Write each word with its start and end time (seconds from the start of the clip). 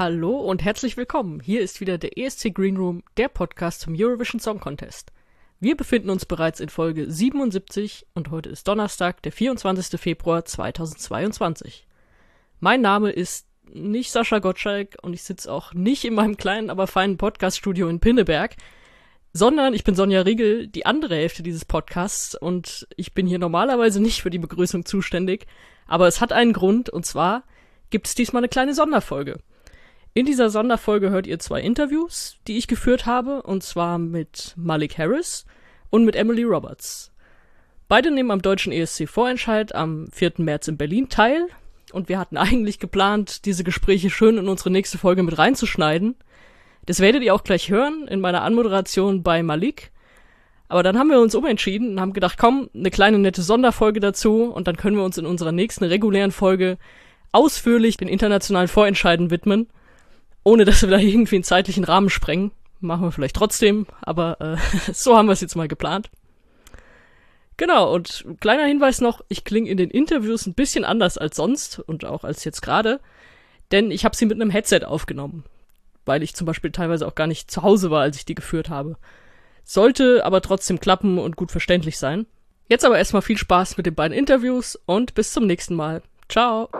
Hallo 0.00 0.38
und 0.38 0.64
herzlich 0.64 0.96
willkommen. 0.96 1.40
Hier 1.40 1.60
ist 1.60 1.82
wieder 1.82 1.98
der 1.98 2.16
ESC 2.16 2.54
Green 2.54 2.78
Room, 2.78 3.02
der 3.18 3.28
Podcast 3.28 3.82
zum 3.82 3.94
Eurovision 3.94 4.40
Song 4.40 4.58
Contest. 4.58 5.12
Wir 5.60 5.76
befinden 5.76 6.08
uns 6.08 6.24
bereits 6.24 6.58
in 6.58 6.70
Folge 6.70 7.10
77 7.10 8.06
und 8.14 8.30
heute 8.30 8.48
ist 8.48 8.66
Donnerstag, 8.66 9.20
der 9.20 9.30
24. 9.30 10.00
Februar 10.00 10.46
2022. 10.46 11.86
Mein 12.60 12.80
Name 12.80 13.10
ist 13.10 13.46
nicht 13.70 14.10
Sascha 14.10 14.38
Gottschalk 14.38 14.96
und 15.02 15.12
ich 15.12 15.22
sitze 15.22 15.52
auch 15.52 15.74
nicht 15.74 16.06
in 16.06 16.14
meinem 16.14 16.38
kleinen, 16.38 16.70
aber 16.70 16.86
feinen 16.86 17.18
Podcaststudio 17.18 17.86
in 17.90 18.00
Pinneberg, 18.00 18.56
sondern 19.34 19.74
ich 19.74 19.84
bin 19.84 19.96
Sonja 19.96 20.22
Riegel, 20.22 20.66
die 20.66 20.86
andere 20.86 21.16
Hälfte 21.16 21.42
dieses 21.42 21.66
Podcasts 21.66 22.34
und 22.34 22.88
ich 22.96 23.12
bin 23.12 23.26
hier 23.26 23.38
normalerweise 23.38 24.00
nicht 24.00 24.22
für 24.22 24.30
die 24.30 24.38
Begrüßung 24.38 24.86
zuständig, 24.86 25.46
aber 25.86 26.08
es 26.08 26.22
hat 26.22 26.32
einen 26.32 26.54
Grund 26.54 26.88
und 26.88 27.04
zwar 27.04 27.44
gibt 27.90 28.06
es 28.06 28.14
diesmal 28.14 28.40
eine 28.40 28.48
kleine 28.48 28.72
Sonderfolge. 28.72 29.40
In 30.12 30.26
dieser 30.26 30.50
Sonderfolge 30.50 31.10
hört 31.10 31.28
ihr 31.28 31.38
zwei 31.38 31.60
Interviews, 31.60 32.36
die 32.48 32.58
ich 32.58 32.66
geführt 32.66 33.06
habe, 33.06 33.42
und 33.42 33.62
zwar 33.62 33.96
mit 33.98 34.54
Malik 34.56 34.98
Harris 34.98 35.46
und 35.88 36.04
mit 36.04 36.16
Emily 36.16 36.42
Roberts. 36.42 37.12
Beide 37.86 38.10
nehmen 38.10 38.32
am 38.32 38.42
deutschen 38.42 38.72
ESC-Vorentscheid 38.72 39.72
am 39.72 40.08
4. 40.10 40.32
März 40.38 40.66
in 40.66 40.76
Berlin 40.76 41.08
teil 41.10 41.46
und 41.92 42.08
wir 42.08 42.18
hatten 42.18 42.36
eigentlich 42.36 42.80
geplant, 42.80 43.44
diese 43.44 43.62
Gespräche 43.62 44.10
schön 44.10 44.36
in 44.36 44.48
unsere 44.48 44.70
nächste 44.70 44.98
Folge 44.98 45.22
mit 45.22 45.38
reinzuschneiden. 45.38 46.16
Das 46.86 46.98
werdet 46.98 47.22
ihr 47.22 47.32
auch 47.32 47.44
gleich 47.44 47.70
hören 47.70 48.08
in 48.08 48.20
meiner 48.20 48.42
Anmoderation 48.42 49.22
bei 49.22 49.44
Malik. 49.44 49.92
Aber 50.66 50.82
dann 50.82 50.98
haben 50.98 51.10
wir 51.10 51.20
uns 51.20 51.36
umentschieden 51.36 51.90
und 51.90 52.00
haben 52.00 52.14
gedacht, 52.14 52.36
komm, 52.36 52.68
eine 52.74 52.90
kleine 52.90 53.20
nette 53.20 53.42
Sonderfolge 53.42 54.00
dazu 54.00 54.44
und 54.44 54.66
dann 54.66 54.76
können 54.76 54.96
wir 54.96 55.04
uns 55.04 55.18
in 55.18 55.26
unserer 55.26 55.52
nächsten 55.52 55.84
regulären 55.84 56.32
Folge 56.32 56.78
ausführlich 57.30 57.96
den 57.96 58.08
internationalen 58.08 58.66
Vorentscheiden 58.66 59.30
widmen 59.30 59.68
ohne 60.44 60.64
dass 60.64 60.82
wir 60.82 60.88
da 60.90 60.98
irgendwie 60.98 61.36
einen 61.36 61.44
zeitlichen 61.44 61.84
Rahmen 61.84 62.10
sprengen. 62.10 62.52
Machen 62.80 63.02
wir 63.02 63.12
vielleicht 63.12 63.36
trotzdem, 63.36 63.86
aber 64.00 64.40
äh, 64.40 64.56
so 64.92 65.16
haben 65.16 65.26
wir 65.26 65.32
es 65.32 65.40
jetzt 65.40 65.56
mal 65.56 65.68
geplant. 65.68 66.10
Genau, 67.56 67.92
und 67.92 68.24
kleiner 68.40 68.64
Hinweis 68.64 69.02
noch, 69.02 69.20
ich 69.28 69.44
klinge 69.44 69.68
in 69.68 69.76
den 69.76 69.90
Interviews 69.90 70.46
ein 70.46 70.54
bisschen 70.54 70.86
anders 70.86 71.18
als 71.18 71.36
sonst 71.36 71.78
und 71.78 72.06
auch 72.06 72.24
als 72.24 72.42
jetzt 72.44 72.62
gerade, 72.62 73.00
denn 73.70 73.90
ich 73.90 74.06
habe 74.06 74.16
sie 74.16 74.24
mit 74.24 74.40
einem 74.40 74.48
Headset 74.48 74.86
aufgenommen, 74.86 75.44
weil 76.06 76.22
ich 76.22 76.34
zum 76.34 76.46
Beispiel 76.46 76.72
teilweise 76.72 77.06
auch 77.06 77.14
gar 77.14 77.26
nicht 77.26 77.50
zu 77.50 77.62
Hause 77.62 77.90
war, 77.90 78.00
als 78.00 78.16
ich 78.16 78.24
die 78.24 78.34
geführt 78.34 78.70
habe. 78.70 78.96
Sollte 79.62 80.24
aber 80.24 80.40
trotzdem 80.40 80.80
klappen 80.80 81.18
und 81.18 81.36
gut 81.36 81.50
verständlich 81.50 81.98
sein. 81.98 82.26
Jetzt 82.68 82.86
aber 82.86 82.96
erstmal 82.96 83.20
viel 83.20 83.36
Spaß 83.36 83.76
mit 83.76 83.84
den 83.84 83.94
beiden 83.94 84.16
Interviews 84.16 84.78
und 84.86 85.14
bis 85.14 85.32
zum 85.32 85.46
nächsten 85.46 85.74
Mal. 85.74 86.02
Ciao! 86.30 86.70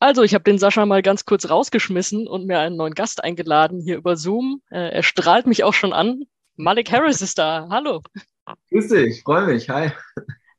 Also, 0.00 0.22
ich 0.22 0.34
habe 0.34 0.44
den 0.44 0.58
Sascha 0.58 0.86
mal 0.86 1.02
ganz 1.02 1.24
kurz 1.24 1.50
rausgeschmissen 1.50 2.28
und 2.28 2.46
mir 2.46 2.60
einen 2.60 2.76
neuen 2.76 2.94
Gast 2.94 3.24
eingeladen 3.24 3.80
hier 3.80 3.96
über 3.96 4.16
Zoom. 4.16 4.62
Äh, 4.70 4.90
er 4.90 5.02
strahlt 5.02 5.46
mich 5.46 5.64
auch 5.64 5.74
schon 5.74 5.92
an. 5.92 6.24
Malik 6.56 6.92
Harris 6.92 7.20
ist 7.20 7.38
da. 7.38 7.68
Hallo. 7.70 8.02
Grüß 8.70 8.88
dich, 8.88 9.22
freue 9.22 9.46
mich. 9.46 9.68
Hi. 9.68 9.90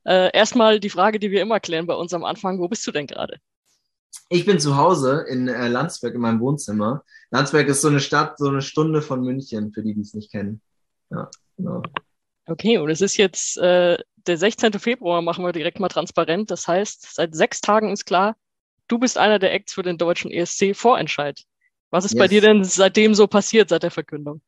Äh, 0.06 0.32
erstmal 0.34 0.80
die 0.80 0.90
Frage, 0.90 1.20
die 1.20 1.30
wir 1.30 1.42
immer 1.42 1.60
klären 1.60 1.86
bei 1.86 1.94
uns 1.94 2.14
am 2.14 2.24
Anfang. 2.24 2.60
Wo 2.60 2.68
bist 2.68 2.86
du 2.88 2.92
denn 2.92 3.08
gerade? 3.08 3.38
Ich 4.30 4.46
bin 4.46 4.60
zu 4.60 4.78
Hause 4.78 5.26
in 5.30 5.48
äh, 5.48 5.68
Landsberg 5.68 6.16
in 6.16 6.22
meinem 6.22 6.40
Wohnzimmer. 6.40 7.04
Landsberg 7.32 7.68
ist 7.68 7.82
so 7.82 7.88
eine 7.88 8.00
Stadt, 8.00 8.38
so 8.38 8.48
eine 8.48 8.62
Stunde 8.62 9.02
von 9.02 9.22
München, 9.22 9.72
für 9.72 9.84
die, 9.84 9.94
die 9.94 10.02
es 10.02 10.14
nicht 10.14 10.32
kennen. 10.32 10.62
Ja, 11.12 11.30
genau. 11.58 11.84
Okay, 12.46 12.78
und 12.78 12.90
es 12.90 13.02
ist 13.02 13.18
jetzt 13.18 13.58
äh, 13.58 13.98
der 14.16 14.38
16. 14.38 14.74
Februar, 14.74 15.22
machen 15.22 15.46
wir 15.46 15.52
direkt 15.52 15.80
mal 15.80 15.90
transparent. 15.90 16.50
Das 16.50 16.68
heißt, 16.68 17.16
seit 17.16 17.36
sechs 17.36 17.62
Tagen 17.62 17.92
ist 17.92 18.06
klar, 18.06 18.36
du 18.90 19.00
bist 19.00 19.18
einer 19.18 19.40
der 19.40 19.54
Acts 19.54 19.74
für 19.74 19.84
den 19.84 19.98
deutschen 19.98 20.30
ESC-Vorentscheid. 20.32 21.42
Was 21.92 22.06
ist 22.06 22.14
yes. 22.14 22.20
bei 22.20 22.28
dir 22.28 22.42
denn 22.42 22.64
seitdem 22.64 23.16
so 23.16 23.28
passiert, 23.28 23.70
seit 23.70 23.84
der 23.84 23.92
Verkündung? 23.92 24.42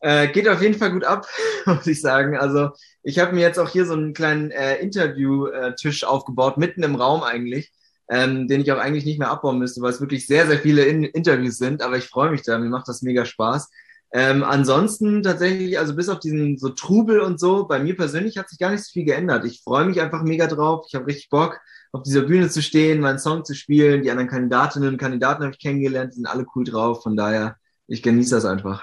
Äh, 0.00 0.28
geht 0.28 0.48
auf 0.48 0.62
jeden 0.62 0.78
Fall 0.78 0.92
gut 0.92 1.04
ab, 1.04 1.26
muss 1.66 1.86
ich 1.86 2.00
sagen. 2.00 2.36
Also 2.36 2.70
ich 3.02 3.18
habe 3.18 3.34
mir 3.34 3.40
jetzt 3.40 3.58
auch 3.58 3.68
hier 3.68 3.86
so 3.86 3.94
einen 3.94 4.14
kleinen 4.14 4.50
äh, 4.50 4.76
Interview-Tisch 4.76 6.04
aufgebaut, 6.04 6.58
mitten 6.58 6.82
im 6.82 6.94
Raum 6.94 7.22
eigentlich, 7.22 7.72
ähm, 8.08 8.48
den 8.48 8.60
ich 8.60 8.70
auch 8.72 8.78
eigentlich 8.78 9.04
nicht 9.04 9.18
mehr 9.18 9.30
abbauen 9.30 9.58
müsste, 9.58 9.80
weil 9.82 9.90
es 9.90 10.00
wirklich 10.00 10.26
sehr, 10.26 10.46
sehr 10.46 10.58
viele 10.58 10.84
In 10.84 11.04
Interviews 11.04 11.58
sind. 11.58 11.82
Aber 11.82 11.96
ich 11.96 12.04
freue 12.04 12.30
mich 12.30 12.42
da, 12.42 12.58
mir 12.58 12.68
macht 12.68 12.88
das 12.88 13.02
mega 13.02 13.24
Spaß. 13.24 13.70
Ähm, 14.12 14.44
ansonsten 14.44 15.22
tatsächlich, 15.22 15.78
also 15.78 15.96
bis 15.96 16.08
auf 16.08 16.20
diesen 16.20 16.56
so 16.56 16.68
Trubel 16.68 17.20
und 17.20 17.40
so, 17.40 17.66
bei 17.66 17.80
mir 17.80 17.96
persönlich 17.96 18.38
hat 18.38 18.48
sich 18.48 18.58
gar 18.58 18.70
nicht 18.70 18.84
so 18.84 18.92
viel 18.92 19.04
geändert. 19.04 19.44
Ich 19.44 19.62
freue 19.62 19.86
mich 19.86 20.00
einfach 20.00 20.22
mega 20.22 20.46
drauf. 20.46 20.84
Ich 20.88 20.94
habe 20.94 21.06
richtig 21.06 21.30
Bock 21.30 21.60
auf 21.94 22.02
dieser 22.02 22.22
Bühne 22.22 22.50
zu 22.50 22.60
stehen, 22.60 23.00
meinen 23.00 23.20
Song 23.20 23.44
zu 23.44 23.54
spielen. 23.54 24.02
Die 24.02 24.10
anderen 24.10 24.28
Kandidatinnen 24.28 24.88
und 24.88 24.98
Kandidaten 24.98 25.44
habe 25.44 25.52
ich 25.52 25.60
kennengelernt, 25.60 26.12
sind 26.12 26.26
alle 26.26 26.44
cool 26.54 26.64
drauf. 26.64 27.04
Von 27.04 27.16
daher, 27.16 27.56
ich 27.86 28.02
genieße 28.02 28.34
das 28.34 28.44
einfach. 28.44 28.82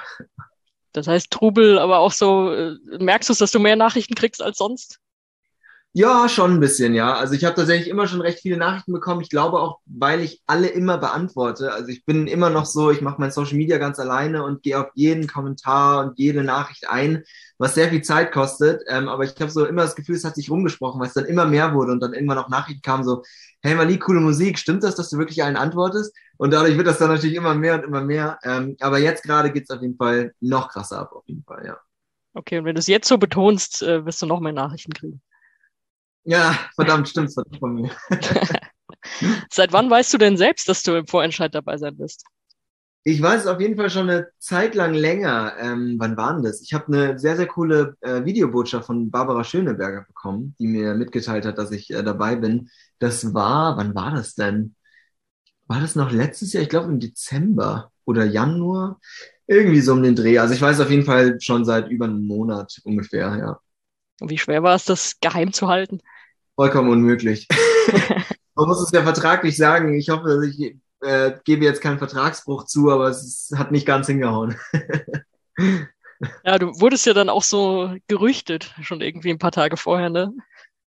Das 0.93 1.07
heißt 1.07 1.29
Trubel, 1.29 1.77
aber 1.77 1.99
auch 1.99 2.13
so, 2.13 2.53
äh, 2.53 2.75
merkst 2.99 3.27
du 3.27 3.33
es, 3.33 3.39
dass 3.39 3.51
du 3.51 3.59
mehr 3.59 3.75
Nachrichten 3.75 4.15
kriegst 4.15 4.41
als 4.41 4.57
sonst? 4.57 4.99
Ja, 5.93 6.29
schon 6.29 6.53
ein 6.53 6.59
bisschen, 6.61 6.93
ja. 6.93 7.15
Also 7.15 7.33
ich 7.33 7.43
habe 7.43 7.55
tatsächlich 7.55 7.89
immer 7.89 8.07
schon 8.07 8.21
recht 8.21 8.39
viele 8.39 8.55
Nachrichten 8.55 8.93
bekommen. 8.93 9.19
Ich 9.19 9.29
glaube 9.29 9.59
auch, 9.59 9.79
weil 9.85 10.21
ich 10.21 10.41
alle 10.47 10.69
immer 10.69 10.97
beantworte. 10.97 11.73
Also 11.73 11.89
ich 11.89 12.05
bin 12.05 12.27
immer 12.27 12.49
noch 12.49 12.65
so, 12.65 12.91
ich 12.91 13.01
mache 13.01 13.19
mein 13.19 13.31
Social 13.31 13.57
Media 13.57 13.77
ganz 13.77 13.99
alleine 13.99 14.45
und 14.45 14.63
gehe 14.63 14.79
auf 14.79 14.89
jeden 14.93 15.27
Kommentar 15.27 16.05
und 16.05 16.17
jede 16.17 16.45
Nachricht 16.45 16.87
ein, 16.89 17.23
was 17.57 17.75
sehr 17.75 17.89
viel 17.89 18.01
Zeit 18.03 18.31
kostet. 18.31 18.81
Ähm, 18.87 19.09
aber 19.09 19.25
ich 19.25 19.35
habe 19.41 19.51
so 19.51 19.65
immer 19.65 19.81
das 19.81 19.97
Gefühl, 19.97 20.15
es 20.15 20.23
hat 20.23 20.35
sich 20.35 20.49
rumgesprochen, 20.49 21.01
weil 21.01 21.09
es 21.09 21.13
dann 21.13 21.25
immer 21.25 21.45
mehr 21.45 21.73
wurde 21.73 21.91
und 21.91 21.99
dann 21.99 22.13
irgendwann 22.13 22.37
auch 22.37 22.47
Nachrichten 22.47 22.81
kamen 22.81 23.03
so, 23.03 23.23
hey 23.61 23.75
Mali, 23.75 23.99
coole 23.99 24.21
Musik, 24.21 24.59
stimmt 24.59 24.83
das, 24.83 24.95
dass 24.95 25.09
du 25.09 25.17
wirklich 25.17 25.43
allen 25.43 25.57
antwortest? 25.57 26.15
Und 26.37 26.53
dadurch 26.53 26.77
wird 26.77 26.87
das 26.87 26.99
dann 26.99 27.09
natürlich 27.09 27.35
immer 27.35 27.53
mehr 27.53 27.75
und 27.75 27.83
immer 27.83 28.01
mehr. 28.01 28.39
Ähm, 28.45 28.77
aber 28.79 28.99
jetzt 28.99 29.23
gerade 29.23 29.51
geht's 29.51 29.69
auf 29.69 29.81
jeden 29.81 29.97
Fall 29.97 30.33
noch 30.39 30.69
krasser 30.69 30.99
ab, 30.99 31.11
auf 31.11 31.23
jeden 31.27 31.43
Fall, 31.43 31.65
ja. 31.65 31.77
Okay, 32.33 32.59
und 32.59 32.65
wenn 32.65 32.75
du 32.75 32.79
es 32.79 32.87
jetzt 32.87 33.09
so 33.09 33.17
betonst, 33.17 33.83
äh, 33.83 34.05
wirst 34.05 34.21
du 34.21 34.25
noch 34.25 34.39
mehr 34.39 34.53
Nachrichten 34.53 34.93
kriegen. 34.93 35.21
Ja, 36.23 36.57
verdammt, 36.75 37.09
stimmt 37.09 37.33
von 37.59 37.73
mir. 37.75 37.91
Seit 39.51 39.73
wann 39.73 39.89
weißt 39.89 40.13
du 40.13 40.17
denn 40.17 40.37
selbst, 40.37 40.69
dass 40.69 40.83
du 40.83 40.95
im 40.95 41.07
Vorentscheid 41.07 41.53
dabei 41.53 41.77
sein 41.77 41.97
wirst? 41.97 42.23
Ich 43.03 43.19
weiß 43.19 43.41
es 43.41 43.47
auf 43.47 43.59
jeden 43.59 43.77
Fall 43.77 43.89
schon 43.89 44.09
eine 44.09 44.27
Zeit 44.37 44.75
lang 44.75 44.93
länger. 44.93 45.55
Ähm, 45.59 45.95
wann 45.97 46.17
war 46.17 46.33
denn 46.33 46.43
das? 46.43 46.61
Ich 46.61 46.73
habe 46.73 46.87
eine 46.87 47.17
sehr, 47.17 47.35
sehr 47.35 47.47
coole 47.47 47.95
äh, 48.01 48.23
Videobotschaft 48.25 48.85
von 48.85 49.09
Barbara 49.09 49.43
Schöneberger 49.43 50.03
bekommen, 50.03 50.55
die 50.59 50.67
mir 50.67 50.93
mitgeteilt 50.93 51.45
hat, 51.45 51.57
dass 51.57 51.71
ich 51.71 51.89
äh, 51.89 52.03
dabei 52.03 52.35
bin. 52.35 52.69
Das 52.99 53.33
war, 53.33 53.77
wann 53.77 53.95
war 53.95 54.11
das 54.11 54.35
denn? 54.35 54.75
War 55.67 55.81
das 55.81 55.95
noch 55.95 56.11
letztes 56.11 56.53
Jahr? 56.53 56.63
Ich 56.63 56.69
glaube 56.69 56.87
im 56.91 56.99
Dezember 56.99 57.91
oder 58.05 58.25
Januar. 58.25 58.99
Irgendwie 59.47 59.81
so 59.81 59.93
um 59.93 60.03
den 60.03 60.15
Dreh. 60.15 60.37
Also 60.39 60.53
ich 60.53 60.61
weiß 60.61 60.79
auf 60.81 60.91
jeden 60.91 61.05
Fall 61.05 61.39
schon 61.41 61.65
seit 61.65 61.89
über 61.89 62.05
einem 62.05 62.27
Monat 62.27 62.79
ungefähr, 62.83 63.35
ja. 63.37 63.59
Und 64.21 64.29
wie 64.29 64.37
schwer 64.37 64.61
war 64.61 64.75
es, 64.75 64.85
das 64.85 65.19
geheim 65.19 65.51
zu 65.51 65.67
halten? 65.67 65.99
Vollkommen 66.55 66.89
unmöglich. 66.89 67.47
Man 68.55 68.67
muss 68.67 68.79
es 68.79 68.91
ja 68.91 69.01
vertraglich 69.01 69.57
sagen. 69.57 69.95
Ich 69.95 70.09
hoffe, 70.11 70.45
ich 70.47 70.75
äh, 71.01 71.31
gebe 71.43 71.65
jetzt 71.65 71.81
keinen 71.81 71.97
Vertragsbruch 71.97 72.65
zu, 72.65 72.91
aber 72.91 73.07
es 73.07 73.51
hat 73.55 73.71
nicht 73.71 73.87
ganz 73.87 74.05
hingehauen. 74.05 74.55
ja, 76.45 76.59
du 76.59 76.67
wurdest 76.79 77.07
ja 77.07 77.13
dann 77.13 77.29
auch 77.29 77.41
so 77.41 77.95
gerüchtet, 78.07 78.75
schon 78.83 79.01
irgendwie 79.01 79.31
ein 79.31 79.39
paar 79.39 79.51
Tage 79.51 79.75
vorher, 79.75 80.11
ne? 80.11 80.31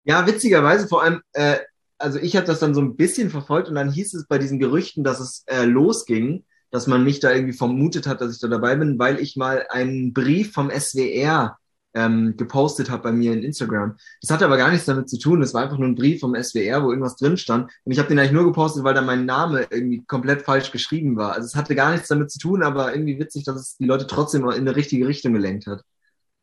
Ja, 0.05 0.25
witzigerweise 0.25 0.87
vor 0.87 1.03
allem, 1.03 1.21
äh, 1.33 1.57
also 1.97 2.19
ich 2.19 2.37
habe 2.37 2.47
das 2.47 2.59
dann 2.59 2.73
so 2.73 2.79
ein 2.79 2.95
bisschen 2.95 3.29
verfolgt 3.29 3.67
und 3.67 3.75
dann 3.75 3.91
hieß 3.91 4.13
es 4.13 4.27
bei 4.27 4.37
diesen 4.37 4.57
Gerüchten, 4.57 5.03
dass 5.03 5.19
es 5.19 5.43
äh, 5.47 5.65
losging, 5.65 6.45
dass 6.71 6.87
man 6.87 7.03
mich 7.03 7.19
da 7.19 7.33
irgendwie 7.33 7.57
vermutet 7.57 8.07
hat, 8.07 8.21
dass 8.21 8.33
ich 8.33 8.39
da 8.39 8.47
dabei 8.47 8.77
bin, 8.77 8.97
weil 8.99 9.19
ich 9.19 9.35
mal 9.35 9.65
einen 9.69 10.13
Brief 10.13 10.53
vom 10.53 10.71
SWR 10.71 11.57
ähm, 11.97 12.37
gepostet 12.37 12.91
habe 12.91 13.03
bei 13.03 13.11
mir 13.11 13.33
in 13.33 13.41
Instagram. 13.41 13.97
Das 14.21 14.29
hatte 14.29 14.45
aber 14.45 14.57
gar 14.57 14.69
nichts 14.69 14.85
damit 14.85 15.09
zu 15.09 15.17
tun. 15.17 15.41
Das 15.41 15.55
war 15.55 15.63
einfach 15.63 15.79
nur 15.79 15.87
ein 15.87 15.95
Brief 15.95 16.19
vom 16.19 16.35
SWR, 16.35 16.83
wo 16.83 16.91
irgendwas 16.91 17.15
drin 17.15 17.37
stand. 17.37 17.71
Und 17.83 17.91
ich 17.91 17.97
habe 17.97 18.07
den 18.07 18.19
eigentlich 18.19 18.33
nur 18.33 18.45
gepostet, 18.45 18.83
weil 18.83 18.93
da 18.93 19.01
mein 19.01 19.25
Name 19.25 19.65
irgendwie 19.71 20.05
komplett 20.05 20.43
falsch 20.43 20.71
geschrieben 20.71 21.17
war. 21.17 21.33
Also 21.33 21.47
es 21.47 21.55
hatte 21.55 21.73
gar 21.73 21.91
nichts 21.91 22.07
damit 22.07 22.29
zu 22.29 22.37
tun, 22.37 22.61
aber 22.61 22.93
irgendwie 22.93 23.19
witzig, 23.19 23.45
dass 23.45 23.55
es 23.55 23.77
die 23.77 23.85
Leute 23.85 24.05
trotzdem 24.05 24.43
in 24.43 24.51
eine 24.51 24.75
richtige 24.75 25.07
Richtung 25.07 25.33
gelenkt 25.33 25.65
hat. 25.65 25.81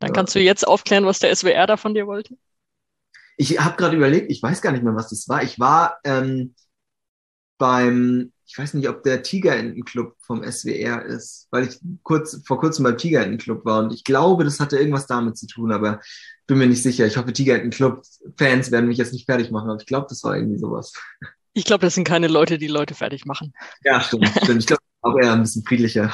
Dann 0.00 0.12
kannst 0.12 0.34
du 0.34 0.40
jetzt 0.40 0.66
aufklären, 0.66 1.06
was 1.06 1.20
der 1.20 1.34
SWR 1.34 1.68
da 1.68 1.76
von 1.76 1.94
dir 1.94 2.08
wollte? 2.08 2.36
Ich 3.36 3.60
habe 3.60 3.76
gerade 3.76 3.96
überlegt, 3.96 4.30
ich 4.30 4.42
weiß 4.42 4.60
gar 4.60 4.72
nicht 4.72 4.82
mehr, 4.82 4.96
was 4.96 5.08
das 5.08 5.28
war. 5.28 5.42
Ich 5.42 5.60
war 5.60 5.98
ähm, 6.04 6.54
beim 7.58 8.32
ich 8.46 8.58
weiß 8.58 8.74
nicht, 8.74 8.88
ob 8.88 9.02
der 9.02 9.22
Tigerentenclub 9.22 10.16
vom 10.20 10.42
SWR 10.42 11.04
ist, 11.04 11.48
weil 11.50 11.68
ich 11.68 11.78
kurz, 12.02 12.42
vor 12.46 12.60
kurzem 12.60 12.84
beim 12.84 12.98
Tigerentenclub 12.98 13.64
war 13.64 13.82
und 13.84 13.92
ich 13.92 14.04
glaube, 14.04 14.44
das 14.44 14.60
hatte 14.60 14.76
irgendwas 14.76 15.06
damit 15.06 15.36
zu 15.38 15.46
tun, 15.46 15.72
aber 15.72 16.00
bin 16.46 16.58
mir 16.58 16.66
nicht 16.66 16.82
sicher. 16.82 17.06
Ich 17.06 17.16
hoffe, 17.16 17.32
Tigerentenclub-Fans 17.32 18.70
werden 18.70 18.88
mich 18.88 18.98
jetzt 18.98 19.12
nicht 19.12 19.26
fertig 19.26 19.50
machen, 19.50 19.70
aber 19.70 19.80
ich 19.80 19.86
glaube, 19.86 20.06
das 20.08 20.22
war 20.24 20.36
irgendwie 20.36 20.58
sowas. 20.58 20.92
Ich 21.54 21.64
glaube, 21.64 21.82
das 21.82 21.94
sind 21.94 22.04
keine 22.04 22.28
Leute, 22.28 22.58
die 22.58 22.66
Leute 22.66 22.94
fertig 22.94 23.26
machen. 23.26 23.52
Ja, 23.84 24.00
stimmt, 24.00 24.28
stimmt. 24.42 24.60
Ich 24.60 24.66
glaube, 24.66 24.82
auch 25.02 25.16
eher 25.16 25.32
ein 25.32 25.42
bisschen 25.42 25.64
friedlicher. 25.64 26.12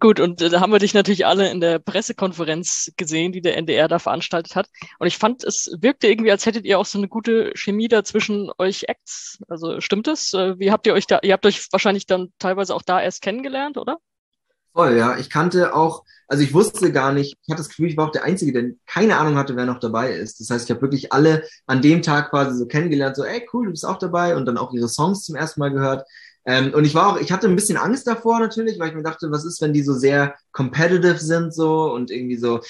Gut, 0.00 0.18
und 0.18 0.42
äh, 0.42 0.48
da 0.48 0.60
haben 0.60 0.72
wir 0.72 0.78
dich 0.78 0.94
natürlich 0.94 1.26
alle 1.26 1.50
in 1.50 1.60
der 1.60 1.78
Pressekonferenz 1.78 2.92
gesehen, 2.96 3.32
die 3.32 3.40
der 3.40 3.56
NDR 3.56 3.88
da 3.88 3.98
veranstaltet 3.98 4.56
hat. 4.56 4.68
Und 4.98 5.06
ich 5.06 5.16
fand, 5.16 5.44
es 5.44 5.70
wirkte 5.80 6.08
irgendwie, 6.08 6.30
als 6.30 6.44
hättet 6.44 6.64
ihr 6.64 6.78
auch 6.78 6.86
so 6.86 6.98
eine 6.98 7.08
gute 7.08 7.52
Chemie 7.54 7.88
da 7.88 8.02
zwischen 8.02 8.50
euch 8.58 8.84
Acts. 8.88 9.38
Also 9.48 9.80
stimmt 9.80 10.08
es? 10.08 10.32
Äh, 10.34 10.58
wie 10.58 10.72
habt 10.72 10.86
ihr 10.86 10.94
euch 10.94 11.06
da, 11.06 11.20
ihr 11.22 11.32
habt 11.32 11.46
euch 11.46 11.68
wahrscheinlich 11.70 12.06
dann 12.06 12.32
teilweise 12.38 12.74
auch 12.74 12.82
da 12.82 13.00
erst 13.00 13.22
kennengelernt, 13.22 13.78
oder? 13.78 13.98
Voll, 14.74 14.96
ja. 14.96 15.18
Ich 15.18 15.28
kannte 15.28 15.74
auch, 15.74 16.02
also 16.28 16.42
ich 16.42 16.54
wusste 16.54 16.92
gar 16.92 17.12
nicht, 17.12 17.36
ich 17.42 17.52
hatte 17.52 17.60
das 17.60 17.68
Gefühl, 17.68 17.90
ich 17.90 17.96
war 17.96 18.08
auch 18.08 18.12
der 18.12 18.24
Einzige, 18.24 18.52
der 18.52 18.72
keine 18.86 19.18
Ahnung 19.18 19.36
hatte, 19.36 19.54
wer 19.54 19.66
noch 19.66 19.80
dabei 19.80 20.12
ist. 20.12 20.40
Das 20.40 20.48
heißt, 20.50 20.64
ich 20.64 20.70
habe 20.70 20.82
wirklich 20.82 21.12
alle 21.12 21.44
an 21.66 21.82
dem 21.82 22.00
Tag 22.02 22.30
quasi 22.30 22.56
so 22.56 22.66
kennengelernt, 22.66 23.16
so, 23.16 23.24
ey, 23.24 23.46
cool, 23.52 23.66
du 23.66 23.70
bist 23.72 23.86
auch 23.86 23.98
dabei 23.98 24.34
und 24.34 24.46
dann 24.46 24.56
auch 24.56 24.72
ihre 24.72 24.88
Songs 24.88 25.24
zum 25.24 25.36
ersten 25.36 25.60
Mal 25.60 25.70
gehört. 25.70 26.08
Ähm, 26.44 26.74
und 26.74 26.84
ich 26.84 26.94
war 26.94 27.12
auch, 27.12 27.20
ich 27.20 27.30
hatte 27.30 27.46
ein 27.48 27.56
bisschen 27.56 27.76
Angst 27.76 28.06
davor 28.06 28.40
natürlich, 28.40 28.78
weil 28.78 28.88
ich 28.88 28.94
mir 28.94 29.02
dachte, 29.02 29.30
was 29.30 29.44
ist, 29.44 29.60
wenn 29.60 29.72
die 29.72 29.82
so 29.82 29.94
sehr 29.94 30.34
competitive 30.52 31.18
sind 31.18 31.54
so 31.54 31.92
und 31.92 32.10
irgendwie 32.10 32.36
so, 32.36 32.60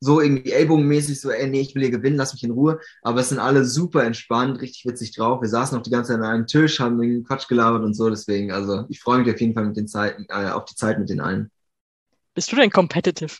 so 0.00 0.20
irgendwie 0.20 0.52
ellbogenmäßig 0.52 1.20
so, 1.20 1.30
ey, 1.30 1.48
nee, 1.48 1.60
ich 1.60 1.74
will 1.74 1.82
hier 1.82 1.90
gewinnen, 1.90 2.16
lass 2.16 2.32
mich 2.32 2.42
in 2.42 2.50
Ruhe. 2.50 2.80
Aber 3.02 3.20
es 3.20 3.28
sind 3.28 3.38
alle 3.38 3.64
super 3.64 4.04
entspannt, 4.04 4.60
richtig 4.60 4.84
witzig 4.86 5.14
drauf. 5.14 5.42
Wir 5.42 5.48
saßen 5.48 5.78
auch 5.78 5.82
die 5.82 5.90
ganze 5.90 6.12
Zeit 6.12 6.20
an 6.20 6.26
einem 6.26 6.46
Tisch, 6.46 6.80
haben 6.80 7.00
den 7.00 7.24
Quatsch 7.24 7.48
gelabert 7.48 7.82
und 7.82 7.94
so. 7.94 8.08
Deswegen, 8.08 8.50
also 8.50 8.84
ich 8.88 9.00
freue 9.00 9.18
mich 9.18 9.32
auf 9.32 9.40
jeden 9.40 9.54
Fall 9.54 9.66
mit 9.66 9.76
den 9.76 9.88
Zeiten, 9.88 10.26
äh, 10.28 10.50
auf 10.50 10.64
die 10.64 10.74
Zeit 10.74 10.98
mit 10.98 11.10
den 11.10 11.20
allen. 11.20 11.50
Bist 12.34 12.50
du 12.52 12.56
denn 12.56 12.70
competitive? 12.70 13.36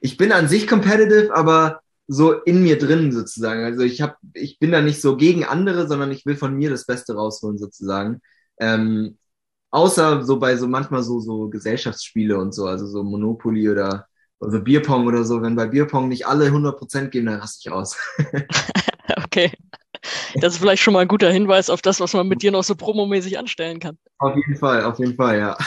Ich 0.00 0.16
bin 0.16 0.32
an 0.32 0.48
sich 0.48 0.66
competitive, 0.66 1.34
aber 1.34 1.82
so 2.08 2.32
in 2.32 2.62
mir 2.62 2.78
drin 2.78 3.12
sozusagen. 3.12 3.64
Also 3.64 3.82
ich 3.82 4.00
habe, 4.00 4.16
ich 4.34 4.58
bin 4.58 4.72
da 4.72 4.80
nicht 4.80 5.00
so 5.00 5.16
gegen 5.16 5.44
andere, 5.44 5.86
sondern 5.86 6.10
ich 6.10 6.24
will 6.26 6.36
von 6.36 6.54
mir 6.54 6.70
das 6.70 6.86
Beste 6.86 7.14
rausholen 7.14 7.58
sozusagen. 7.58 8.20
Ähm, 8.58 9.18
außer 9.70 10.24
so 10.24 10.38
bei 10.38 10.56
so 10.56 10.66
manchmal 10.66 11.02
so 11.02 11.20
so 11.20 11.48
Gesellschaftsspiele 11.48 12.38
und 12.38 12.54
so, 12.54 12.66
also 12.66 12.86
so 12.86 13.04
Monopoly 13.04 13.68
oder 13.68 14.06
also 14.40 14.60
Bierpong 14.60 15.06
oder 15.06 15.24
so. 15.24 15.42
Wenn 15.42 15.54
bei 15.54 15.66
Bierpong 15.66 16.08
nicht 16.08 16.26
alle 16.26 16.48
100% 16.48 17.08
geben, 17.08 17.26
dann 17.26 17.40
raste 17.40 17.68
ich 17.68 17.72
aus. 17.72 17.96
okay. 19.24 19.52
Das 20.36 20.54
ist 20.54 20.60
vielleicht 20.60 20.82
schon 20.82 20.94
mal 20.94 21.00
ein 21.00 21.08
guter 21.08 21.30
Hinweis 21.30 21.68
auf 21.68 21.82
das, 21.82 22.00
was 22.00 22.14
man 22.14 22.28
mit 22.28 22.42
dir 22.42 22.52
noch 22.52 22.64
so 22.64 22.74
promomäßig 22.74 23.38
anstellen 23.38 23.80
kann. 23.80 23.98
Auf 24.18 24.34
jeden 24.36 24.56
Fall, 24.56 24.84
auf 24.84 24.98
jeden 24.98 25.14
Fall, 25.14 25.38
ja. 25.38 25.58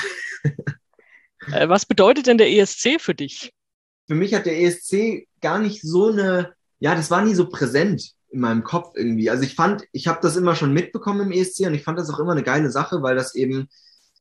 Äh, 1.51 1.67
was 1.69 1.85
bedeutet 1.85 2.27
denn 2.27 2.37
der 2.37 2.51
ESC 2.51 2.99
für 2.99 3.15
dich? 3.15 3.51
Für 4.07 4.15
mich 4.15 4.33
hat 4.33 4.45
der 4.45 4.59
ESC 4.59 5.27
gar 5.41 5.59
nicht 5.59 5.81
so 5.81 6.11
eine, 6.11 6.53
ja, 6.79 6.95
das 6.95 7.11
war 7.11 7.23
nie 7.23 7.35
so 7.35 7.49
präsent 7.49 8.13
in 8.29 8.39
meinem 8.39 8.63
Kopf 8.63 8.93
irgendwie. 8.95 9.29
Also 9.29 9.43
ich 9.43 9.55
fand, 9.55 9.83
ich 9.91 10.07
habe 10.07 10.19
das 10.21 10.37
immer 10.37 10.55
schon 10.55 10.73
mitbekommen 10.73 11.21
im 11.21 11.31
ESC 11.31 11.67
und 11.67 11.73
ich 11.73 11.83
fand 11.83 11.99
das 11.99 12.09
auch 12.09 12.19
immer 12.19 12.31
eine 12.31 12.43
geile 12.43 12.71
Sache, 12.71 13.01
weil 13.01 13.15
das 13.15 13.35
eben, 13.35 13.67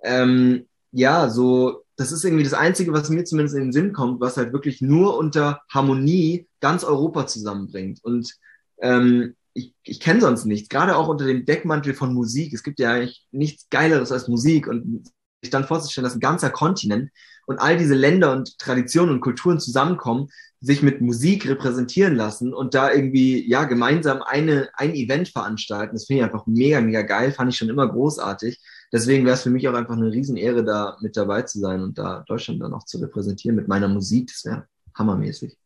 ähm, 0.03 0.67
ja, 0.93 1.29
so, 1.31 1.85
das 1.97 2.13
ist 2.13 2.25
irgendwie 2.25 2.45
das 2.45 2.55
Einzige, 2.55 2.93
was 2.93 3.11
mir 3.11 3.25
zumindest 3.25 3.57
in 3.57 3.65
den 3.65 3.73
Sinn 3.73 3.93
kommt, 3.93 4.21
was 4.21 4.37
halt 4.37 4.53
wirklich 4.53 4.81
nur 4.81 5.17
unter 5.17 5.63
Harmonie 5.69 6.49
ganz 6.61 6.83
Europa 6.83 7.27
zusammenbringt. 7.27 8.03
Und 8.03 8.35
ähm, 8.81 9.37
ich, 9.55 9.75
ich 9.85 10.01
kenne 10.01 10.21
sonst 10.21 10.45
nichts, 10.45 10.69
gerade 10.69 10.97
auch 10.97 11.09
unter 11.09 11.27
dem 11.27 11.45
Deckmantel 11.45 11.95
von 11.95 12.15
Musik. 12.15 12.53
Es 12.53 12.63
gibt 12.63 12.81
ja 12.81 12.93
eigentlich 12.93 13.27
nichts 13.31 13.69
Geileres 13.71 14.13
als 14.13 14.29
Musik 14.29 14.67
und 14.67 15.09
sich 15.43 15.51
dann 15.51 15.65
vorzustellen, 15.65 16.05
dass 16.05 16.15
ein 16.15 16.21
ganzer 16.21 16.51
Kontinent 16.51 17.11
und 17.47 17.59
all 17.59 17.77
diese 17.77 17.95
Länder 17.95 18.33
und 18.33 18.59
Traditionen 18.59 19.15
und 19.15 19.21
Kulturen 19.21 19.59
zusammenkommen, 19.59 20.29
sich 20.61 20.83
mit 20.83 21.01
Musik 21.01 21.49
repräsentieren 21.49 22.17
lassen 22.17 22.53
und 22.53 22.75
da 22.75 22.93
irgendwie 22.93 23.49
ja 23.49 23.65
gemeinsam 23.65 24.23
eine, 24.23 24.69
ein 24.75 24.95
Event 24.95 25.29
veranstalten. 25.29 25.95
Das 25.95 26.07
finde 26.07 26.21
ich 26.21 26.25
einfach 26.25 26.47
mega, 26.47 26.81
mega 26.81 27.03
geil, 27.03 27.33
fand 27.33 27.53
ich 27.53 27.59
schon 27.59 27.71
immer 27.71 27.89
großartig. 27.89 28.61
Deswegen 28.93 29.25
wäre 29.25 29.35
es 29.35 29.43
für 29.43 29.51
mich 29.51 29.67
auch 29.69 29.75
einfach 29.75 29.97
eine 29.97 30.12
Riesenehre, 30.12 30.65
da 30.65 30.99
mit 31.01 31.17
dabei 31.17 31.43
zu 31.43 31.61
sein 31.61 31.83
und 31.83 31.97
da 31.97 32.25
Deutschland 32.27 32.61
dann 32.61 32.75
auch 32.75 32.85
zu 32.85 32.99
repräsentieren 32.99 33.57
mit 33.57 33.69
meiner 33.69 33.89
Musik. 33.89 34.29
Das 34.29 34.45
wäre 34.45 34.67
hammermäßig. 34.99 35.57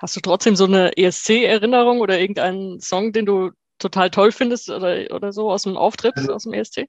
Hast 0.00 0.16
du 0.16 0.20
trotzdem 0.20 0.56
so 0.56 0.64
eine 0.64 0.96
ESC-Erinnerung 0.96 2.00
oder 2.00 2.18
irgendeinen 2.18 2.80
Song, 2.80 3.12
den 3.12 3.26
du 3.26 3.52
total 3.78 4.10
toll 4.10 4.32
findest 4.32 4.70
oder, 4.70 5.06
oder 5.14 5.32
so 5.32 5.50
aus 5.50 5.62
dem 5.62 5.76
Auftritt, 5.76 6.16
also, 6.16 6.32
aus 6.32 6.42
dem 6.42 6.52
ESC? 6.52 6.86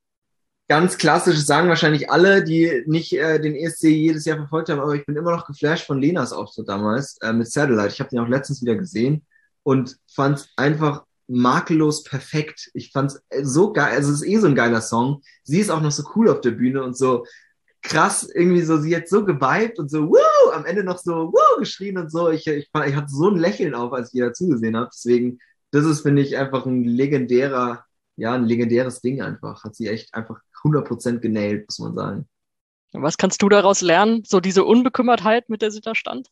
Ganz 0.68 0.98
klassisch 0.98 1.40
sagen 1.40 1.70
wahrscheinlich 1.70 2.12
alle, 2.12 2.44
die 2.44 2.84
nicht 2.88 3.14
äh, 3.14 3.40
den 3.40 3.56
ESC 3.56 3.84
jedes 3.84 4.26
Jahr 4.26 4.38
verfolgt 4.38 4.70
haben, 4.70 4.82
aber 4.82 4.96
ich 4.96 5.06
bin 5.06 5.16
immer 5.16 5.32
noch 5.32 5.48
geflasht 5.48 5.86
von 5.86 6.02
Lenas 6.02 6.34
Auftritt 6.34 6.68
damals 6.68 7.18
äh, 7.22 7.34
mit 7.34 7.52
Satellite. 7.52 7.94
Ich 7.94 8.00
habe 8.00 8.10
den 8.10 8.20
auch 8.20 8.28
letztens 8.28 8.62
wieder 8.62 8.76
gesehen 8.76 9.26
und 9.64 9.98
fand 10.14 10.40
es 10.40 10.50
einfach 10.58 11.06
makellos 11.28 12.04
perfekt. 12.04 12.70
Ich 12.74 12.92
fand 12.92 13.14
es 13.30 13.52
so 13.54 13.74
geil, 13.74 13.94
also 13.96 14.12
es 14.12 14.22
ist 14.22 14.28
eh 14.28 14.38
so 14.38 14.48
ein 14.48 14.56
geiler 14.56 14.82
Song. 14.82 15.22
Sie 15.44 15.60
ist 15.60 15.70
auch 15.70 15.82
noch 15.82 15.92
so 15.92 16.04
cool 16.16 16.30
auf 16.30 16.42
der 16.42 16.52
Bühne 16.52 16.84
und 16.84 16.98
so 16.98 17.26
krass 17.82 18.28
irgendwie 18.34 18.62
so, 18.62 18.78
sie 18.78 18.96
hat 18.96 19.08
so 19.08 19.24
geweibt 19.24 19.80
und 19.80 19.90
so, 19.90 20.10
wuh, 20.10 20.52
am 20.54 20.66
Ende 20.66 20.84
noch 20.84 20.98
so, 20.98 21.32
wuh, 21.32 21.60
geschrien 21.60 21.98
und 21.98 22.12
so. 22.12 22.30
Ich, 22.30 22.48
ich, 22.48 22.70
ich 22.74 22.96
hatte 22.96 23.10
so 23.10 23.30
ein 23.30 23.38
Lächeln 23.38 23.74
auf, 23.74 23.94
als 23.94 24.14
ich 24.14 24.20
ihr 24.20 24.34
zugesehen 24.34 24.76
habe. 24.76 24.90
Deswegen, 24.94 25.40
das 25.72 25.86
ist, 25.86 26.02
finde 26.02 26.22
ich, 26.22 26.38
einfach 26.38 26.66
ein 26.66 26.84
legendärer, 26.84 27.86
ja, 28.18 28.34
ein 28.34 28.46
legendäres 28.46 29.02
Ding 29.02 29.22
einfach. 29.22 29.64
Hat 29.64 29.76
sie 29.76 29.88
echt 29.88 30.14
einfach 30.14 30.42
100% 30.68 31.20
genäht, 31.20 31.66
muss 31.68 31.80
man 31.80 31.96
sagen. 31.96 32.28
Was 32.94 33.18
kannst 33.18 33.42
du 33.42 33.50
daraus 33.50 33.82
lernen? 33.82 34.24
So 34.26 34.40
diese 34.40 34.64
Unbekümmertheit, 34.64 35.50
mit 35.50 35.62
der 35.62 35.72
sie 35.72 35.82
da 35.82 35.96
stand? 35.96 36.30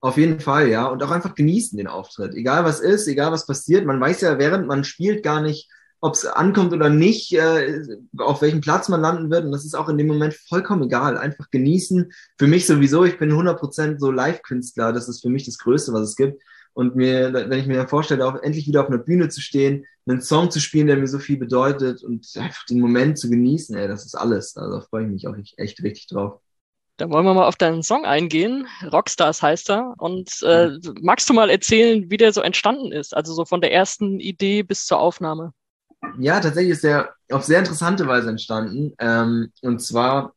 Auf 0.00 0.16
jeden 0.16 0.40
Fall, 0.40 0.68
ja. 0.68 0.86
Und 0.86 1.02
auch 1.02 1.10
einfach 1.10 1.34
genießen 1.34 1.76
den 1.76 1.86
Auftritt. 1.86 2.34
Egal 2.34 2.64
was 2.64 2.80
ist, 2.80 3.06
egal 3.06 3.32
was 3.32 3.46
passiert. 3.46 3.84
Man 3.84 4.00
weiß 4.00 4.22
ja, 4.22 4.38
während 4.38 4.66
man 4.66 4.84
spielt, 4.84 5.22
gar 5.22 5.42
nicht, 5.42 5.68
ob 6.00 6.14
es 6.14 6.24
ankommt 6.24 6.72
oder 6.72 6.88
nicht, 6.88 7.34
äh, 7.34 7.82
auf 8.16 8.40
welchem 8.40 8.62
Platz 8.62 8.88
man 8.88 9.02
landen 9.02 9.30
wird. 9.30 9.44
Und 9.44 9.52
das 9.52 9.66
ist 9.66 9.74
auch 9.74 9.90
in 9.90 9.98
dem 9.98 10.06
Moment 10.06 10.32
vollkommen 10.32 10.84
egal. 10.84 11.18
Einfach 11.18 11.50
genießen. 11.50 12.12
Für 12.38 12.46
mich 12.46 12.66
sowieso, 12.66 13.04
ich 13.04 13.18
bin 13.18 13.30
100% 13.32 13.98
so 13.98 14.10
Live-Künstler. 14.10 14.92
Das 14.92 15.08
ist 15.08 15.20
für 15.20 15.28
mich 15.28 15.44
das 15.44 15.58
Größte, 15.58 15.92
was 15.92 16.08
es 16.08 16.16
gibt. 16.16 16.42
Und 16.72 16.96
mir, 16.96 17.32
wenn 17.34 17.58
ich 17.58 17.66
mir 17.66 17.86
vorstelle, 17.86 18.24
auch 18.24 18.40
endlich 18.42 18.66
wieder 18.66 18.82
auf 18.82 18.88
einer 18.88 18.98
Bühne 18.98 19.28
zu 19.28 19.42
stehen, 19.42 19.84
einen 20.10 20.22
Song 20.22 20.50
zu 20.50 20.60
spielen, 20.60 20.86
der 20.86 20.96
mir 20.96 21.06
so 21.06 21.18
viel 21.18 21.38
bedeutet 21.38 22.02
und 22.02 22.26
einfach 22.36 22.64
den 22.66 22.80
Moment 22.80 23.18
zu 23.18 23.30
genießen, 23.30 23.76
ey, 23.76 23.88
das 23.88 24.04
ist 24.04 24.14
alles. 24.14 24.56
Also 24.56 24.78
da 24.78 24.80
freue 24.82 25.04
ich 25.04 25.10
mich 25.10 25.28
auch 25.28 25.34
echt 25.56 25.82
richtig 25.82 26.06
drauf. 26.08 26.40
Dann 26.96 27.10
wollen 27.10 27.24
wir 27.24 27.32
mal 27.32 27.46
auf 27.46 27.56
deinen 27.56 27.82
Song 27.82 28.04
eingehen. 28.04 28.66
Rockstars 28.92 29.42
heißt 29.42 29.70
er. 29.70 29.94
Und 29.98 30.42
äh, 30.42 30.70
magst 31.00 31.30
du 31.30 31.32
mal 31.32 31.48
erzählen, 31.48 32.10
wie 32.10 32.18
der 32.18 32.32
so 32.32 32.42
entstanden 32.42 32.92
ist? 32.92 33.16
Also 33.16 33.32
so 33.32 33.46
von 33.46 33.62
der 33.62 33.72
ersten 33.72 34.20
Idee 34.20 34.62
bis 34.62 34.84
zur 34.84 35.00
Aufnahme. 35.00 35.52
Ja, 36.18 36.40
tatsächlich 36.40 36.72
ist 36.72 36.84
der 36.84 37.14
auf 37.30 37.44
sehr 37.44 37.60
interessante 37.60 38.06
Weise 38.06 38.28
entstanden. 38.28 38.94
Ähm, 38.98 39.50
und 39.62 39.80
zwar 39.80 40.34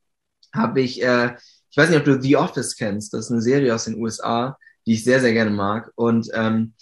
habe 0.54 0.82
ich, 0.82 1.04
äh, 1.04 1.36
ich 1.70 1.76
weiß 1.78 1.90
nicht, 1.90 2.00
ob 2.00 2.06
du 2.06 2.22
The 2.22 2.38
Office 2.38 2.78
kennst. 2.78 3.14
Das 3.14 3.26
ist 3.26 3.32
eine 3.32 3.42
Serie 3.42 3.76
aus 3.76 3.86
den 3.86 4.02
USA 4.02 4.58
die 4.86 4.94
ich 4.94 5.04
sehr, 5.04 5.20
sehr 5.20 5.34
gerne 5.34 5.52
mag. 5.52 5.92
Und 5.96 6.30
ähm, 6.34 6.74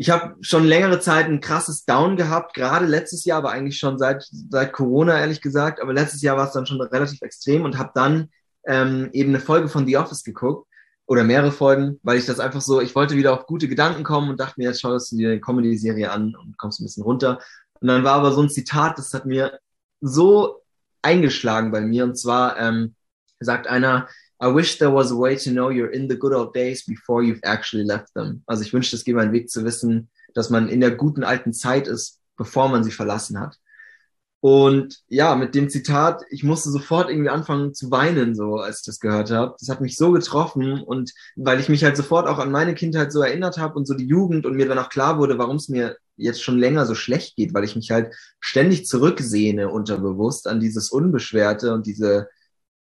ich 0.00 0.10
habe 0.10 0.36
schon 0.42 0.64
längere 0.64 1.00
Zeit 1.00 1.26
ein 1.26 1.40
krasses 1.40 1.84
Down 1.84 2.16
gehabt, 2.16 2.54
gerade 2.54 2.86
letztes 2.86 3.24
Jahr, 3.24 3.38
aber 3.38 3.50
eigentlich 3.50 3.78
schon 3.78 3.98
seit, 3.98 4.24
seit 4.30 4.72
Corona, 4.72 5.18
ehrlich 5.18 5.40
gesagt. 5.40 5.82
Aber 5.82 5.92
letztes 5.92 6.22
Jahr 6.22 6.36
war 6.36 6.46
es 6.46 6.52
dann 6.52 6.66
schon 6.66 6.80
relativ 6.80 7.20
extrem 7.20 7.64
und 7.64 7.78
habe 7.78 7.90
dann 7.94 8.28
ähm, 8.64 9.10
eben 9.12 9.30
eine 9.30 9.40
Folge 9.40 9.68
von 9.68 9.86
The 9.88 9.96
Office 9.96 10.22
geguckt 10.22 10.68
oder 11.06 11.24
mehrere 11.24 11.50
Folgen, 11.50 11.98
weil 12.04 12.16
ich 12.16 12.26
das 12.26 12.38
einfach 12.38 12.60
so, 12.60 12.80
ich 12.80 12.94
wollte 12.94 13.16
wieder 13.16 13.32
auf 13.32 13.46
gute 13.46 13.66
Gedanken 13.66 14.04
kommen 14.04 14.30
und 14.30 14.38
dachte 14.38 14.54
mir, 14.58 14.68
jetzt 14.68 14.80
schaust 14.80 15.10
du 15.10 15.16
dir 15.16 15.30
eine 15.30 15.40
Comedy-Serie 15.40 16.12
an 16.12 16.36
und 16.36 16.56
kommst 16.58 16.80
ein 16.80 16.84
bisschen 16.84 17.02
runter. 17.02 17.40
Und 17.80 17.88
dann 17.88 18.04
war 18.04 18.14
aber 18.14 18.30
so 18.30 18.42
ein 18.42 18.50
Zitat, 18.50 18.98
das 18.98 19.12
hat 19.14 19.26
mir 19.26 19.58
so 20.00 20.62
eingeschlagen 21.02 21.72
bei 21.72 21.80
mir. 21.80 22.04
Und 22.04 22.16
zwar 22.16 22.56
ähm, 22.56 22.94
sagt 23.40 23.66
einer, 23.66 24.06
I 24.40 24.46
wish 24.46 24.78
there 24.78 24.92
was 24.92 25.10
a 25.10 25.16
way 25.16 25.36
to 25.36 25.50
know 25.50 25.70
you're 25.70 25.92
in 25.92 26.08
the 26.08 26.16
good 26.16 26.32
old 26.32 26.54
days 26.54 26.84
before 26.84 27.22
you've 27.22 27.42
actually 27.42 27.84
left 27.84 28.14
them. 28.14 28.42
Also 28.46 28.62
ich 28.62 28.72
wünschte, 28.72 28.96
es 28.96 29.04
gäbe 29.04 29.20
einen 29.20 29.32
Weg 29.32 29.50
zu 29.50 29.64
wissen, 29.64 30.10
dass 30.34 30.50
man 30.50 30.68
in 30.68 30.80
der 30.80 30.92
guten 30.92 31.24
alten 31.24 31.52
Zeit 31.52 31.88
ist, 31.88 32.20
bevor 32.36 32.68
man 32.68 32.84
sie 32.84 32.92
verlassen 32.92 33.40
hat. 33.40 33.58
Und 34.40 35.00
ja, 35.08 35.34
mit 35.34 35.56
dem 35.56 35.68
Zitat, 35.68 36.22
ich 36.30 36.44
musste 36.44 36.70
sofort 36.70 37.10
irgendwie 37.10 37.28
anfangen 37.28 37.74
zu 37.74 37.90
weinen, 37.90 38.36
so 38.36 38.58
als 38.58 38.80
ich 38.80 38.86
das 38.86 39.00
gehört 39.00 39.32
habe. 39.32 39.56
Das 39.58 39.68
hat 39.68 39.80
mich 39.80 39.96
so 39.96 40.12
getroffen 40.12 40.80
und 40.80 41.12
weil 41.34 41.58
ich 41.58 41.68
mich 41.68 41.82
halt 41.82 41.96
sofort 41.96 42.28
auch 42.28 42.38
an 42.38 42.52
meine 42.52 42.74
Kindheit 42.74 43.10
so 43.10 43.20
erinnert 43.20 43.58
habe 43.58 43.74
und 43.74 43.86
so 43.86 43.94
die 43.94 44.06
Jugend 44.06 44.46
und 44.46 44.54
mir 44.54 44.68
dann 44.68 44.78
auch 44.78 44.90
klar 44.90 45.18
wurde, 45.18 45.38
warum 45.38 45.56
es 45.56 45.68
mir 45.68 45.96
jetzt 46.16 46.42
schon 46.42 46.58
länger 46.58 46.86
so 46.86 46.94
schlecht 46.94 47.34
geht, 47.34 47.52
weil 47.52 47.64
ich 47.64 47.74
mich 47.74 47.90
halt 47.90 48.14
ständig 48.38 48.86
zurücksehne 48.86 49.70
unterbewusst 49.70 50.46
an 50.46 50.60
dieses 50.60 50.90
Unbeschwerte 50.90 51.74
und 51.74 51.86
diese 51.86 52.28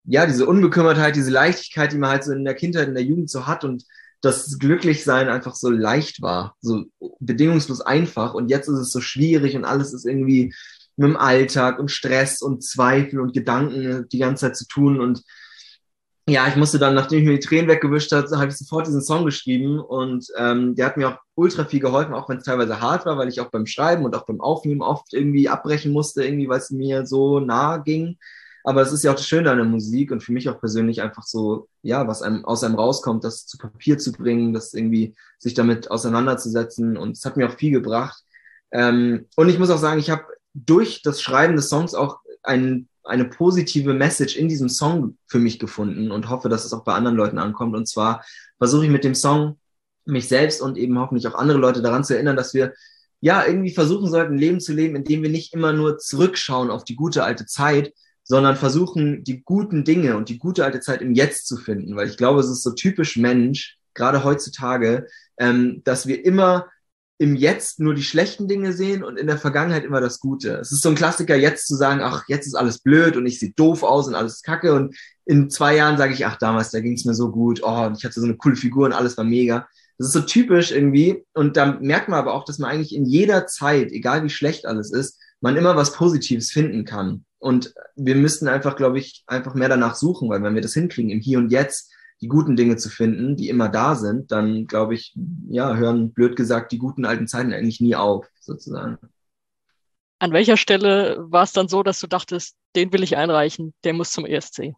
ja, 0.07 0.25
diese 0.25 0.45
Unbekümmertheit, 0.45 1.15
diese 1.15 1.31
Leichtigkeit, 1.31 1.91
die 1.91 1.97
man 1.97 2.11
halt 2.11 2.23
so 2.23 2.31
in 2.31 2.45
der 2.45 2.55
Kindheit, 2.55 2.87
in 2.87 2.95
der 2.95 3.03
Jugend 3.03 3.29
so 3.29 3.45
hat 3.45 3.63
und 3.63 3.83
das 4.21 4.57
Glücklichsein 4.57 5.29
einfach 5.29 5.53
so 5.53 5.69
leicht 5.69 6.21
war, 6.21 6.55
so 6.61 6.85
bedingungslos 7.19 7.81
einfach 7.81 8.33
und 8.33 8.49
jetzt 8.49 8.67
ist 8.67 8.79
es 8.79 8.91
so 8.91 9.01
schwierig 9.01 9.55
und 9.55 9.65
alles 9.65 9.93
ist 9.93 10.05
irgendwie 10.05 10.53
mit 10.95 11.09
dem 11.09 11.17
Alltag 11.17 11.77
und 11.77 11.91
Stress 11.91 12.41
und 12.41 12.63
Zweifel 12.63 13.19
und 13.19 13.33
Gedanken 13.33 14.07
die 14.09 14.17
ganze 14.17 14.47
Zeit 14.47 14.57
zu 14.57 14.65
tun 14.67 14.99
und 14.99 15.21
ja, 16.29 16.45
ich 16.47 16.57
musste 16.57 16.77
dann, 16.77 16.93
nachdem 16.93 17.19
ich 17.19 17.25
mir 17.25 17.37
die 17.37 17.45
Tränen 17.45 17.69
weggewischt 17.69 18.11
habe, 18.11 18.27
habe 18.37 18.49
ich 18.49 18.57
sofort 18.57 18.85
diesen 18.85 19.01
Song 19.01 19.23
geschrieben 19.23 19.79
und 19.79 20.27
ähm, 20.37 20.75
der 20.75 20.87
hat 20.87 20.97
mir 20.97 21.09
auch 21.09 21.17
ultra 21.35 21.63
viel 21.63 21.79
geholfen, 21.79 22.13
auch 22.13 22.27
wenn 22.27 22.37
es 22.37 22.43
teilweise 22.43 22.81
hart 22.81 23.05
war, 23.05 23.17
weil 23.17 23.29
ich 23.29 23.39
auch 23.39 23.49
beim 23.49 23.65
Schreiben 23.65 24.03
und 24.03 24.13
auch 24.13 24.25
beim 24.25 24.41
Aufnehmen 24.41 24.81
oft 24.81 25.13
irgendwie 25.13 25.47
abbrechen 25.47 25.93
musste, 25.93 26.25
irgendwie, 26.25 26.49
weil 26.49 26.59
es 26.59 26.69
mir 26.69 27.05
so 27.05 27.39
nah 27.39 27.77
ging. 27.77 28.17
Aber 28.67 28.81
es 28.81 28.91
ist 28.91 29.01
ja 29.01 29.11
auch 29.11 29.15
das 29.15 29.25
Schöne 29.25 29.49
an 29.49 29.59
der 29.59 29.65
Musik 29.65 30.11
und 30.11 30.21
für 30.21 30.33
mich 30.33 30.49
auch 30.49 30.59
persönlich 30.59 31.01
einfach 31.01 31.23
so, 31.23 31.69
ja, 31.83 32.05
was 32.05 32.21
einem 32.21 32.43
aus 32.43 32.65
einem 32.65 32.75
rauskommt, 32.75 33.23
das 33.23 33.47
zu 33.47 33.57
Papier 33.57 33.97
zu 33.97 34.11
bringen, 34.11 34.51
das 34.51 34.73
irgendwie 34.73 35.15
sich 35.39 35.53
damit 35.53 35.89
auseinanderzusetzen. 35.89 36.97
Und 36.97 37.15
es 37.15 37.23
hat 37.23 37.37
mir 37.37 37.47
auch 37.47 37.55
viel 37.55 37.71
gebracht. 37.71 38.21
Ähm, 38.71 39.27
und 39.37 39.47
ich 39.47 39.57
muss 39.57 39.69
auch 39.69 39.77
sagen, 39.77 40.01
ich 40.01 40.09
habe 40.09 40.25
durch 40.53 41.01
das 41.01 41.21
Schreiben 41.21 41.55
des 41.55 41.69
Songs 41.69 41.93
auch 41.93 42.19
ein, 42.43 42.89
eine 43.05 43.23
positive 43.23 43.93
Message 43.93 44.35
in 44.35 44.49
diesem 44.49 44.67
Song 44.67 45.17
für 45.27 45.39
mich 45.39 45.59
gefunden 45.59 46.11
und 46.11 46.29
hoffe, 46.29 46.49
dass 46.49 46.65
es 46.65 46.73
auch 46.73 46.83
bei 46.83 46.93
anderen 46.93 47.15
Leuten 47.15 47.37
ankommt. 47.37 47.73
Und 47.73 47.87
zwar 47.87 48.25
versuche 48.57 48.83
ich 48.83 48.91
mit 48.91 49.05
dem 49.05 49.15
Song 49.15 49.61
mich 50.03 50.27
selbst 50.27 50.61
und 50.61 50.77
eben 50.77 50.99
hoffentlich 50.99 51.25
auch 51.29 51.35
andere 51.35 51.57
Leute 51.57 51.81
daran 51.81 52.03
zu 52.03 52.15
erinnern, 52.15 52.35
dass 52.35 52.53
wir 52.53 52.73
ja 53.21 53.45
irgendwie 53.45 53.73
versuchen 53.73 54.09
sollten, 54.09 54.37
Leben 54.37 54.59
zu 54.59 54.73
leben, 54.73 54.97
in 54.97 55.05
dem 55.05 55.23
wir 55.23 55.29
nicht 55.29 55.53
immer 55.53 55.71
nur 55.71 55.99
zurückschauen 55.99 56.69
auf 56.69 56.83
die 56.83 56.97
gute 56.97 57.23
alte 57.23 57.45
Zeit, 57.45 57.93
sondern 58.27 58.57
versuchen, 58.57 59.23
die 59.23 59.41
guten 59.43 59.85
Dinge 59.85 60.17
und 60.17 60.29
die 60.29 60.37
gute 60.37 60.65
alte 60.65 60.81
Zeit 60.81 61.01
im 61.01 61.13
Jetzt 61.13 61.47
zu 61.47 61.55
finden. 61.55 61.95
Weil 61.95 62.09
ich 62.09 62.17
glaube, 62.17 62.41
es 62.41 62.49
ist 62.49 62.61
so 62.61 62.73
typisch 62.73 63.15
Mensch, 63.15 63.77
gerade 63.93 64.23
heutzutage, 64.23 65.07
ähm, 65.37 65.81
dass 65.85 66.07
wir 66.07 66.23
immer 66.25 66.67
im 67.19 67.35
Jetzt 67.35 67.79
nur 67.79 67.95
die 67.95 68.03
schlechten 68.03 68.47
Dinge 68.47 68.73
sehen 68.73 69.03
und 69.03 69.17
in 69.17 69.27
der 69.27 69.37
Vergangenheit 69.37 69.83
immer 69.83 70.01
das 70.01 70.19
Gute. 70.19 70.57
Es 70.57 70.71
ist 70.71 70.83
so 70.83 70.89
ein 70.89 70.95
Klassiker, 70.95 71.35
jetzt 71.35 71.67
zu 71.67 71.75
sagen, 71.75 72.01
ach, 72.03 72.25
jetzt 72.27 72.45
ist 72.45 72.53
alles 72.53 72.79
blöd 72.79 73.15
und 73.17 73.25
ich 73.25 73.39
sehe 73.39 73.53
doof 73.55 73.81
aus 73.81 74.07
und 74.07 74.13
alles 74.13 74.35
ist 74.35 74.43
kacke. 74.43 74.73
Und 74.73 74.95
in 75.25 75.49
zwei 75.49 75.75
Jahren 75.75 75.97
sage 75.97 76.13
ich, 76.13 76.25
ach, 76.25 76.37
damals, 76.37 76.69
da 76.69 76.79
ging 76.79 76.93
es 76.93 77.05
mir 77.05 77.15
so 77.15 77.31
gut, 77.31 77.61
oh, 77.63 77.91
ich 77.97 78.05
hatte 78.05 78.19
so 78.19 78.25
eine 78.25 78.37
coole 78.37 78.55
Figur 78.55 78.85
und 78.85 78.93
alles 78.93 79.17
war 79.17 79.23
mega. 79.23 79.67
Das 79.97 80.07
ist 80.07 80.13
so 80.13 80.21
typisch 80.21 80.71
irgendwie. 80.71 81.25
Und 81.33 81.57
da 81.57 81.79
merkt 81.81 82.07
man 82.07 82.19
aber 82.19 82.33
auch, 82.33 82.45
dass 82.45 82.59
man 82.59 82.69
eigentlich 82.69 82.93
in 82.93 83.05
jeder 83.05 83.47
Zeit, 83.47 83.91
egal 83.91 84.23
wie 84.23 84.29
schlecht 84.29 84.67
alles 84.67 84.91
ist, 84.91 85.19
man 85.41 85.55
immer 85.55 85.75
was 85.75 85.93
Positives 85.93 86.51
finden 86.51 86.85
kann. 86.85 87.25
Und 87.39 87.73
wir 87.95 88.15
müssten 88.15 88.47
einfach, 88.47 88.75
glaube 88.75 88.99
ich, 88.99 89.23
einfach 89.27 89.53
mehr 89.53 89.69
danach 89.69 89.95
suchen, 89.95 90.29
weil 90.29 90.41
wenn 90.41 90.55
wir 90.55 90.61
das 90.61 90.73
hinkriegen, 90.73 91.11
im 91.11 91.19
Hier 91.19 91.37
und 91.37 91.51
Jetzt 91.51 91.91
die 92.21 92.27
guten 92.27 92.55
Dinge 92.55 92.77
zu 92.77 92.89
finden, 92.89 93.35
die 93.35 93.49
immer 93.49 93.69
da 93.69 93.95
sind, 93.95 94.31
dann 94.31 94.65
glaube 94.65 94.95
ich, 94.95 95.15
ja, 95.49 95.75
hören 95.75 96.13
blöd 96.13 96.35
gesagt 96.35 96.71
die 96.71 96.79
guten 96.79 97.05
alten 97.05 97.27
Zeiten 97.27 97.53
eigentlich 97.53 97.79
nie 97.79 97.95
auf, 97.95 98.25
sozusagen. 98.39 98.97
An 100.19 100.31
welcher 100.31 100.57
Stelle 100.57 101.17
war 101.19 101.43
es 101.43 101.53
dann 101.53 101.67
so, 101.67 101.83
dass 101.83 101.99
du 101.99 102.07
dachtest, 102.07 102.55
den 102.75 102.91
will 102.91 103.03
ich 103.03 103.17
einreichen, 103.17 103.75
der 103.83 103.93
muss 103.93 104.11
zum 104.11 104.25
ESC? 104.25 104.73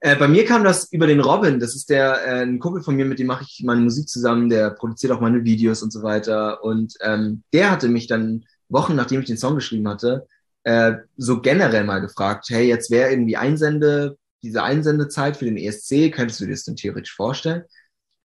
Äh, 0.00 0.16
bei 0.16 0.28
mir 0.28 0.44
kam 0.44 0.64
das 0.64 0.92
über 0.92 1.06
den 1.06 1.20
Robin. 1.20 1.58
Das 1.58 1.74
ist 1.74 1.88
der 1.88 2.26
äh, 2.26 2.42
ein 2.42 2.58
Kumpel 2.58 2.82
von 2.82 2.94
mir, 2.94 3.06
mit 3.06 3.18
dem 3.18 3.26
mache 3.26 3.44
ich 3.44 3.62
meine 3.64 3.80
Musik 3.80 4.08
zusammen. 4.08 4.50
Der 4.50 4.70
produziert 4.70 5.12
auch 5.12 5.20
meine 5.20 5.44
Videos 5.44 5.82
und 5.82 5.92
so 5.92 6.02
weiter. 6.02 6.62
Und 6.62 6.94
ähm, 7.00 7.42
der 7.54 7.70
hatte 7.70 7.88
mich 7.88 8.06
dann 8.06 8.44
Wochen 8.68 8.96
nachdem 8.96 9.20
ich 9.20 9.26
den 9.26 9.38
Song 9.38 9.54
geschrieben 9.54 9.88
hatte, 9.88 10.26
äh, 10.66 10.94
so 11.16 11.40
generell 11.40 11.84
mal 11.84 12.00
gefragt: 12.00 12.46
Hey, 12.48 12.68
jetzt 12.68 12.90
wäre 12.90 13.10
irgendwie 13.10 13.36
Einsende 13.36 14.16
diese 14.42 14.62
Einsendezeit 14.62 15.36
für 15.36 15.46
den 15.46 15.56
ESC. 15.56 16.12
Könntest 16.12 16.40
du 16.40 16.44
dir 16.44 16.52
das 16.52 16.64
denn 16.64 16.76
theoretisch 16.76 17.14
vorstellen? 17.14 17.64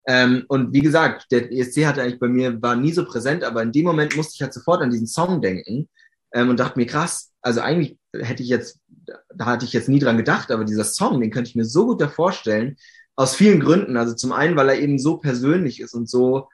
Ähm, 0.06 0.44
und 0.48 0.72
wie 0.72 0.80
gesagt, 0.80 1.26
der 1.30 1.52
ESC 1.52 1.86
hatte 1.86 2.02
eigentlich 2.02 2.18
bei 2.18 2.28
mir 2.28 2.60
war 2.62 2.76
nie 2.76 2.92
so 2.92 3.04
präsent, 3.04 3.44
aber 3.44 3.62
in 3.62 3.72
dem 3.72 3.84
Moment 3.84 4.16
musste 4.16 4.34
ich 4.34 4.42
halt 4.42 4.54
sofort 4.54 4.82
an 4.82 4.90
diesen 4.90 5.06
Song 5.06 5.40
denken 5.42 5.88
ähm, 6.34 6.50
und 6.50 6.58
dachte 6.58 6.78
mir 6.78 6.86
krass. 6.86 7.32
Also 7.42 7.60
eigentlich 7.60 7.98
hätte 8.12 8.42
ich 8.42 8.48
jetzt 8.48 8.80
da 9.34 9.46
hatte 9.46 9.64
ich 9.64 9.72
jetzt 9.72 9.88
nie 9.88 9.98
dran 9.98 10.16
gedacht, 10.16 10.50
aber 10.50 10.64
dieser 10.64 10.84
Song, 10.84 11.20
den 11.20 11.30
könnte 11.30 11.50
ich 11.50 11.56
mir 11.56 11.64
so 11.64 11.86
gut 11.86 12.00
da 12.00 12.08
vorstellen, 12.08 12.76
aus 13.16 13.34
vielen 13.34 13.60
Gründen. 13.60 13.96
Also 13.96 14.14
zum 14.14 14.32
einen, 14.32 14.56
weil 14.56 14.68
er 14.68 14.78
eben 14.78 14.98
so 14.98 15.18
persönlich 15.18 15.80
ist 15.80 15.94
und 15.94 16.08
so 16.08 16.48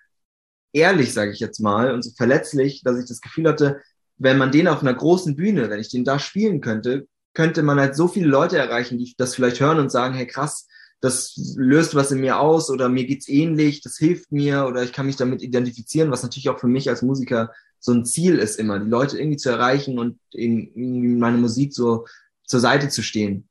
ehrlich, 0.73 1.13
sage 1.13 1.33
ich 1.33 1.41
jetzt 1.41 1.61
mal, 1.61 1.93
und 1.93 2.03
so 2.03 2.11
verletzlich, 2.17 2.83
dass 2.83 2.99
ich 2.99 3.07
das 3.07 3.21
Gefühl 3.21 3.49
hatte, 3.49 3.81
wenn 4.19 4.39
man 4.39 4.53
den 4.53 4.69
auf 4.69 4.81
einer 4.81 4.95
großen 4.95 5.37
Bühne, 5.37 5.71
wenn 5.71 5.81
ich 5.81 5.91
den 5.91 6.05
da 6.05 6.19
spielen 6.19 6.61
könnte, 6.61 7.07
könnte 7.35 7.63
man 7.63 7.79
halt 7.79 7.95
so 7.95 8.09
viele 8.09 8.29
Leute 8.29 8.57
erreichen, 8.59 8.99
die 8.99 9.15
das 9.17 9.35
vielleicht 9.35 9.61
hören 9.61 9.79
und 9.79 9.93
sagen, 9.93 10.15
hey 10.15 10.27
krass, 10.27 10.67
das 11.01 11.35
löst 11.57 11.95
was 11.95 12.11
in 12.11 12.21
mir 12.21 12.41
aus 12.41 12.71
oder 12.71 12.89
mir 12.89 13.05
geht's 13.05 13.29
ähnlich, 13.29 13.83
das 13.83 13.99
hilft 13.99 14.33
mir 14.33 14.67
oder 14.67 14.83
ich 14.83 14.93
kann 14.93 15.07
mich 15.07 15.17
damit 15.17 15.43
identifizieren, 15.43 16.11
was 16.11 16.23
natürlich 16.23 16.49
auch 16.49 16.59
für 16.59 16.69
mich 16.69 16.89
als 16.89 17.03
Musiker 17.03 17.53
so 17.79 17.93
ein 17.93 18.07
Ziel 18.07 18.39
ist 18.39 18.59
immer, 18.59 18.79
die 18.79 18.89
Leute 18.89 19.19
irgendwie 19.19 19.37
zu 19.37 19.51
erreichen 19.51 19.99
und 19.99 20.19
irgendwie 20.33 21.09
meine 21.09 21.37
Musik 21.37 21.75
so 21.75 22.07
zur 22.45 22.61
Seite 22.61 22.89
zu 22.89 23.03
stehen. 23.03 23.49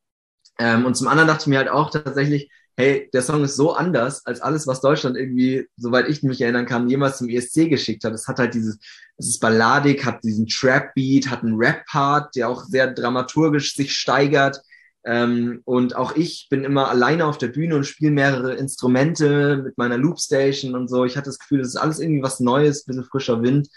Ähm, 0.58 0.84
und 0.84 0.96
zum 0.96 1.06
anderen 1.06 1.28
dachte 1.28 1.42
ich 1.42 1.46
mir 1.46 1.58
halt 1.58 1.68
auch 1.68 1.90
tatsächlich, 1.90 2.50
hey, 2.76 3.08
der 3.12 3.22
Song 3.22 3.42
ist 3.42 3.56
so 3.56 3.72
anders 3.72 4.24
als 4.26 4.40
alles, 4.40 4.66
was 4.66 4.82
Deutschland 4.82 5.16
irgendwie, 5.16 5.66
soweit 5.76 6.08
ich 6.08 6.22
mich 6.22 6.40
erinnern 6.40 6.66
kann, 6.66 6.88
jemals 6.88 7.18
zum 7.18 7.28
ESC 7.28 7.70
geschickt 7.70 8.04
hat. 8.04 8.12
Es 8.12 8.28
hat 8.28 8.38
halt 8.38 8.54
dieses, 8.54 8.78
es 9.16 9.28
ist 9.28 9.40
balladig, 9.40 10.04
hat 10.04 10.22
diesen 10.22 10.46
Trap-Beat, 10.46 11.30
hat 11.30 11.42
einen 11.42 11.56
Rap-Part, 11.56 12.36
der 12.36 12.48
auch 12.48 12.64
sehr 12.64 12.92
dramaturgisch 12.92 13.74
sich 13.74 13.96
steigert. 13.96 14.60
Ähm, 15.04 15.62
und 15.64 15.96
auch 15.96 16.16
ich 16.16 16.48
bin 16.50 16.64
immer 16.64 16.90
alleine 16.90 17.26
auf 17.26 17.38
der 17.38 17.48
Bühne 17.48 17.76
und 17.76 17.84
spiele 17.84 18.10
mehrere 18.10 18.54
Instrumente 18.54 19.62
mit 19.64 19.78
meiner 19.78 19.96
Loopstation 19.96 20.74
und 20.74 20.88
so. 20.88 21.04
Ich 21.04 21.16
hatte 21.16 21.30
das 21.30 21.38
Gefühl, 21.38 21.60
das 21.60 21.68
ist 21.68 21.76
alles 21.76 22.00
irgendwie 22.00 22.22
was 22.22 22.40
Neues, 22.40 22.84
bisschen 22.84 23.04
frischer 23.04 23.40
Wind. 23.42 23.68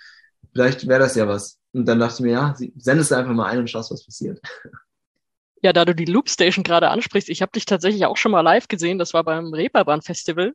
Vielleicht 0.51 0.88
wäre 0.88 1.00
das 1.00 1.15
ja 1.15 1.27
was. 1.27 1.58
Und 1.72 1.86
dann 1.88 2.00
dachte 2.00 2.15
ich 2.15 2.22
mir, 2.22 2.32
ja, 2.32 2.56
sendest 2.77 3.12
du 3.12 3.15
einfach 3.15 3.34
mal 3.34 3.46
ein 3.46 3.60
und 3.60 3.70
schaust, 3.70 3.91
was 3.91 4.06
passiert. 4.06 4.41
Ja, 5.62 5.74
da 5.74 5.86
du 5.86 5.94
die 5.94 6.06
Loopstation 6.06 6.63
gerade 6.63 6.89
ansprichst, 6.89 7.30
ich 7.30 7.42
habe 7.42 7.51
dich 7.51 7.66
tatsächlich 7.66 8.06
auch 8.06 8.18
schon 8.18 8.32
mal 8.32 8.42
live 8.42 8.68
gesehen. 8.68 8.98
Das 8.98 9.13
war 9.13 9.24
beim 9.24 9.54
Reeperbahn 9.54 10.01
Festival. 10.01 10.54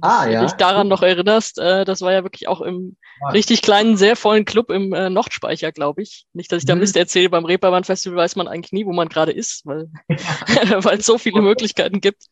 Ah, 0.00 0.24
ja. 0.24 0.30
Wenn 0.30 0.40
du 0.40 0.46
dich 0.46 0.56
daran 0.56 0.88
noch 0.88 1.02
erinnerst, 1.02 1.58
äh, 1.58 1.84
das 1.84 2.00
war 2.00 2.12
ja 2.12 2.22
wirklich 2.22 2.48
auch 2.48 2.62
im 2.62 2.96
ah. 3.20 3.30
richtig 3.30 3.60
kleinen, 3.60 3.98
sehr 3.98 4.16
vollen 4.16 4.46
Club 4.46 4.70
im 4.70 4.94
äh, 4.94 5.10
Nordspeicher, 5.10 5.70
glaube 5.70 6.02
ich. 6.02 6.24
Nicht, 6.32 6.50
dass 6.50 6.60
ich 6.60 6.66
da 6.66 6.74
mhm. 6.74 6.80
Mist 6.80 6.96
erzähle, 6.96 7.28
beim 7.28 7.44
Reeperbahn 7.44 7.84
Festival 7.84 8.16
weiß 8.16 8.36
man 8.36 8.48
eigentlich 8.48 8.72
nie, 8.72 8.86
wo 8.86 8.92
man 8.92 9.08
gerade 9.08 9.32
ist, 9.32 9.66
weil 9.66 9.90
weil 10.08 10.98
es 10.98 11.06
so 11.06 11.18
viele 11.18 11.42
Möglichkeiten 11.42 12.00
gibt. 12.00 12.24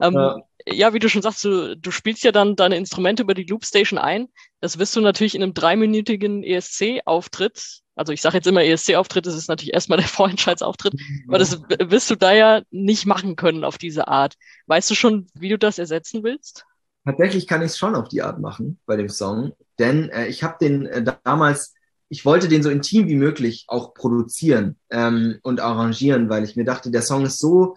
Ähm, 0.00 0.14
ja. 0.14 0.36
Ja. 0.72 0.94
wie 0.94 0.98
du 0.98 1.08
schon 1.08 1.22
sagst, 1.22 1.44
du, 1.44 1.76
du 1.76 1.90
spielst 1.90 2.24
ja 2.24 2.32
dann 2.32 2.56
deine 2.56 2.76
Instrumente 2.76 3.22
über 3.22 3.34
die 3.34 3.44
Loopstation 3.44 3.98
ein. 3.98 4.28
Das 4.60 4.78
wirst 4.78 4.96
du 4.96 5.00
natürlich 5.00 5.34
in 5.34 5.42
einem 5.42 5.54
dreiminütigen 5.54 6.42
ESC-Auftritt, 6.42 7.80
also 8.00 8.14
ich 8.14 8.22
sage 8.22 8.36
jetzt 8.38 8.46
immer 8.46 8.64
ESC-Auftritt, 8.64 9.26
das 9.26 9.34
ist 9.34 9.48
natürlich 9.48 9.74
erstmal 9.74 9.98
der 9.98 10.08
Vorentscheidsauftritt, 10.08 10.94
mhm. 10.94 11.24
aber 11.28 11.38
das 11.38 11.60
wirst 11.60 12.10
du 12.10 12.16
da 12.16 12.32
ja 12.32 12.62
nicht 12.70 13.04
machen 13.04 13.36
können 13.36 13.62
auf 13.62 13.76
diese 13.76 14.08
Art. 14.08 14.36
Weißt 14.66 14.90
du 14.90 14.94
schon, 14.94 15.26
wie 15.34 15.50
du 15.50 15.58
das 15.58 15.78
ersetzen 15.78 16.24
willst? 16.24 16.64
Tatsächlich 17.04 17.46
kann 17.46 17.60
ich 17.60 17.68
es 17.68 17.78
schon 17.78 17.94
auf 17.94 18.08
die 18.08 18.22
Art 18.22 18.40
machen 18.40 18.78
bei 18.86 18.96
dem 18.96 19.08
Song, 19.08 19.52
denn 19.78 20.08
äh, 20.10 20.28
ich 20.28 20.42
habe 20.42 20.56
den 20.60 20.86
äh, 20.86 21.04
damals, 21.24 21.74
ich 22.08 22.24
wollte 22.24 22.48
den 22.48 22.62
so 22.62 22.70
intim 22.70 23.08
wie 23.08 23.16
möglich 23.16 23.64
auch 23.68 23.94
produzieren 23.94 24.76
ähm, 24.90 25.38
und 25.42 25.60
arrangieren, 25.60 26.28
weil 26.28 26.44
ich 26.44 26.56
mir 26.56 26.64
dachte, 26.64 26.90
der 26.90 27.02
Song 27.02 27.24
ist 27.24 27.38
so 27.38 27.76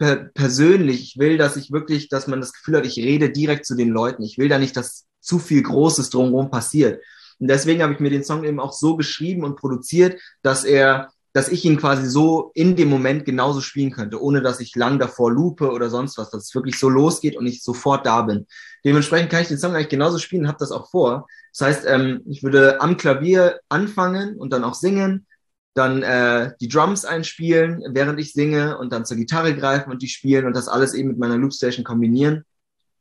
per 0.00 0.16
persönlich. 0.16 1.02
Ich 1.02 1.18
will, 1.18 1.36
dass 1.36 1.56
ich 1.56 1.70
wirklich, 1.70 2.08
dass 2.08 2.26
man 2.26 2.40
das 2.40 2.54
Gefühl 2.54 2.78
hat, 2.78 2.86
ich 2.86 2.96
rede 2.96 3.30
direkt 3.30 3.66
zu 3.66 3.76
den 3.76 3.90
Leuten. 3.90 4.22
Ich 4.22 4.38
will 4.38 4.48
da 4.48 4.58
nicht, 4.58 4.76
dass 4.76 5.06
zu 5.20 5.38
viel 5.38 5.62
Großes 5.62 6.08
drumherum 6.08 6.50
passiert. 6.50 7.02
Und 7.38 7.48
deswegen 7.48 7.82
habe 7.82 7.92
ich 7.92 8.00
mir 8.00 8.08
den 8.08 8.24
Song 8.24 8.42
eben 8.44 8.60
auch 8.60 8.72
so 8.72 8.96
geschrieben 8.96 9.44
und 9.44 9.56
produziert, 9.56 10.18
dass 10.42 10.64
er, 10.64 11.10
dass 11.34 11.50
ich 11.50 11.66
ihn 11.66 11.76
quasi 11.76 12.08
so 12.08 12.50
in 12.54 12.76
dem 12.76 12.88
Moment 12.88 13.26
genauso 13.26 13.60
spielen 13.60 13.90
könnte, 13.90 14.22
ohne 14.22 14.40
dass 14.40 14.60
ich 14.60 14.74
lang 14.74 14.98
davor 14.98 15.30
lupe 15.30 15.70
oder 15.70 15.90
sonst 15.90 16.16
was, 16.16 16.30
dass 16.30 16.44
es 16.44 16.54
wirklich 16.54 16.78
so 16.78 16.88
losgeht 16.88 17.36
und 17.36 17.46
ich 17.46 17.62
sofort 17.62 18.06
da 18.06 18.22
bin. 18.22 18.46
Dementsprechend 18.86 19.30
kann 19.30 19.42
ich 19.42 19.48
den 19.48 19.58
Song 19.58 19.74
eigentlich 19.74 19.90
genauso 19.90 20.18
spielen, 20.18 20.48
habe 20.48 20.58
das 20.58 20.72
auch 20.72 20.90
vor. 20.90 21.26
Das 21.52 21.66
heißt, 21.66 21.86
ähm, 21.86 22.22
ich 22.26 22.42
würde 22.42 22.80
am 22.80 22.96
Klavier 22.96 23.60
anfangen 23.68 24.38
und 24.38 24.50
dann 24.50 24.64
auch 24.64 24.74
singen 24.74 25.26
dann 25.74 26.02
äh, 26.02 26.52
die 26.60 26.68
Drums 26.68 27.04
einspielen, 27.04 27.82
während 27.90 28.18
ich 28.18 28.32
singe 28.32 28.78
und 28.78 28.92
dann 28.92 29.04
zur 29.04 29.16
Gitarre 29.16 29.54
greifen 29.54 29.90
und 29.90 30.02
die 30.02 30.08
spielen 30.08 30.46
und 30.46 30.56
das 30.56 30.68
alles 30.68 30.94
eben 30.94 31.10
mit 31.10 31.18
meiner 31.18 31.38
Loopstation 31.38 31.84
kombinieren. 31.84 32.44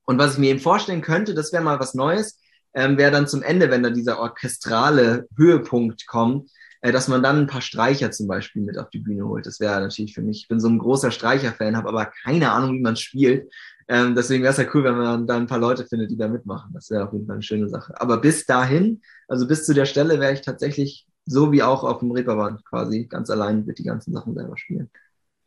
Und 0.06 0.18
was 0.18 0.34
ich 0.34 0.40
mir 0.40 0.52
eben 0.52 0.60
vorstellen 0.60 1.02
könnte, 1.02 1.34
das 1.34 1.52
wäre 1.52 1.64
mal 1.64 1.80
was 1.80 1.94
Neues, 1.94 2.40
ähm, 2.74 2.98
wäre 2.98 3.12
dann 3.12 3.28
zum 3.28 3.42
Ende, 3.42 3.70
wenn 3.72 3.84
dann 3.84 3.94
dieser 3.94 4.20
orchestrale 4.20 5.28
Höhepunkt 5.36 6.06
kommt, 6.08 6.50
äh, 6.82 6.92
dass 6.92 7.08
man 7.08 7.24
dann 7.24 7.38
ein 7.38 7.48
paar 7.48 7.62
Streicher 7.62 8.12
zum 8.12 8.28
Beispiel 8.28 8.62
mit 8.62 8.78
auf 8.78 8.90
die 8.90 9.00
Bühne 9.00 9.26
holt. 9.26 9.46
Das 9.46 9.60
wäre 9.60 9.82
natürlich 9.82 10.14
für 10.14 10.22
mich, 10.22 10.44
ich 10.44 10.48
bin 10.48 10.60
so 10.60 10.70
ein 10.70 10.80
großer 10.80 11.12
Streicher-Fan, 11.12 11.76
habe 11.76 11.90
aber 11.90 12.06
keine 12.24 12.52
Ahnung, 12.52 12.76
wie 12.76 12.82
man 12.82 12.96
spielt. 12.96 13.52
Ähm, 13.88 14.14
deswegen 14.14 14.44
wäre 14.44 14.52
es 14.52 14.60
ja 14.60 14.68
cool, 14.74 14.84
wenn 14.84 14.98
man 14.98 15.26
dann 15.26 15.44
ein 15.44 15.48
paar 15.48 15.58
Leute 15.58 15.86
findet, 15.86 16.12
die 16.12 16.18
da 16.18 16.28
mitmachen. 16.28 16.72
Das 16.74 16.92
wäre 16.92 17.08
auf 17.08 17.14
jeden 17.14 17.26
Fall 17.26 17.36
eine 17.36 17.44
schöne 17.44 17.70
Sache. 17.70 18.00
Aber 18.00 18.18
bis 18.22 18.46
dahin, 18.46 19.02
also 19.28 19.48
bis 19.48 19.66
zu 19.66 19.74
der 19.74 19.86
Stelle, 19.86 20.20
wäre 20.20 20.34
ich 20.34 20.42
tatsächlich 20.42 21.08
so 21.30 21.52
wie 21.52 21.62
auch 21.62 21.84
auf 21.84 22.00
dem 22.00 22.12
Reeperbahn 22.12 22.64
quasi 22.64 23.06
ganz 23.06 23.30
allein 23.30 23.66
mit 23.66 23.78
die 23.78 23.84
ganzen 23.84 24.14
Sachen 24.14 24.34
selber 24.34 24.58
spielen. 24.58 24.90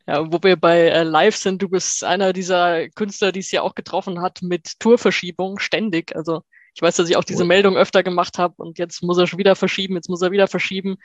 Ja, 0.07 0.31
wo 0.31 0.39
wir 0.41 0.55
bei 0.55 0.87
äh, 0.87 1.03
Live 1.03 1.35
sind, 1.35 1.61
du 1.61 1.69
bist 1.69 2.03
einer 2.03 2.33
dieser 2.33 2.89
Künstler, 2.89 3.31
die 3.31 3.39
es 3.39 3.51
ja 3.51 3.61
auch 3.61 3.75
getroffen 3.75 4.21
hat 4.21 4.41
mit 4.41 4.79
Tourverschiebung 4.79 5.59
ständig. 5.59 6.15
Also 6.15 6.43
ich 6.73 6.81
weiß, 6.81 6.95
dass 6.95 7.09
ich 7.09 7.17
auch 7.17 7.23
diese 7.23 7.45
Meldung 7.45 7.75
öfter 7.75 8.01
gemacht 8.01 8.37
habe 8.37 8.55
und 8.57 8.79
jetzt 8.79 9.03
muss 9.03 9.17
er 9.17 9.27
schon 9.27 9.39
wieder 9.39 9.55
verschieben, 9.55 9.95
jetzt 9.95 10.09
muss 10.09 10.21
er 10.21 10.31
wieder 10.31 10.47
verschieben. 10.47 10.97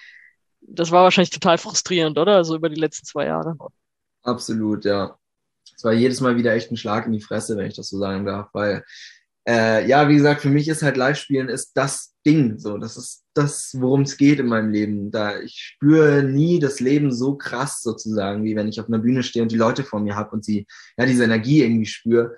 Das 0.61 0.91
war 0.91 1.05
wahrscheinlich 1.05 1.31
total 1.31 1.59
frustrierend, 1.59 2.19
oder? 2.19 2.37
Also 2.37 2.57
über 2.57 2.69
die 2.69 2.81
letzten 2.81 3.05
zwei 3.05 3.27
Jahre. 3.27 3.57
Absolut, 4.23 4.85
ja. 4.85 5.17
Es 5.77 5.85
war 5.85 5.93
jedes 5.93 6.21
Mal 6.21 6.37
wieder 6.37 6.55
echt 6.55 6.71
ein 6.71 6.77
Schlag 6.77 7.07
in 7.07 7.13
die 7.13 7.21
Fresse, 7.21 7.57
wenn 7.57 7.67
ich 7.67 7.77
das 7.77 7.89
so 7.89 7.99
sagen 7.99 8.25
darf, 8.25 8.49
weil 8.53 8.85
äh, 9.49 9.89
ja, 9.89 10.09
wie 10.11 10.17
gesagt, 10.17 10.43
für 10.43 10.51
mich 10.51 10.69
ist 10.69 10.83
halt 10.83 10.99
Live-Spielen 10.99 11.49
ist 11.49 11.73
das 11.75 12.13
Ding. 12.27 12.59
So, 12.59 12.77
das 12.77 12.99
ist 12.99 13.25
das, 13.33 13.75
worum 13.79 14.03
es 14.03 14.19
geht 14.19 14.41
in 14.41 14.47
meinem 14.47 14.71
Leben. 14.71 15.11
Da 15.11 15.41
ich 15.41 15.55
spüre 15.59 16.23
nie 16.23 16.59
das 16.59 16.81
Leben 16.81 17.11
so 17.13 17.35
krass 17.35 17.81
sozusagen, 17.83 18.45
wie 18.45 18.55
wenn 18.57 18.69
ich 18.69 18.79
auf 18.79 18.89
einer 18.89 18.99
Bühne 18.99 19.23
stehe 19.23 19.43
und 19.43 19.51
die 19.51 19.57
Leute 19.57 19.85
vor 19.85 20.01
mir 20.01 20.17
habe 20.17 20.33
und 20.33 20.45
sie 20.45 20.67
ja 20.99 21.07
diese 21.07 21.25
Energie 21.25 21.63
irgendwie 21.63 21.87
spüre. 21.87 22.37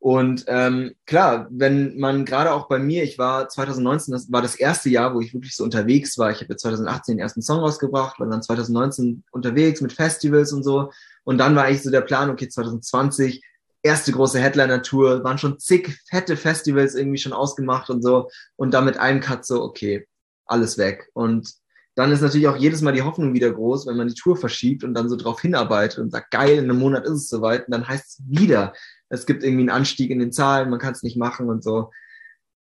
Und 0.00 0.44
ähm, 0.48 0.92
klar, 1.06 1.46
wenn 1.50 1.98
man 1.98 2.26
gerade 2.26 2.52
auch 2.52 2.68
bei 2.68 2.78
mir, 2.78 3.04
ich 3.04 3.18
war 3.18 3.48
2019, 3.48 4.12
das 4.12 4.30
war 4.30 4.42
das 4.42 4.54
erste 4.54 4.90
Jahr, 4.90 5.14
wo 5.14 5.20
ich 5.20 5.32
wirklich 5.32 5.56
so 5.56 5.64
unterwegs 5.64 6.18
war. 6.18 6.30
Ich 6.30 6.42
habe 6.42 6.56
2018 6.56 7.16
den 7.16 7.22
ersten 7.22 7.42
Song 7.42 7.60
rausgebracht, 7.60 8.20
war 8.20 8.28
dann 8.28 8.42
2019 8.42 9.24
unterwegs 9.30 9.80
mit 9.80 9.92
Festivals 9.92 10.52
und 10.52 10.62
so. 10.62 10.90
Und 11.24 11.38
dann 11.38 11.54
war 11.54 11.64
eigentlich 11.64 11.82
so 11.82 11.90
der 11.90 12.00
Plan, 12.02 12.30
okay, 12.30 12.48
2020 12.48 13.42
erste 13.82 14.12
große 14.12 14.40
Headliner-Tour, 14.40 15.24
waren 15.24 15.38
schon 15.38 15.58
zig 15.58 15.98
fette 16.08 16.36
Festivals 16.36 16.94
irgendwie 16.94 17.18
schon 17.18 17.32
ausgemacht 17.32 17.90
und 17.90 18.02
so. 18.02 18.28
Und 18.56 18.74
dann 18.74 18.84
mit 18.84 18.98
einem 18.98 19.20
Cut 19.20 19.46
so, 19.46 19.62
okay, 19.62 20.06
alles 20.46 20.78
weg. 20.78 21.08
Und 21.14 21.54
dann 21.94 22.12
ist 22.12 22.20
natürlich 22.20 22.48
auch 22.48 22.56
jedes 22.56 22.82
Mal 22.82 22.92
die 22.92 23.02
Hoffnung 23.02 23.34
wieder 23.34 23.50
groß, 23.50 23.86
wenn 23.86 23.96
man 23.96 24.08
die 24.08 24.14
Tour 24.14 24.36
verschiebt 24.36 24.84
und 24.84 24.94
dann 24.94 25.08
so 25.08 25.16
drauf 25.16 25.40
hinarbeitet 25.40 25.98
und 25.98 26.10
sagt, 26.10 26.30
geil, 26.30 26.58
in 26.58 26.64
einem 26.64 26.78
Monat 26.78 27.04
ist 27.04 27.12
es 27.12 27.28
soweit. 27.28 27.66
Und 27.66 27.72
dann 27.72 27.88
heißt 27.88 28.06
es 28.06 28.22
wieder, 28.26 28.72
es 29.08 29.26
gibt 29.26 29.42
irgendwie 29.42 29.62
einen 29.62 29.70
Anstieg 29.70 30.10
in 30.10 30.18
den 30.18 30.32
Zahlen, 30.32 30.70
man 30.70 30.78
kann 30.78 30.92
es 30.92 31.02
nicht 31.02 31.16
machen 31.16 31.48
und 31.48 31.64
so. 31.64 31.90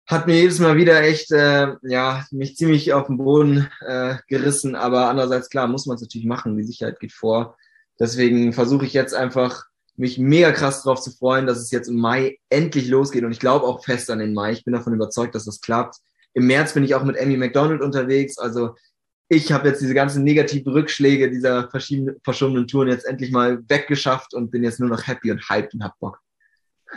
Hat 0.05 0.27
mir 0.27 0.35
jedes 0.35 0.59
Mal 0.59 0.75
wieder 0.75 1.01
echt, 1.01 1.31
äh, 1.31 1.75
ja, 1.83 2.25
mich 2.31 2.57
ziemlich 2.57 2.91
auf 2.91 3.07
den 3.07 3.17
Boden 3.17 3.69
äh, 3.79 4.17
gerissen. 4.27 4.75
Aber 4.75 5.09
andererseits, 5.09 5.49
klar, 5.49 5.67
muss 5.67 5.85
man 5.85 5.95
es 5.95 6.01
natürlich 6.01 6.27
machen. 6.27 6.57
Die 6.57 6.63
Sicherheit 6.63 6.99
geht 6.99 7.13
vor. 7.13 7.57
Deswegen 7.99 8.51
versuche 8.51 8.85
ich 8.85 8.91
jetzt 8.91 9.13
einfach 9.13 9.63
mich 9.95 10.17
mega 10.17 10.51
krass 10.51 10.83
darauf 10.83 11.01
zu 11.01 11.11
freuen, 11.11 11.45
dass 11.45 11.59
es 11.59 11.71
jetzt 11.71 11.87
im 11.87 11.97
Mai 11.97 12.39
endlich 12.49 12.87
losgeht. 12.87 13.23
Und 13.23 13.31
ich 13.31 13.39
glaube 13.39 13.65
auch 13.65 13.83
fest 13.83 14.09
an 14.09 14.19
den 14.19 14.33
Mai. 14.33 14.51
Ich 14.53 14.63
bin 14.63 14.73
davon 14.73 14.93
überzeugt, 14.93 15.35
dass 15.35 15.45
das 15.45 15.61
klappt. 15.61 15.97
Im 16.33 16.47
März 16.47 16.73
bin 16.73 16.83
ich 16.83 16.95
auch 16.95 17.03
mit 17.03 17.19
Amy 17.19 17.37
McDonald 17.37 17.81
unterwegs. 17.81 18.37
Also 18.37 18.75
ich 19.29 19.51
habe 19.51 19.69
jetzt 19.69 19.81
diese 19.81 19.93
ganzen 19.93 20.23
negativen 20.23 20.71
Rückschläge 20.71 21.29
dieser 21.29 21.69
verschobenen 21.69 22.67
Touren 22.67 22.89
jetzt 22.89 23.05
endlich 23.05 23.31
mal 23.31 23.63
weggeschafft 23.67 24.33
und 24.33 24.51
bin 24.51 24.63
jetzt 24.63 24.79
nur 24.79 24.89
noch 24.89 25.07
happy 25.07 25.31
und 25.31 25.47
hyped 25.49 25.73
und 25.75 25.83
hab 25.83 25.97
Bock. 25.99 26.19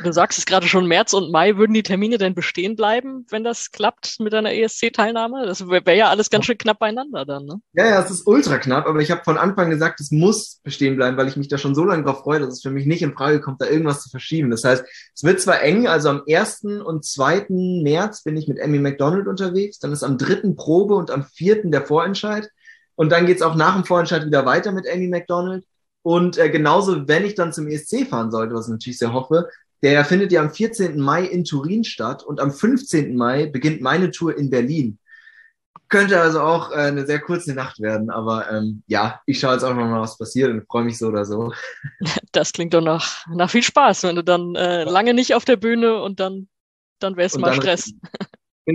Du 0.02 0.12
sagst 0.12 0.38
es 0.38 0.44
gerade 0.44 0.66
schon, 0.66 0.86
März 0.86 1.14
und 1.14 1.30
Mai, 1.30 1.56
würden 1.56 1.72
die 1.72 1.82
Termine 1.82 2.18
denn 2.18 2.34
bestehen 2.34 2.76
bleiben, 2.76 3.26
wenn 3.30 3.44
das 3.44 3.70
klappt 3.70 4.20
mit 4.20 4.32
deiner 4.32 4.52
ESC-Teilnahme? 4.52 5.46
Das 5.46 5.66
wäre 5.68 5.96
ja 5.96 6.10
alles 6.10 6.28
ganz 6.28 6.44
schön 6.44 6.58
knapp 6.58 6.78
beieinander 6.78 7.24
dann, 7.24 7.46
ne? 7.46 7.60
Ja, 7.72 7.86
ja, 7.86 8.02
es 8.02 8.10
ist 8.10 8.26
ultra 8.26 8.58
knapp, 8.58 8.86
aber 8.86 9.00
ich 9.00 9.10
habe 9.10 9.24
von 9.24 9.38
Anfang 9.38 9.70
gesagt, 9.70 10.00
es 10.00 10.10
muss 10.10 10.60
bestehen 10.62 10.96
bleiben, 10.96 11.16
weil 11.16 11.28
ich 11.28 11.36
mich 11.36 11.48
da 11.48 11.56
schon 11.56 11.74
so 11.74 11.84
lange 11.84 12.04
drauf 12.04 12.20
freue, 12.20 12.40
dass 12.40 12.54
es 12.54 12.62
für 12.62 12.70
mich 12.70 12.86
nicht 12.86 13.02
in 13.02 13.14
Frage 13.14 13.40
kommt, 13.40 13.60
da 13.62 13.66
irgendwas 13.66 14.02
zu 14.02 14.10
verschieben. 14.10 14.50
Das 14.50 14.64
heißt, 14.64 14.84
es 15.14 15.24
wird 15.24 15.40
zwar 15.40 15.62
eng, 15.62 15.86
also 15.86 16.10
am 16.10 16.22
1. 16.28 16.64
und 16.84 17.04
2. 17.04 17.46
März 17.48 18.22
bin 18.22 18.36
ich 18.36 18.48
mit 18.48 18.58
Emmy 18.58 18.78
McDonald 18.78 19.26
unterwegs, 19.26 19.78
dann 19.78 19.92
ist 19.92 20.02
am 20.02 20.18
3. 20.18 20.52
Probe 20.56 20.94
und 20.94 21.10
am 21.10 21.24
4. 21.24 21.70
der 21.70 21.82
Vorentscheid. 21.82 22.50
Und 22.96 23.12
dann 23.12 23.26
geht's 23.26 23.42
auch 23.42 23.54
nach 23.54 23.74
dem 23.74 23.84
Vorentscheid 23.84 24.26
wieder 24.26 24.44
weiter 24.46 24.72
mit 24.72 24.86
Emmy 24.86 25.08
McDonald. 25.08 25.64
Und 26.02 26.38
äh, 26.38 26.50
genauso, 26.50 27.08
wenn 27.08 27.24
ich 27.24 27.34
dann 27.34 27.52
zum 27.52 27.66
ESC 27.66 28.06
fahren 28.08 28.30
sollte, 28.30 28.54
was 28.54 28.66
ich 28.66 28.72
natürlich 28.72 28.98
sehr 28.98 29.12
hoffe, 29.12 29.48
der 29.92 30.04
findet 30.04 30.32
ja 30.32 30.40
am 30.40 30.50
14. 30.50 30.98
Mai 30.98 31.22
in 31.24 31.44
Turin 31.44 31.84
statt 31.84 32.24
und 32.24 32.40
am 32.40 32.50
15. 32.50 33.14
Mai 33.14 33.46
beginnt 33.46 33.80
meine 33.80 34.10
Tour 34.10 34.36
in 34.36 34.50
Berlin. 34.50 34.98
Könnte 35.88 36.20
also 36.20 36.40
auch 36.40 36.72
äh, 36.72 36.86
eine 36.86 37.06
sehr 37.06 37.20
kurze 37.20 37.54
Nacht 37.54 37.78
werden, 37.78 38.10
aber 38.10 38.50
ähm, 38.50 38.82
ja, 38.88 39.20
ich 39.26 39.38
schaue 39.38 39.52
jetzt 39.52 39.62
auch 39.62 39.74
mal, 39.74 40.00
was 40.00 40.18
passiert 40.18 40.50
und 40.50 40.66
freue 40.66 40.82
mich 40.82 40.98
so 40.98 41.06
oder 41.06 41.24
so. 41.24 41.52
Das 42.32 42.52
klingt 42.52 42.74
doch 42.74 42.80
nach, 42.80 43.24
nach 43.28 43.48
viel 43.48 43.62
Spaß, 43.62 44.02
wenn 44.02 44.16
du 44.16 44.24
dann 44.24 44.56
äh, 44.56 44.82
lange 44.82 45.14
nicht 45.14 45.34
auf 45.34 45.44
der 45.44 45.56
Bühne 45.56 46.02
und 46.02 46.18
dann, 46.18 46.48
dann 46.98 47.16
wäre 47.16 47.28
es 47.28 47.38
mal 47.38 47.54
Stress. 47.54 47.94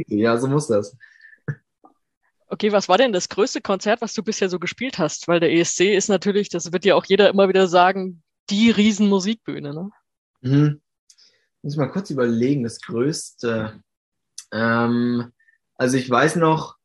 Ja, 0.08 0.38
so 0.38 0.48
muss 0.48 0.68
das. 0.68 0.96
Okay, 2.48 2.72
was 2.72 2.88
war 2.88 2.98
denn 2.98 3.12
das 3.12 3.28
größte 3.28 3.60
Konzert, 3.60 4.02
was 4.02 4.14
du 4.14 4.24
bisher 4.24 4.48
so 4.48 4.58
gespielt 4.58 4.98
hast? 4.98 5.28
Weil 5.28 5.42
der 5.42 5.52
ESC 5.52 5.82
ist 5.94 6.08
natürlich, 6.08 6.48
das 6.48 6.72
wird 6.72 6.86
ja 6.86 6.96
auch 6.96 7.06
jeder 7.06 7.30
immer 7.30 7.50
wieder 7.50 7.68
sagen, 7.68 8.24
die 8.50 8.72
Riesenmusikbühne, 8.72 9.74
ne? 9.74 9.90
Mhm 10.40 10.82
muss 11.64 11.76
mal 11.76 11.92
kurz 11.92 12.10
überlegen, 12.10 12.64
das 12.64 12.82
Größte. 12.82 13.82
Ähm, 14.52 15.32
also 15.76 15.98
ich 15.98 16.10
weiß 16.10 16.38
noch, 16.38 16.78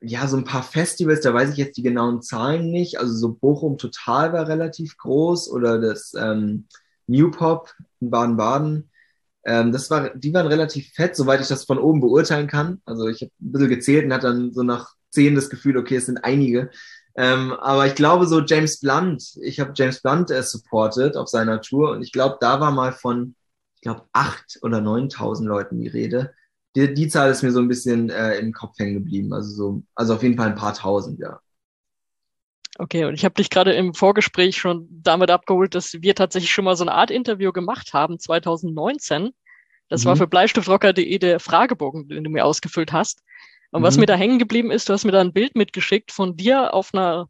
ja, 0.00 0.28
so 0.28 0.36
ein 0.36 0.44
paar 0.44 0.62
Festivals, 0.62 1.22
da 1.22 1.34
weiß 1.34 1.50
ich 1.50 1.56
jetzt 1.56 1.76
die 1.76 1.82
genauen 1.82 2.22
Zahlen 2.22 2.70
nicht. 2.70 3.00
Also 3.00 3.14
so 3.14 3.34
Bochum 3.34 3.78
Total 3.78 4.32
war 4.32 4.46
relativ 4.48 4.96
groß 4.96 5.50
oder 5.50 5.80
das 5.80 6.14
ähm, 6.16 6.66
New 7.06 7.30
Pop 7.30 7.74
in 8.00 8.10
Baden-Baden. 8.10 8.90
Ähm, 9.44 9.72
das 9.72 9.90
war, 9.90 10.10
die 10.10 10.32
waren 10.34 10.46
relativ 10.46 10.92
fett, 10.92 11.16
soweit 11.16 11.40
ich 11.40 11.48
das 11.48 11.64
von 11.64 11.78
oben 11.78 12.00
beurteilen 12.00 12.46
kann. 12.46 12.80
Also 12.84 13.08
ich 13.08 13.22
habe 13.22 13.32
ein 13.40 13.52
bisschen 13.52 13.68
gezählt 13.68 14.04
und 14.04 14.12
hatte 14.12 14.28
dann 14.28 14.52
so 14.52 14.62
nach 14.62 14.94
zehn 15.10 15.34
das 15.34 15.50
Gefühl, 15.50 15.76
okay, 15.76 15.96
es 15.96 16.06
sind 16.06 16.22
einige. 16.22 16.70
Ähm, 17.16 17.52
aber 17.54 17.86
ich 17.86 17.96
glaube 17.96 18.26
so 18.26 18.40
James 18.40 18.78
Blunt, 18.78 19.36
ich 19.42 19.58
habe 19.58 19.72
James 19.74 20.00
Blunt 20.00 20.30
äh, 20.30 20.42
supported 20.42 21.16
auf 21.16 21.28
seiner 21.28 21.60
Tour 21.60 21.90
und 21.90 22.02
ich 22.02 22.12
glaube, 22.12 22.36
da 22.40 22.60
war 22.60 22.70
mal 22.70 22.92
von 22.92 23.34
ich 23.78 23.82
glaube, 23.82 24.08
acht 24.12 24.58
oder 24.62 24.80
neuntausend 24.80 25.48
Leuten 25.48 25.78
die 25.78 25.86
Rede. 25.86 26.34
Die, 26.74 26.92
die 26.92 27.06
Zahl 27.06 27.30
ist 27.30 27.44
mir 27.44 27.52
so 27.52 27.60
ein 27.60 27.68
bisschen 27.68 28.10
äh, 28.10 28.36
im 28.38 28.52
Kopf 28.52 28.76
hängen 28.76 28.94
geblieben. 28.94 29.32
Also 29.32 29.50
so, 29.54 29.82
also 29.94 30.14
auf 30.14 30.22
jeden 30.24 30.36
Fall 30.36 30.48
ein 30.48 30.56
paar 30.56 30.74
tausend, 30.74 31.20
ja. 31.20 31.38
Okay, 32.76 33.04
und 33.04 33.14
ich 33.14 33.24
habe 33.24 33.36
dich 33.36 33.50
gerade 33.50 33.72
im 33.74 33.94
Vorgespräch 33.94 34.56
schon 34.56 34.88
damit 34.90 35.30
abgeholt, 35.30 35.76
dass 35.76 35.94
wir 35.94 36.16
tatsächlich 36.16 36.50
schon 36.50 36.64
mal 36.64 36.74
so 36.74 36.82
eine 36.82 36.92
Art 36.92 37.12
Interview 37.12 37.52
gemacht 37.52 37.92
haben, 37.92 38.18
2019. 38.18 39.30
Das 39.88 40.02
mhm. 40.02 40.08
war 40.08 40.16
für 40.16 40.26
bleistiftrocker.de 40.26 41.18
der 41.18 41.38
Fragebogen, 41.38 42.08
den 42.08 42.24
du 42.24 42.30
mir 42.30 42.44
ausgefüllt 42.44 42.92
hast. 42.92 43.22
Und 43.70 43.82
mhm. 43.82 43.84
was 43.84 43.96
mir 43.96 44.06
da 44.06 44.16
hängen 44.16 44.40
geblieben 44.40 44.72
ist, 44.72 44.88
du 44.88 44.92
hast 44.92 45.04
mir 45.04 45.12
da 45.12 45.20
ein 45.20 45.32
Bild 45.32 45.54
mitgeschickt 45.54 46.10
von 46.10 46.36
dir 46.36 46.74
auf 46.74 46.92
einer 46.92 47.28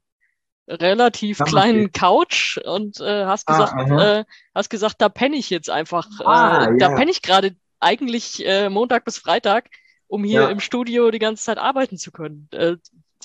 relativ 0.68 1.38
kleinen. 1.38 1.92
Couch 1.92 2.59
und 2.59 3.00
äh, 3.00 3.24
hast 3.24 3.48
ah, 3.48 3.52
gesagt, 3.52 3.90
ah, 3.90 4.18
äh, 4.20 4.24
hast 4.54 4.70
gesagt, 4.70 4.96
da 4.98 5.09
penne 5.09 5.37
ich 5.37 5.50
jetzt 5.50 5.70
einfach. 5.70 6.09
Ah, 6.24 6.64
äh, 6.64 6.70
ja. 6.70 6.76
Da 6.76 6.94
penne 6.94 7.11
ich 7.11 7.22
gerade 7.22 7.57
eigentlich 7.81 8.44
äh, 8.46 8.68
Montag 8.68 9.04
bis 9.04 9.18
Freitag, 9.18 9.70
um 10.07 10.24
hier 10.24 10.42
ja. 10.42 10.48
im 10.48 10.61
Studio 10.61 11.11
die 11.11 11.18
ganze 11.18 11.44
Zeit 11.44 11.59
arbeiten 11.59 11.96
zu 11.96 12.12
können. 12.12 12.48
Äh, 12.52 12.76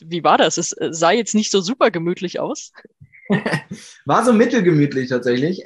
wie 0.01 0.23
war 0.23 0.37
das? 0.37 0.57
Es 0.57 0.71
äh, 0.73 0.89
sah 0.91 1.11
jetzt 1.11 1.35
nicht 1.35 1.51
so 1.51 1.61
super 1.61 1.91
gemütlich 1.91 2.39
aus. 2.39 2.71
War 4.05 4.25
so 4.25 4.33
mittelgemütlich 4.33 5.09
tatsächlich. 5.09 5.63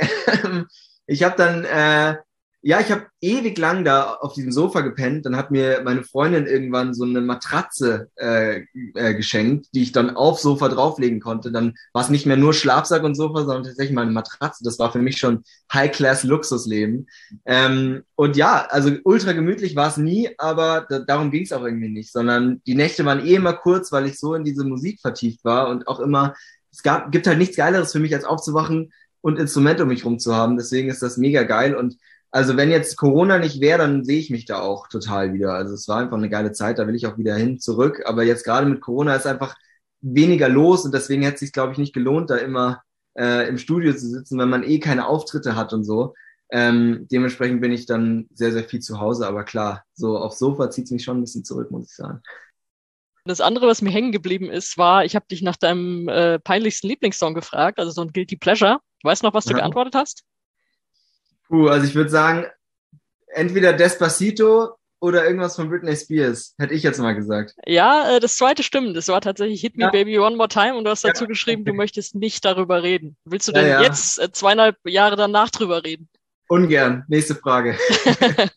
ich 1.08 1.24
habe 1.24 1.36
dann 1.36 1.66
äh, 1.66 2.18
ja, 2.62 2.80
ich 2.82 2.92
habe 2.92 3.06
ewig 3.22 3.58
lang 3.58 3.86
da 3.86 4.16
auf 4.16 4.34
diesem 4.34 4.52
Sofa 4.52 4.82
gepennt. 4.82 5.26
Dann 5.26 5.38
hat 5.38 5.52
mir 5.52 5.82
meine 5.84 6.04
Freundin 6.04 6.48
irgendwann 6.48 6.94
so 6.94 7.04
eine 7.04 7.22
Matratze 7.22 8.10
äh, 8.16 8.64
äh, 8.96 9.14
geschenkt, 9.14 9.68
die 9.74 9.84
ich 9.84 9.92
dann 9.92 10.16
aufs 10.16 10.42
Sofa 10.42 10.68
drauflegen 10.68 11.20
konnte. 11.20 11.52
Dann 11.52 11.76
war 11.94 12.04
es 12.04 12.10
nicht 12.10 12.26
mehr 12.26 12.36
nur 12.36 12.54
Schlafsack 12.54 13.04
und 13.04 13.16
Sofa, 13.16 13.46
sondern 13.46 13.64
tatsächlich 13.64 13.96
meine 13.96 14.12
Matratze. 14.12 14.64
Das 14.64 14.80
war 14.80 14.92
für 14.92 15.00
mich 15.00 15.18
schon 15.18 15.44
High-Class-Luxusleben. 15.72 17.08
Ähm, 17.46 18.04
und 18.16 18.36
ja, 18.36 18.66
also 18.70 18.92
ultra 19.04 19.34
gemütlich 19.34 19.76
war 19.76 19.90
es 19.90 19.98
nie, 19.98 20.30
aber 20.40 20.88
da, 20.90 21.00
darum 21.00 21.30
ging 21.30 21.44
es 21.44 21.54
auch 21.54 21.64
irgendwie 21.64 21.90
nicht, 21.90 22.12
sondern 22.12 22.62
die 22.66 22.76
Nächte 22.76 23.06
waren 23.06 23.26
eh 23.26 23.36
immer 23.36 23.54
kurz, 23.54 23.92
weil 23.92 24.08
ich 24.08 24.20
so 24.20 24.34
in 24.34 24.44
diese 24.44 24.66
Musik 24.66 25.00
vertieft 25.00 25.46
war 25.46 25.70
und 25.70 25.88
auch 25.88 26.00
immer, 26.00 26.34
es 26.72 26.82
gab, 26.82 27.12
gibt 27.12 27.28
halt 27.28 27.38
nichts 27.38 27.56
Geileres 27.56 27.92
für 27.92 28.00
mich, 28.00 28.14
als 28.14 28.26
aufzuwachen 28.26 28.92
und 29.22 29.40
Instrumente 29.40 29.84
um 29.84 29.90
mich 29.90 30.06
rum 30.06 30.20
zu 30.20 30.36
haben. 30.36 30.58
Deswegen 30.58 30.90
ist 30.90 31.02
das 31.02 31.18
mega 31.18 31.44
geil 31.44 31.76
und 31.76 31.98
also 32.32 32.58
wenn 32.58 32.70
jetzt 32.70 32.98
Corona 32.98 33.40
nicht 33.40 33.62
wäre, 33.62 33.80
dann 33.80 34.04
sehe 34.04 34.20
ich 34.20 34.30
mich 34.30 34.46
da 34.46 34.60
auch 34.60 34.88
total 34.88 35.34
wieder. 35.34 35.54
Also 35.54 35.74
es 35.74 35.88
war 35.88 36.00
einfach 36.00 36.18
eine 36.18 36.30
geile 36.30 36.52
Zeit, 36.52 36.80
da 36.80 36.88
will 36.88 36.96
ich 36.96 37.08
auch 37.08 37.18
wieder 37.18 37.36
hin 37.36 37.60
zurück. 37.60 38.04
Aber 38.06 38.24
jetzt 38.24 38.44
gerade 38.44 38.68
mit 38.68 38.82
Corona 38.82 39.16
ist 39.16 39.28
einfach 39.28 39.56
weniger 40.02 40.50
los 40.50 40.86
und 40.86 40.94
deswegen 40.94 41.24
hätte 41.24 41.36
es 41.36 41.40
sich, 41.42 41.54
glaube 41.54 41.74
ich, 41.74 41.78
nicht 41.78 41.94
gelohnt, 41.94 42.30
da 42.30 42.38
immer 42.38 42.82
äh, 43.18 43.48
im 43.48 43.58
Studio 43.58 43.94
zu 43.94 44.08
sitzen, 44.08 44.38
wenn 44.40 44.50
man 44.50 44.64
eh 44.64 44.80
keine 44.80 45.08
Auftritte 45.08 45.56
hat 45.56 45.74
und 45.74 45.84
so. 45.84 46.14
Ähm, 46.50 47.08
dementsprechend 47.12 47.62
bin 47.62 47.72
ich 47.72 47.86
dann 47.86 48.28
sehr, 48.34 48.52
sehr 48.52 48.64
viel 48.64 48.80
zu 48.80 49.00
Hause. 49.00 49.28
Aber 49.28 49.44
klar, 49.44 49.84
so 49.94 50.18
aufs 50.18 50.40
Sofa 50.40 50.70
zieht 50.70 50.86
es 50.86 50.92
mich 50.92 51.04
schon 51.04 51.18
ein 51.18 51.22
bisschen 51.22 51.44
zurück, 51.44 51.72
muss 51.72 51.90
ich 51.90 51.96
sagen. 51.96 52.22
Das 53.26 53.42
andere, 53.42 53.68
was 53.68 53.82
mir 53.82 53.90
hängen 53.90 54.14
geblieben 54.14 54.50
ist, 54.50 54.78
war, 54.78 55.04
ich 55.04 55.16
habe 55.16 55.26
dich 55.30 55.42
nach 55.42 55.58
deinem 55.58 56.08
äh, 56.08 56.40
peinlichsten 56.40 56.88
Lieblingssong 56.88 57.34
gefragt, 57.34 57.78
also 57.78 57.92
so 57.92 58.02
ein 58.02 58.14
Guilty 58.14 58.38
Pleasure. 58.38 58.80
Weißt 59.04 59.22
du 59.22 59.28
noch, 59.28 59.34
was 59.34 59.46
du 59.46 59.52
ja. 59.52 59.58
geantwortet 59.58 59.96
hast? 59.96 60.24
Puh, 61.48 61.68
also 61.68 61.86
ich 61.86 61.96
würde 61.96 62.10
sagen, 62.10 62.46
entweder 63.28 63.74
Despacito 63.74 64.78
oder 65.00 65.26
irgendwas 65.26 65.56
von 65.56 65.70
Britney 65.70 65.96
Spears, 65.96 66.56
hätte 66.58 66.74
ich 66.74 66.84
jetzt 66.84 67.00
mal 67.00 67.14
gesagt. 67.14 67.54
Ja, 67.66 68.16
äh, 68.16 68.20
das 68.20 68.36
zweite 68.38 68.64
stimmt. 68.64 68.98
Das 68.98 69.08
war 69.08 69.22
tatsächlich 69.22 69.62
Hit 69.62 69.78
Me 69.78 69.86
ja. 69.86 69.92
Baby 69.92 70.18
One 70.20 70.36
More 70.36 70.50
Time 70.50 70.76
und 70.76 70.86
du 70.86 70.90
hast 70.90 71.04
dazu 71.04 71.26
ja. 71.26 71.28
geschrieben, 71.28 71.66
du 71.66 71.74
möchtest 71.76 72.16
nicht 72.16 72.44
darüber 72.44 72.84
reden. 72.84 73.16
Willst 73.26 73.48
du 73.48 73.52
denn 73.52 73.68
ja, 73.68 73.82
jetzt 73.82 74.20
äh, 74.20 74.32
zweieinhalb 74.32 74.78
Jahre 74.86 75.16
danach 75.16 75.50
drüber 75.52 75.84
reden? 75.84 76.10
Ungern. 76.50 77.04
Nächste 77.08 77.36
Frage. 77.36 77.78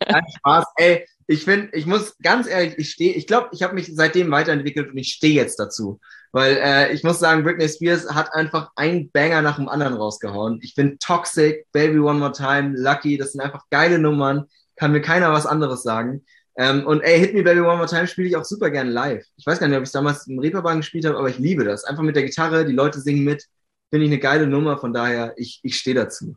Nein, 0.08 0.24
Spaß. 0.38 0.64
Ey, 0.76 1.06
ich 1.26 1.44
finde, 1.44 1.76
ich 1.76 1.86
muss 1.86 2.16
ganz 2.22 2.46
ehrlich, 2.46 2.74
ich 2.78 2.90
stehe, 2.90 3.14
ich 3.14 3.26
glaube, 3.26 3.50
ich 3.52 3.62
habe 3.62 3.74
mich 3.74 3.90
seitdem 3.94 4.30
weiterentwickelt 4.30 4.90
und 4.90 4.96
ich 4.96 5.12
stehe 5.12 5.34
jetzt 5.34 5.58
dazu. 5.58 6.00
Weil 6.32 6.56
äh, 6.58 6.92
ich 6.92 7.02
muss 7.02 7.18
sagen, 7.18 7.42
Britney 7.42 7.68
Spears 7.68 8.08
hat 8.14 8.32
einfach 8.34 8.70
einen 8.76 9.10
Banger 9.10 9.42
nach 9.42 9.56
dem 9.56 9.68
anderen 9.68 9.94
rausgehauen. 9.94 10.60
Ich 10.62 10.74
finde 10.74 10.98
Toxic, 10.98 11.66
Baby 11.72 11.98
One 11.98 12.20
More 12.20 12.32
Time, 12.32 12.74
Lucky, 12.76 13.16
das 13.16 13.32
sind 13.32 13.40
einfach 13.40 13.64
geile 13.70 13.98
Nummern. 13.98 14.46
kann 14.76 14.92
mir 14.92 15.00
keiner 15.00 15.32
was 15.32 15.46
anderes 15.46 15.82
sagen. 15.82 16.24
Ähm, 16.56 16.86
und 16.86 17.00
ey, 17.00 17.18
Hit 17.18 17.34
Me 17.34 17.42
Baby 17.42 17.60
One 17.60 17.76
More 17.76 17.88
Time 17.88 18.06
spiele 18.06 18.28
ich 18.28 18.36
auch 18.36 18.44
super 18.44 18.70
gerne 18.70 18.90
live. 18.90 19.24
Ich 19.36 19.46
weiß 19.46 19.58
gar 19.58 19.66
nicht, 19.66 19.76
ob 19.76 19.82
ich 19.82 19.88
es 19.88 19.92
damals 19.92 20.26
im 20.26 20.38
Reeperbahn 20.38 20.78
gespielt 20.78 21.04
habe, 21.04 21.18
aber 21.18 21.28
ich 21.28 21.38
liebe 21.38 21.64
das. 21.64 21.84
Einfach 21.84 22.02
mit 22.02 22.16
der 22.16 22.24
Gitarre, 22.24 22.64
die 22.64 22.72
Leute 22.72 23.00
singen 23.00 23.24
mit. 23.24 23.46
Finde 23.90 24.06
ich 24.06 24.12
eine 24.12 24.20
geile 24.20 24.46
Nummer, 24.46 24.78
von 24.78 24.92
daher, 24.92 25.34
ich, 25.36 25.60
ich 25.62 25.76
stehe 25.76 25.96
dazu. 25.96 26.36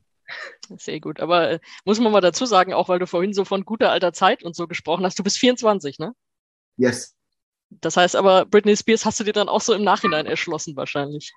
Sehr 0.78 1.00
gut. 1.00 1.20
Aber 1.20 1.52
äh, 1.52 1.60
muss 1.86 2.00
man 2.00 2.12
mal 2.12 2.22
dazu 2.22 2.46
sagen, 2.46 2.74
auch 2.74 2.90
weil 2.90 3.00
du 3.00 3.08
vorhin 3.08 3.34
so 3.34 3.46
von 3.46 3.66
guter 3.66 3.92
alter 3.92 4.14
Zeit 4.14 4.44
und 4.44 4.56
so 4.56 4.68
gesprochen 4.68 5.06
hast, 5.06 5.20
du 5.20 5.24
bist 5.24 5.38
24, 5.38 6.00
ne? 6.00 6.16
Yes. 6.78 7.16
Das 7.82 7.98
heißt 7.98 8.16
aber, 8.16 8.46
Britney 8.46 8.76
Spears 8.76 9.06
hast 9.06 9.20
du 9.20 9.24
dir 9.24 9.34
dann 9.34 9.50
auch 9.50 9.62
so 9.62 9.74
im 9.74 9.84
Nachhinein 9.84 10.26
erschlossen 10.26 10.76
wahrscheinlich. 10.76 11.34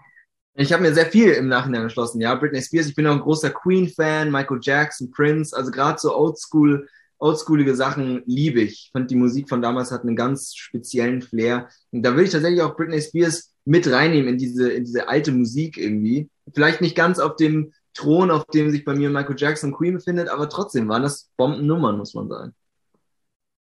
Ich 0.54 0.72
habe 0.72 0.82
mir 0.82 0.94
sehr 0.94 1.06
viel 1.06 1.32
im 1.32 1.48
Nachhinein 1.48 1.82
erschlossen, 1.82 2.20
ja. 2.20 2.34
Britney 2.34 2.62
Spears, 2.62 2.86
ich 2.86 2.94
bin 2.94 3.06
auch 3.06 3.12
ein 3.12 3.20
großer 3.20 3.50
Queen-Fan, 3.50 4.30
Michael 4.30 4.60
Jackson, 4.62 5.10
Prince, 5.10 5.54
also 5.54 5.70
gerade 5.70 5.98
so 5.98 6.16
oldschool, 6.16 6.88
oldschoolige 7.18 7.74
Sachen 7.74 8.22
liebe 8.26 8.62
ich. 8.62 8.86
Ich 8.86 8.90
fand 8.92 9.10
die 9.10 9.16
Musik 9.16 9.48
von 9.48 9.60
damals 9.60 9.90
hat 9.90 10.02
einen 10.02 10.16
ganz 10.16 10.54
speziellen 10.54 11.20
Flair. 11.20 11.68
Und 11.90 12.02
da 12.02 12.12
würde 12.12 12.24
ich 12.24 12.30
tatsächlich 12.30 12.62
auch 12.62 12.76
Britney 12.76 13.02
Spears 13.02 13.52
mit 13.66 13.90
reinnehmen 13.90 14.28
in 14.28 14.38
diese, 14.38 14.70
in 14.70 14.84
diese 14.84 15.08
alte 15.08 15.32
Musik 15.32 15.76
irgendwie. 15.76 16.30
Vielleicht 16.54 16.80
nicht 16.80 16.96
ganz 16.96 17.18
auf 17.18 17.36
dem 17.36 17.72
Thron, 17.92 18.30
auf 18.30 18.46
dem 18.46 18.70
sich 18.70 18.84
bei 18.84 18.94
mir 18.94 19.10
Michael 19.10 19.36
Jackson 19.38 19.72
Queen 19.72 19.94
befindet, 19.94 20.28
aber 20.28 20.48
trotzdem 20.48 20.88
waren 20.88 21.02
das 21.02 21.30
Bombennummern, 21.36 21.96
muss 21.96 22.14
man 22.14 22.28
sagen. 22.28 22.54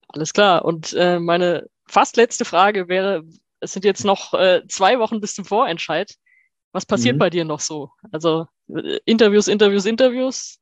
Alles 0.09 0.33
klar. 0.33 0.65
Und 0.65 0.93
äh, 0.93 1.19
meine 1.19 1.67
fast 1.87 2.17
letzte 2.17 2.45
Frage 2.45 2.87
wäre, 2.87 3.23
es 3.59 3.73
sind 3.73 3.85
jetzt 3.85 4.05
noch 4.05 4.33
äh, 4.33 4.61
zwei 4.67 4.99
Wochen 4.99 5.21
bis 5.21 5.35
zum 5.35 5.45
Vorentscheid. 5.45 6.15
Was 6.71 6.85
passiert 6.85 7.15
mhm. 7.15 7.19
bei 7.19 7.29
dir 7.29 7.45
noch 7.45 7.59
so? 7.59 7.91
Also 8.11 8.47
äh, 8.69 8.99
Interviews, 9.05 9.47
Interviews, 9.47 9.85
Interviews? 9.85 10.59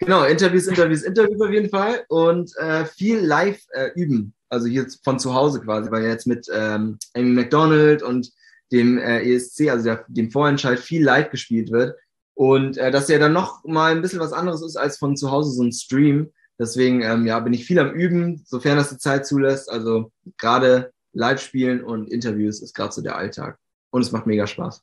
Genau, 0.00 0.24
Interviews, 0.24 0.66
Interviews, 0.66 1.02
Interviews 1.02 1.40
auf 1.40 1.50
jeden 1.50 1.70
Fall 1.70 2.04
und 2.08 2.56
äh, 2.56 2.84
viel 2.84 3.18
live 3.18 3.60
äh, 3.72 3.90
üben. 3.94 4.32
Also 4.48 4.66
hier 4.66 4.86
von 5.04 5.18
zu 5.18 5.34
Hause 5.34 5.60
quasi, 5.60 5.90
weil 5.90 6.04
jetzt 6.04 6.26
mit 6.26 6.46
ähm, 6.52 6.98
Amy 7.14 7.30
McDonald 7.30 8.02
und 8.02 8.30
dem 8.72 8.98
äh, 8.98 9.20
ESC, 9.22 9.68
also 9.68 9.84
der, 9.84 10.04
dem 10.08 10.30
Vorentscheid, 10.30 10.78
viel 10.78 11.02
live 11.02 11.30
gespielt 11.30 11.70
wird. 11.70 11.96
Und 12.34 12.78
äh, 12.78 12.90
dass 12.90 13.08
ja 13.08 13.18
dann 13.18 13.32
noch 13.32 13.64
mal 13.64 13.92
ein 13.92 14.00
bisschen 14.00 14.20
was 14.20 14.32
anderes 14.32 14.62
ist 14.62 14.76
als 14.76 14.98
von 14.98 15.16
zu 15.16 15.30
Hause 15.30 15.50
so 15.50 15.62
ein 15.62 15.72
Stream. 15.72 16.32
Deswegen 16.58 17.02
ähm, 17.02 17.26
ja, 17.26 17.38
bin 17.40 17.52
ich 17.52 17.64
viel 17.64 17.78
am 17.78 17.92
Üben, 17.92 18.42
sofern 18.44 18.76
das 18.76 18.90
die 18.90 18.98
Zeit 18.98 19.26
zulässt. 19.26 19.70
Also 19.70 20.10
gerade 20.36 20.92
Live-Spielen 21.12 21.82
und 21.84 22.10
Interviews 22.10 22.60
ist 22.60 22.74
gerade 22.74 22.92
so 22.92 23.02
der 23.02 23.16
Alltag. 23.16 23.58
Und 23.90 24.02
es 24.02 24.12
macht 24.12 24.26
mega 24.26 24.46
Spaß. 24.46 24.82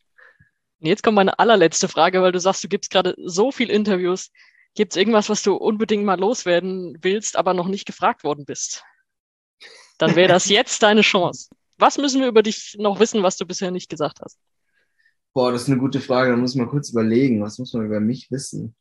Jetzt 0.79 1.03
kommt 1.03 1.15
meine 1.15 1.37
allerletzte 1.39 1.87
Frage, 1.87 2.21
weil 2.21 2.31
du 2.31 2.39
sagst, 2.39 2.63
du 2.63 2.67
gibst 2.67 2.91
gerade 2.91 3.15
so 3.17 3.51
viel 3.51 3.69
Interviews. 3.69 4.31
Gibt 4.73 4.93
es 4.93 4.97
irgendwas, 4.97 5.29
was 5.29 5.41
du 5.41 5.55
unbedingt 5.55 6.03
mal 6.03 6.19
loswerden 6.19 6.97
willst, 7.01 7.37
aber 7.37 7.53
noch 7.53 7.67
nicht 7.67 7.85
gefragt 7.85 8.23
worden 8.23 8.45
bist? 8.45 8.83
Dann 9.97 10.15
wäre 10.15 10.27
das 10.27 10.49
jetzt 10.49 10.81
deine 10.83 11.01
Chance. 11.01 11.49
Was 11.77 11.97
müssen 11.97 12.21
wir 12.21 12.27
über 12.27 12.43
dich 12.43 12.75
noch 12.79 12.99
wissen, 12.99 13.23
was 13.23 13.37
du 13.37 13.45
bisher 13.45 13.71
nicht 13.71 13.89
gesagt 13.89 14.19
hast? 14.21 14.39
Boah, 15.33 15.51
das 15.51 15.63
ist 15.63 15.69
eine 15.69 15.79
gute 15.79 15.99
Frage. 15.99 16.31
Da 16.31 16.37
muss 16.37 16.55
man 16.55 16.69
kurz 16.69 16.89
überlegen. 16.89 17.41
Was 17.41 17.59
muss 17.59 17.73
man 17.73 17.85
über 17.85 17.99
mich 17.99 18.31
wissen? 18.31 18.75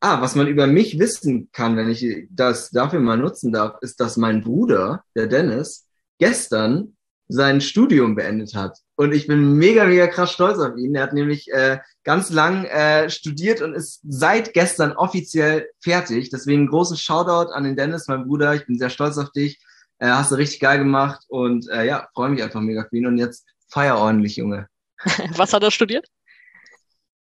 Ah, 0.00 0.20
was 0.20 0.34
man 0.34 0.48
über 0.48 0.66
mich 0.66 0.98
wissen 0.98 1.48
kann, 1.52 1.76
wenn 1.76 1.88
ich 1.88 2.26
das 2.30 2.70
dafür 2.70 3.00
mal 3.00 3.16
nutzen 3.16 3.52
darf, 3.52 3.76
ist, 3.82 4.00
dass 4.00 4.16
mein 4.16 4.42
Bruder, 4.42 5.04
der 5.14 5.28
Dennis, 5.28 5.86
gestern 6.18 6.96
sein 7.28 7.60
Studium 7.60 8.14
beendet 8.14 8.54
hat. 8.54 8.78
Und 8.96 9.12
ich 9.12 9.26
bin 9.26 9.56
mega, 9.56 9.84
mega 9.84 10.06
krass 10.06 10.32
stolz 10.32 10.58
auf 10.58 10.76
ihn. 10.76 10.94
Er 10.94 11.04
hat 11.04 11.12
nämlich 11.12 11.50
äh, 11.52 11.78
ganz 12.04 12.30
lang 12.30 12.64
äh, 12.64 13.10
studiert 13.10 13.62
und 13.62 13.74
ist 13.74 14.00
seit 14.06 14.52
gestern 14.52 14.92
offiziell 14.92 15.68
fertig. 15.80 16.30
Deswegen 16.30 16.68
großen 16.68 16.96
Shoutout 16.96 17.52
an 17.52 17.64
den 17.64 17.76
Dennis, 17.76 18.08
mein 18.08 18.24
Bruder. 18.24 18.54
Ich 18.54 18.66
bin 18.66 18.78
sehr 18.78 18.90
stolz 18.90 19.18
auf 19.18 19.32
dich. 19.32 19.58
Äh, 19.98 20.08
hast 20.08 20.30
du 20.30 20.36
richtig 20.36 20.60
geil 20.60 20.78
gemacht 20.78 21.24
und 21.28 21.68
äh, 21.70 21.86
ja, 21.86 22.08
freue 22.14 22.30
mich 22.30 22.42
einfach 22.42 22.60
mega 22.60 22.84
für 22.88 22.96
ihn. 22.96 23.06
Und 23.06 23.18
jetzt 23.18 23.46
feier 23.68 23.96
ordentlich, 23.98 24.36
Junge. 24.36 24.68
Was 25.36 25.52
hat 25.52 25.62
er 25.62 25.70
studiert? 25.70 26.06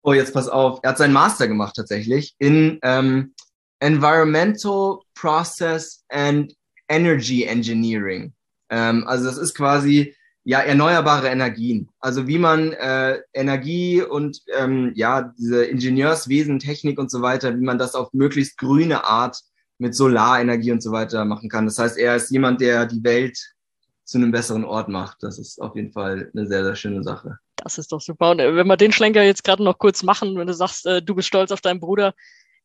Oh, 0.08 0.12
jetzt 0.12 0.32
pass 0.32 0.48
auf. 0.48 0.78
Er 0.84 0.90
hat 0.90 0.98
seinen 0.98 1.12
Master 1.12 1.48
gemacht 1.48 1.74
tatsächlich 1.74 2.36
in 2.38 2.78
ähm, 2.82 3.34
Environmental 3.80 5.00
Process 5.16 6.04
and 6.10 6.54
Energy 6.88 7.42
Engineering. 7.42 8.32
Ähm, 8.70 9.04
also 9.08 9.24
das 9.24 9.36
ist 9.36 9.54
quasi 9.54 10.14
ja 10.44 10.60
erneuerbare 10.60 11.26
Energien. 11.26 11.88
Also 11.98 12.28
wie 12.28 12.38
man 12.38 12.72
äh, 12.74 13.18
Energie 13.32 14.00
und 14.00 14.42
ähm, 14.56 14.92
ja 14.94 15.22
diese 15.36 15.64
Ingenieurswesen, 15.64 16.60
Technik 16.60 17.00
und 17.00 17.10
so 17.10 17.20
weiter, 17.20 17.56
wie 17.58 17.64
man 17.64 17.78
das 17.78 17.96
auf 17.96 18.12
möglichst 18.12 18.58
grüne 18.58 19.04
Art 19.04 19.40
mit 19.78 19.96
Solarenergie 19.96 20.70
und 20.70 20.84
so 20.84 20.92
weiter 20.92 21.24
machen 21.24 21.48
kann. 21.48 21.64
Das 21.64 21.80
heißt, 21.80 21.98
er 21.98 22.14
ist 22.14 22.30
jemand, 22.30 22.60
der 22.60 22.86
die 22.86 23.02
Welt 23.02 23.56
zu 24.04 24.18
einem 24.18 24.30
besseren 24.30 24.64
Ort 24.64 24.88
macht. 24.88 25.24
Das 25.24 25.40
ist 25.40 25.60
auf 25.60 25.74
jeden 25.74 25.90
Fall 25.90 26.30
eine 26.32 26.46
sehr, 26.46 26.62
sehr 26.62 26.76
schöne 26.76 27.02
Sache. 27.02 27.40
Das 27.66 27.78
ist 27.78 27.90
doch 27.90 28.00
super. 28.00 28.30
Und 28.30 28.38
äh, 28.38 28.54
wenn 28.54 28.68
wir 28.68 28.76
den 28.76 28.92
Schlenker 28.92 29.24
jetzt 29.24 29.42
gerade 29.42 29.64
noch 29.64 29.78
kurz 29.78 30.04
machen, 30.04 30.38
wenn 30.38 30.46
du 30.46 30.54
sagst, 30.54 30.86
äh, 30.86 31.02
du 31.02 31.16
bist 31.16 31.26
stolz 31.26 31.50
auf 31.50 31.60
deinen 31.60 31.80
Bruder, 31.80 32.14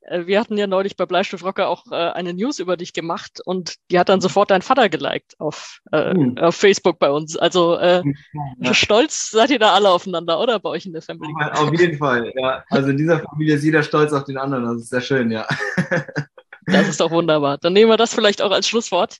äh, 0.02 0.28
wir 0.28 0.40
hatten 0.40 0.60
ja 0.60 0.68
neulich 0.68 0.96
bei 0.96 1.08
Bleistift 1.08 1.44
Rocker 1.44 1.70
auch 1.70 1.92
äh, 1.92 1.96
eine 1.96 2.36
News 2.36 2.60
über 2.60 2.78
dich 2.78 2.94
gemacht 2.94 3.42
und 3.44 3.78
die 3.90 3.98
hat 3.98 4.10
dann 4.10 4.22
sofort 4.22 4.52
dein 4.52 4.62
Vater 4.62 4.90
geliked 4.90 5.40
auf, 5.40 5.80
äh, 5.92 6.14
mhm. 6.14 6.38
auf 6.38 6.56
Facebook 6.56 7.00
bei 7.00 7.10
uns. 7.10 7.36
Also 7.36 7.80
ja. 8.60 8.74
stolz 8.76 9.32
seid 9.32 9.50
ihr 9.50 9.58
da 9.58 9.74
alle 9.74 9.90
aufeinander, 9.90 10.40
oder 10.40 10.60
bei 10.60 10.70
euch 10.70 10.86
in 10.86 10.94
der 10.94 11.02
Family? 11.02 11.34
Auf 11.52 11.74
jeden 11.74 11.98
Fall, 11.98 12.32
ja. 12.36 12.64
Also 12.70 12.90
in 12.90 12.98
dieser 12.98 13.22
Familie 13.22 13.56
ist 13.56 13.64
jeder 13.64 13.82
stolz 13.82 14.14
auf 14.14 14.26
den 14.26 14.38
anderen. 14.38 14.66
Das 14.66 14.84
ist 14.84 14.90
sehr 14.90 15.02
schön, 15.02 15.32
ja. 15.32 15.48
Das 16.68 16.88
ist 16.88 17.02
doch 17.02 17.10
wunderbar. 17.10 17.58
Dann 17.58 17.74
nehmen 17.74 17.90
wir 17.90 17.98
das 17.98 18.14
vielleicht 18.14 18.40
auch 18.40 18.52
als 18.52 18.68
Schlusswort. 18.68 19.18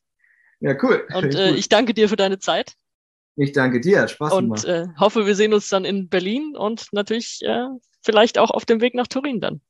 Ja, 0.60 0.76
cool. 0.84 1.08
Und 1.12 1.34
äh, 1.34 1.52
ich 1.54 1.70
danke 1.70 1.96
dir 1.96 2.08
für 2.08 2.16
deine 2.16 2.38
Zeit. 2.38 2.76
Ich 3.42 3.54
danke 3.54 3.82
dir, 3.82 4.08
Spaß 4.08 4.38
gemacht. 4.38 4.66
Und 4.66 4.70
äh, 4.70 4.86
hoffe, 5.00 5.26
wir 5.26 5.34
sehen 5.34 5.52
uns 5.52 5.68
dann 5.68 5.84
in 5.84 6.10
Berlin 6.10 6.56
und 6.56 6.86
natürlich 6.92 7.40
äh, 7.42 7.66
vielleicht 8.04 8.38
auch 8.38 8.52
auf 8.52 8.66
dem 8.66 8.82
Weg 8.82 8.94
nach 8.94 9.08
Turin 9.08 9.42
dann. 9.42 9.62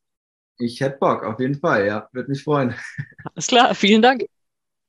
Ich 0.58 0.82
hätte 0.82 0.98
Bock, 0.98 1.24
auf 1.24 1.40
jeden 1.40 1.58
Fall, 1.58 1.88
ja. 1.88 2.10
Würde 2.12 2.30
mich 2.30 2.44
freuen. 2.44 2.76
Alles 3.34 3.48
klar, 3.48 3.74
vielen 3.74 4.02
Dank. 4.02 4.26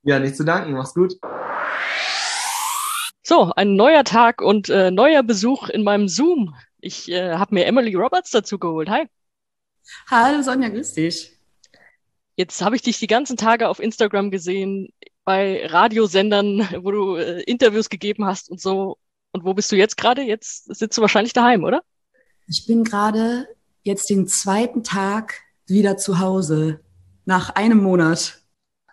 Ja, 0.02 0.18
nicht 0.18 0.36
zu 0.36 0.44
danken. 0.44 0.72
Mach's 0.72 0.94
gut. 0.94 1.14
So, 3.22 3.52
ein 3.54 3.76
neuer 3.76 4.02
Tag 4.02 4.42
und 4.42 4.68
äh, 4.68 4.90
neuer 4.90 5.22
Besuch 5.22 5.68
in 5.68 5.84
meinem 5.84 6.08
Zoom. 6.08 6.56
Ich 6.80 7.08
äh, 7.08 7.34
habe 7.34 7.54
mir 7.54 7.66
Emily 7.66 7.94
Roberts 7.94 8.32
dazu 8.32 8.58
geholt. 8.58 8.90
Hi. 8.90 9.06
Hallo 10.10 10.42
Sonja, 10.42 10.68
grüß 10.68 10.94
dich. 10.94 11.38
Jetzt 12.34 12.60
habe 12.62 12.74
ich 12.74 12.82
dich 12.82 12.98
die 12.98 13.06
ganzen 13.06 13.36
Tage 13.36 13.68
auf 13.68 13.78
Instagram 13.78 14.32
gesehen 14.32 14.92
bei 15.24 15.66
Radiosendern, 15.66 16.68
wo 16.82 16.90
du 16.90 17.16
äh, 17.16 17.42
Interviews 17.42 17.88
gegeben 17.88 18.24
hast 18.24 18.50
und 18.50 18.61
so. 18.61 18.98
Und 19.32 19.44
wo 19.44 19.54
bist 19.54 19.72
du 19.72 19.76
jetzt 19.76 19.96
gerade? 19.96 20.22
Jetzt 20.22 20.74
sitzt 20.74 20.96
du 20.98 21.00
wahrscheinlich 21.00 21.32
daheim, 21.32 21.64
oder? 21.64 21.82
Ich 22.46 22.66
bin 22.66 22.85
gerade 22.85 23.48
jetzt 23.82 24.11
den 24.11 24.26
zweiten 24.28 24.85
Tag 24.85 25.40
wieder 25.66 25.96
zu 25.96 26.18
Hause. 26.18 26.80
Nach 27.24 27.50
einem 27.50 27.82
Monat. 27.82 28.40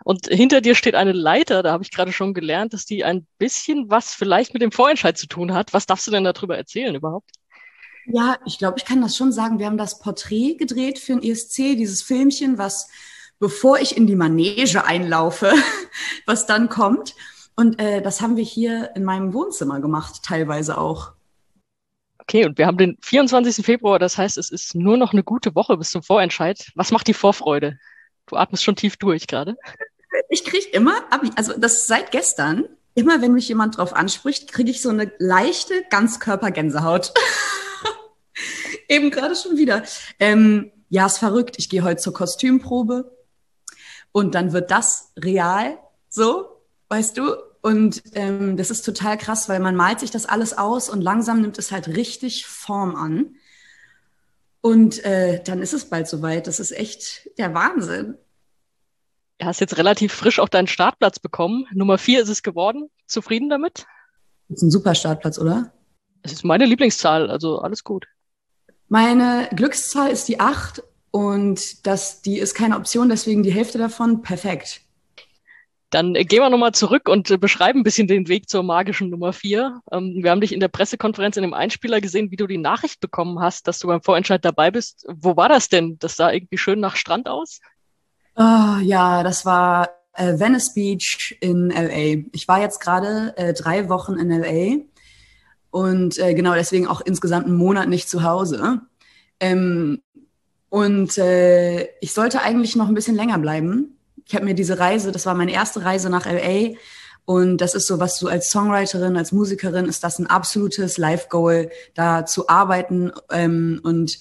Und 0.04 0.28
hinter 0.28 0.62
dir 0.62 0.76
steht 0.76 0.96
eine 0.96 1.12
Leiter, 1.12 1.64
da 1.64 1.72
habe 1.72 1.84
ich 1.84 1.92
gerade 1.92 2.14
schon 2.14 2.34
gelernt, 2.34 2.74
dass 2.74 2.86
die 2.86 3.04
ein 3.04 3.28
bisschen 3.38 3.90
was 3.90 4.14
vielleicht 4.14 4.54
mit 4.54 4.62
dem 4.62 4.72
Vorentscheid 4.72 5.18
zu 5.18 5.28
tun 5.28 5.54
hat. 5.54 5.74
Was 5.74 5.88
darfst 5.88 6.08
du 6.08 6.12
denn 6.12 6.24
darüber 6.24 6.58
erzählen 6.58 6.96
überhaupt? 6.96 7.32
Ja, 8.06 8.38
ich 8.46 8.58
glaube, 8.58 8.78
ich 8.78 8.86
kann 8.86 9.02
das 9.02 9.18
schon 9.18 9.32
sagen. 9.32 9.60
Wir 9.60 9.66
haben 9.66 9.78
das 9.78 10.00
Porträt 10.00 10.56
gedreht 10.56 11.00
für 11.00 11.14
ein 11.14 11.24
ESC, 11.24 11.76
dieses 11.76 12.02
Filmchen, 12.02 12.58
was 12.58 12.90
bevor 13.40 13.80
ich 13.80 13.96
in 13.96 14.06
die 14.06 14.16
Manege 14.16 14.86
einlaufe, 14.86 15.54
was 16.26 16.46
dann 16.46 16.70
kommt. 16.70 17.16
Und 17.56 17.80
äh, 17.80 18.02
das 18.02 18.22
haben 18.22 18.38
wir 18.38 18.44
hier 18.44 18.92
in 18.96 19.04
meinem 19.04 19.34
Wohnzimmer 19.34 19.80
gemacht, 19.80 20.22
teilweise 20.24 20.78
auch. 20.78 21.14
Okay, 22.20 22.46
und 22.46 22.58
wir 22.58 22.68
haben 22.68 22.78
den 22.78 22.98
24. 23.02 23.66
Februar, 23.66 23.98
das 23.98 24.18
heißt, 24.18 24.38
es 24.38 24.52
ist 24.52 24.76
nur 24.76 24.98
noch 24.98 25.14
eine 25.14 25.24
gute 25.24 25.56
Woche 25.56 25.76
bis 25.78 25.90
zum 25.90 26.04
Vorentscheid. 26.04 26.72
Was 26.76 26.92
macht 26.92 27.08
die 27.08 27.14
Vorfreude? 27.14 27.80
Du 28.28 28.36
atmest 28.36 28.64
schon 28.64 28.76
tief 28.76 28.98
durch 28.98 29.28
gerade. 29.28 29.58
Ich 30.28 30.44
kriege 30.44 30.68
immer, 30.72 31.04
also 31.36 31.54
das 31.56 31.86
seit 31.86 32.12
gestern, 32.12 32.66
immer 32.96 33.22
wenn 33.22 33.34
mich 33.34 33.48
jemand 33.48 33.78
drauf 33.78 33.94
anspricht, 33.94 34.52
kriege 34.52 34.72
ich 34.72 34.82
so 34.82 34.90
eine 34.90 35.12
leichte 35.20 35.84
Ganzkörpergänsehaut. 35.92 37.14
Eben 38.90 39.12
gerade 39.12 39.36
schon 39.36 39.58
wieder. 39.58 39.84
Ähm, 40.20 40.72
ja, 40.90 41.06
ist 41.06 41.20
verrückt. 41.20 41.56
Ich 41.60 41.70
gehe 41.70 41.84
heute 41.84 42.02
zur 42.02 42.14
Kostümprobe 42.14 43.19
und 44.12 44.36
dann 44.36 44.54
wird 44.54 44.72
das 44.72 45.12
real, 45.18 45.78
so, 46.10 46.50
weißt 46.90 47.18
du? 47.18 47.36
Und 47.62 48.02
ähm, 48.14 48.56
das 48.58 48.72
ist 48.72 48.84
total 48.84 49.18
krass, 49.18 49.50
weil 49.50 49.60
man 49.60 49.76
malt 49.76 50.00
sich 50.00 50.12
das 50.12 50.26
alles 50.26 50.58
aus 50.58 50.90
und 50.90 51.02
langsam 51.02 51.42
nimmt 51.42 51.58
es 51.58 51.72
halt 51.72 51.88
richtig 51.88 52.46
Form 52.46 52.96
an. 52.96 53.36
Und 54.62 55.04
äh, 55.06 55.42
dann 55.44 55.62
ist 55.62 55.74
es 55.74 55.90
bald 55.90 56.08
soweit. 56.08 56.48
Das 56.48 56.60
ist 56.60 56.72
echt 56.72 57.30
der 57.38 57.54
Wahnsinn. 57.54 58.18
Du 59.40 59.46
hast 59.46 59.62
jetzt 59.62 59.78
relativ 59.78 60.14
frisch 60.14 60.40
auch 60.40 60.50
deinen 60.50 60.68
Startplatz 60.68 61.20
bekommen. 61.20 61.66
Nummer 61.74 61.98
vier 61.98 62.22
ist 62.22 62.30
es 62.30 62.44
geworden. 62.44 62.90
Zufrieden 63.08 63.50
damit? 63.50 63.86
Das 64.50 64.58
ist 64.58 64.64
ein 64.64 64.72
super 64.72 64.96
Startplatz, 64.96 65.38
oder? 65.40 65.72
Es 66.24 66.34
ist 66.34 66.44
meine 66.44 66.66
Lieblingszahl, 66.66 67.30
also 67.30 67.60
alles 67.60 67.84
gut. 67.84 68.08
Meine 68.90 69.48
Glückszahl 69.56 70.10
ist 70.10 70.28
die 70.28 70.40
acht 70.40 70.84
und 71.12 71.86
das, 71.88 72.22
die 72.22 72.38
ist 72.38 72.54
keine 72.54 72.76
Option, 72.76 73.10
deswegen 73.10 73.44
die 73.44 73.54
Hälfte 73.54 73.78
davon 73.78 74.22
perfekt. 74.22 74.82
Dann 75.90 76.16
äh, 76.16 76.24
gehen 76.24 76.42
wir 76.42 76.50
nochmal 76.50 76.74
zurück 76.74 77.10
und 77.10 77.32
äh, 77.32 77.38
beschreiben 77.38 77.80
ein 77.80 77.84
bisschen 77.84 78.08
den 78.08 78.28
Weg 78.28 78.50
zur 78.50 78.64
magischen 78.64 79.10
Nummer 79.10 79.34
vier. 79.34 79.82
Ähm, 79.92 80.20
wir 80.22 80.30
haben 80.30 80.42
dich 80.42 80.54
in 80.54 80.60
der 80.60 80.68
Pressekonferenz 80.68 81.36
in 81.38 81.44
dem 81.44 81.54
Einspieler 81.54 82.00
gesehen, 82.00 82.30
wie 82.32 82.36
du 82.36 82.46
die 82.46 82.58
Nachricht 82.58 83.00
bekommen 83.00 83.40
hast, 83.40 83.68
dass 83.68 83.80
du 83.80 83.88
beim 83.88 84.02
Vorentscheid 84.02 84.44
dabei 84.46 84.70
bist. 84.70 85.06
Wo 85.10 85.36
war 85.36 85.50
das 85.50 85.70
denn? 85.70 85.98
Das 86.00 86.16
sah 86.16 86.32
irgendwie 86.32 86.58
schön 86.58 86.80
nach 86.80 86.96
Strand 86.96 87.28
aus? 87.28 87.60
Oh, 88.36 88.78
ja, 88.82 89.24
das 89.24 89.46
war 89.46 89.90
äh, 90.14 90.38
Venice 90.38 90.74
Beach 90.74 91.38
in 91.42 91.72
LA. 91.72 92.24
Ich 92.34 92.48
war 92.48 92.62
jetzt 92.62 92.80
gerade 92.80 93.34
äh, 93.38 93.54
drei 93.54 93.90
Wochen 93.90 94.14
in 94.14 94.30
LA 94.30 94.84
und 95.72 96.20
äh, 96.20 96.36
genau 96.36 96.54
deswegen 96.54 96.88
auch 96.88 97.02
insgesamt 97.02 97.48
einen 97.48 97.56
Monat 97.56 97.90
nicht 97.90 98.10
zu 98.10 98.24
Hause. 98.24 98.82
Ähm, 99.40 100.02
und 100.70 101.18
äh, 101.18 101.84
ich 102.00 102.14
sollte 102.14 102.42
eigentlich 102.42 102.76
noch 102.76 102.88
ein 102.88 102.94
bisschen 102.94 103.16
länger 103.16 103.40
bleiben 103.40 103.96
ich 104.30 104.36
habe 104.36 104.46
mir 104.46 104.54
diese 104.54 104.78
Reise, 104.78 105.12
das 105.12 105.26
war 105.26 105.34
meine 105.34 105.52
erste 105.52 105.84
Reise 105.84 106.12
nach 106.12 106.28
LA. 106.28 106.76
Und 107.26 107.58
das 107.58 107.74
ist 107.74 107.88
so, 107.88 108.00
was 108.00 108.20
du 108.20 108.28
als 108.28 108.52
Songwriterin, 108.52 109.18
als 109.18 109.32
Musikerin, 109.32 109.86
ist 109.86 110.04
das 110.04 110.20
ein 110.20 110.28
absolutes 110.28 111.00
Life-Goal, 111.00 111.72
da 111.96 112.28
zu 112.28 112.48
arbeiten. 112.48 113.12
Ähm, 113.32 113.82
und 113.84 114.20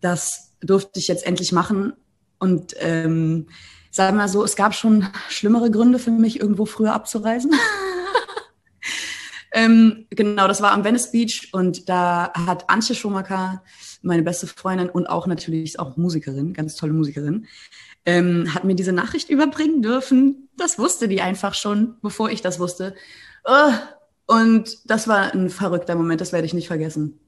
das 0.00 0.52
durfte 0.60 0.98
ich 0.98 1.06
jetzt 1.06 1.24
endlich 1.24 1.52
machen. 1.52 1.92
Und 2.40 2.74
ähm, 2.80 3.46
sagen 3.92 4.16
wir 4.16 4.22
mal 4.22 4.28
so, 4.28 4.42
es 4.42 4.56
gab 4.56 4.74
schon 4.74 5.06
schlimmere 5.28 5.70
Gründe 5.70 6.00
für 6.00 6.10
mich, 6.10 6.40
irgendwo 6.40 6.66
früher 6.66 6.92
abzureisen. 6.92 7.52
ähm, 9.52 10.06
genau, 10.10 10.48
das 10.48 10.60
war 10.60 10.72
am 10.72 10.82
Venice 10.82 11.12
Beach 11.12 11.50
und 11.52 11.88
da 11.88 12.32
hat 12.34 12.68
Antje 12.68 12.96
Schumacher, 12.96 13.62
meine 14.02 14.22
beste 14.22 14.46
Freundin 14.46 14.90
und 14.90 15.06
auch 15.06 15.26
natürlich 15.26 15.78
auch 15.78 15.96
Musikerin, 15.96 16.52
ganz 16.52 16.76
tolle 16.76 16.92
Musikerin, 16.92 17.46
ähm, 18.04 18.54
hat 18.54 18.64
mir 18.64 18.74
diese 18.74 18.92
Nachricht 18.92 19.30
überbringen 19.30 19.82
dürfen. 19.82 20.48
Das 20.56 20.78
wusste 20.78 21.08
die 21.08 21.20
einfach 21.20 21.54
schon, 21.54 21.96
bevor 22.02 22.30
ich 22.30 22.42
das 22.42 22.58
wusste. 22.60 22.94
Und 24.26 24.78
das 24.90 25.08
war 25.08 25.32
ein 25.32 25.50
verrückter 25.50 25.94
Moment, 25.94 26.20
das 26.20 26.32
werde 26.32 26.46
ich 26.46 26.54
nicht 26.54 26.68
vergessen. 26.68 27.20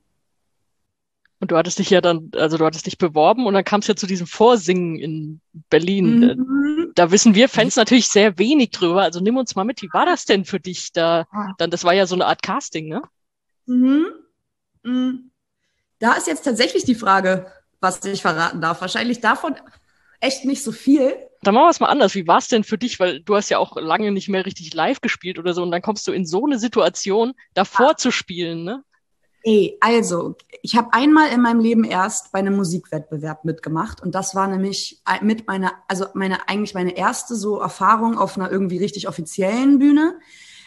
Und 1.41 1.53
du 1.53 1.57
hattest 1.57 1.79
dich 1.79 1.91
ja 1.91 2.01
dann, 2.01 2.33
also 2.35 2.59
du 2.59 2.65
hattest 2.65 2.87
dich 2.87 2.99
beworben 2.99 3.47
und 3.47 3.55
dann 3.55 3.63
kam 3.63 3.79
es 3.79 3.87
ja 3.87 3.95
zu 3.95 4.09
diesem 4.09 4.27
Vorsingen 4.27 4.97
in 4.97 5.41
Berlin. 5.71 6.21
Mhm. 6.21 6.93
Da 6.97 7.13
wissen 7.13 7.37
wir 7.37 7.49
Fans 7.49 7.77
natürlich 7.77 8.09
sehr 8.09 8.39
wenig 8.39 8.71
drüber. 8.71 9.03
Also 9.03 9.21
nimm 9.21 9.37
uns 9.37 9.55
mal 9.55 9.63
mit, 9.63 9.81
wie 9.83 9.91
war 9.93 10.05
das 10.05 10.25
denn 10.25 10.45
für 10.45 10.59
dich 10.59 10.93
da? 10.93 11.27
Ah. 11.31 11.53
Dann, 11.59 11.71
das 11.71 11.85
war 11.85 11.95
ja 11.95 12.07
so 12.09 12.17
eine 12.17 12.27
Art 12.27 12.43
Casting, 12.43 12.89
ne? 12.89 13.03
Mhm. 13.67 14.07
Mhm. 14.83 15.31
Da 15.99 16.13
ist 16.15 16.27
jetzt 16.27 16.45
tatsächlich 16.45 16.85
die 16.85 16.95
Frage, 16.95 17.47
was 17.81 18.05
ich 18.05 18.23
verraten 18.23 18.61
darf. 18.61 18.81
Wahrscheinlich 18.81 19.21
davon 19.21 19.57
echt 20.21 20.45
nicht 20.45 20.63
so 20.63 20.73
viel. 20.73 21.15
Dann 21.43 21.55
machen 21.55 21.67
wir 21.67 21.71
es 21.71 21.81
mal 21.81 21.89
anders. 21.89 22.15
Wie 22.15 22.27
war 22.27 22.39
es 22.39 22.49
denn 22.49 22.65
für 22.65 22.79
dich? 22.79 22.99
Weil 22.99 23.21
du 23.21 23.37
hast 23.37 23.49
ja 23.49 23.59
auch 23.59 23.77
lange 23.77 24.11
nicht 24.11 24.29
mehr 24.29 24.45
richtig 24.45 24.75
live 24.75 25.01
gespielt 25.01 25.39
oder 25.39 25.55
so 25.55 25.63
und 25.63 25.71
dann 25.71 25.83
kommst 25.83 26.07
du 26.09 26.13
in 26.13 26.27
so 26.27 26.45
eine 26.45 26.59
Situation, 26.59 27.35
davor 27.55 27.97
zu 27.97 28.11
spielen, 28.11 28.65
ne? 28.65 28.83
Ey, 29.45 29.79
also, 29.81 30.35
ich 30.63 30.77
habe 30.77 30.93
einmal 30.93 31.31
in 31.31 31.41
meinem 31.41 31.61
Leben 31.61 31.85
erst 31.85 32.33
bei 32.33 32.41
einem 32.41 32.57
Musikwettbewerb 32.57 33.45
mitgemacht 33.45 34.03
und 34.03 34.15
das 34.15 34.35
war 34.35 34.49
nämlich 34.49 35.01
mit 35.23 35.47
meiner, 35.47 35.73
also 35.87 36.07
meine 36.15 36.49
eigentlich 36.49 36.75
meine 36.75 36.97
erste 36.97 37.37
so 37.37 37.61
Erfahrung 37.61 38.19
auf 38.19 38.37
einer 38.37 38.51
irgendwie 38.51 38.79
richtig 38.79 39.07
offiziellen 39.07 39.79
Bühne, 39.79 40.19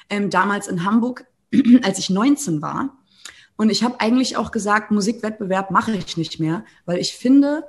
ähm, 0.09 0.29
damals 0.29 0.67
in 0.67 0.85
Hamburg, 0.85 1.25
als 1.83 1.99
ich 1.99 2.09
19 2.09 2.61
war. 2.61 2.97
Und 3.61 3.69
ich 3.69 3.83
habe 3.83 3.99
eigentlich 3.99 4.37
auch 4.37 4.49
gesagt, 4.49 4.89
Musikwettbewerb 4.89 5.69
mache 5.69 5.91
ich 5.91 6.17
nicht 6.17 6.39
mehr, 6.39 6.65
weil 6.87 6.97
ich 6.97 7.13
finde, 7.13 7.63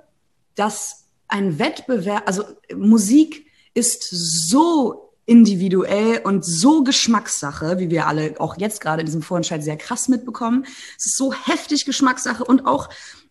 dass 0.55 1.05
ein 1.29 1.59
Wettbewerb, 1.59 2.23
also 2.25 2.45
Musik 2.75 3.45
ist 3.75 4.09
so 4.11 5.13
individuell 5.27 6.23
und 6.25 6.47
so 6.47 6.83
Geschmackssache, 6.83 7.79
wie 7.79 7.91
wir 7.91 8.07
alle 8.07 8.41
auch 8.41 8.57
jetzt 8.57 8.81
gerade 8.81 9.01
in 9.01 9.07
diesem 9.07 9.21
Vorentscheid 9.21 9.63
sehr 9.63 9.77
krass 9.77 10.09
mitbekommen. 10.09 10.65
Es 10.97 11.05
ist 11.05 11.19
so 11.19 11.35
heftig 11.35 11.85
Geschmackssache 11.85 12.43
und 12.43 12.65
auch 12.65 12.89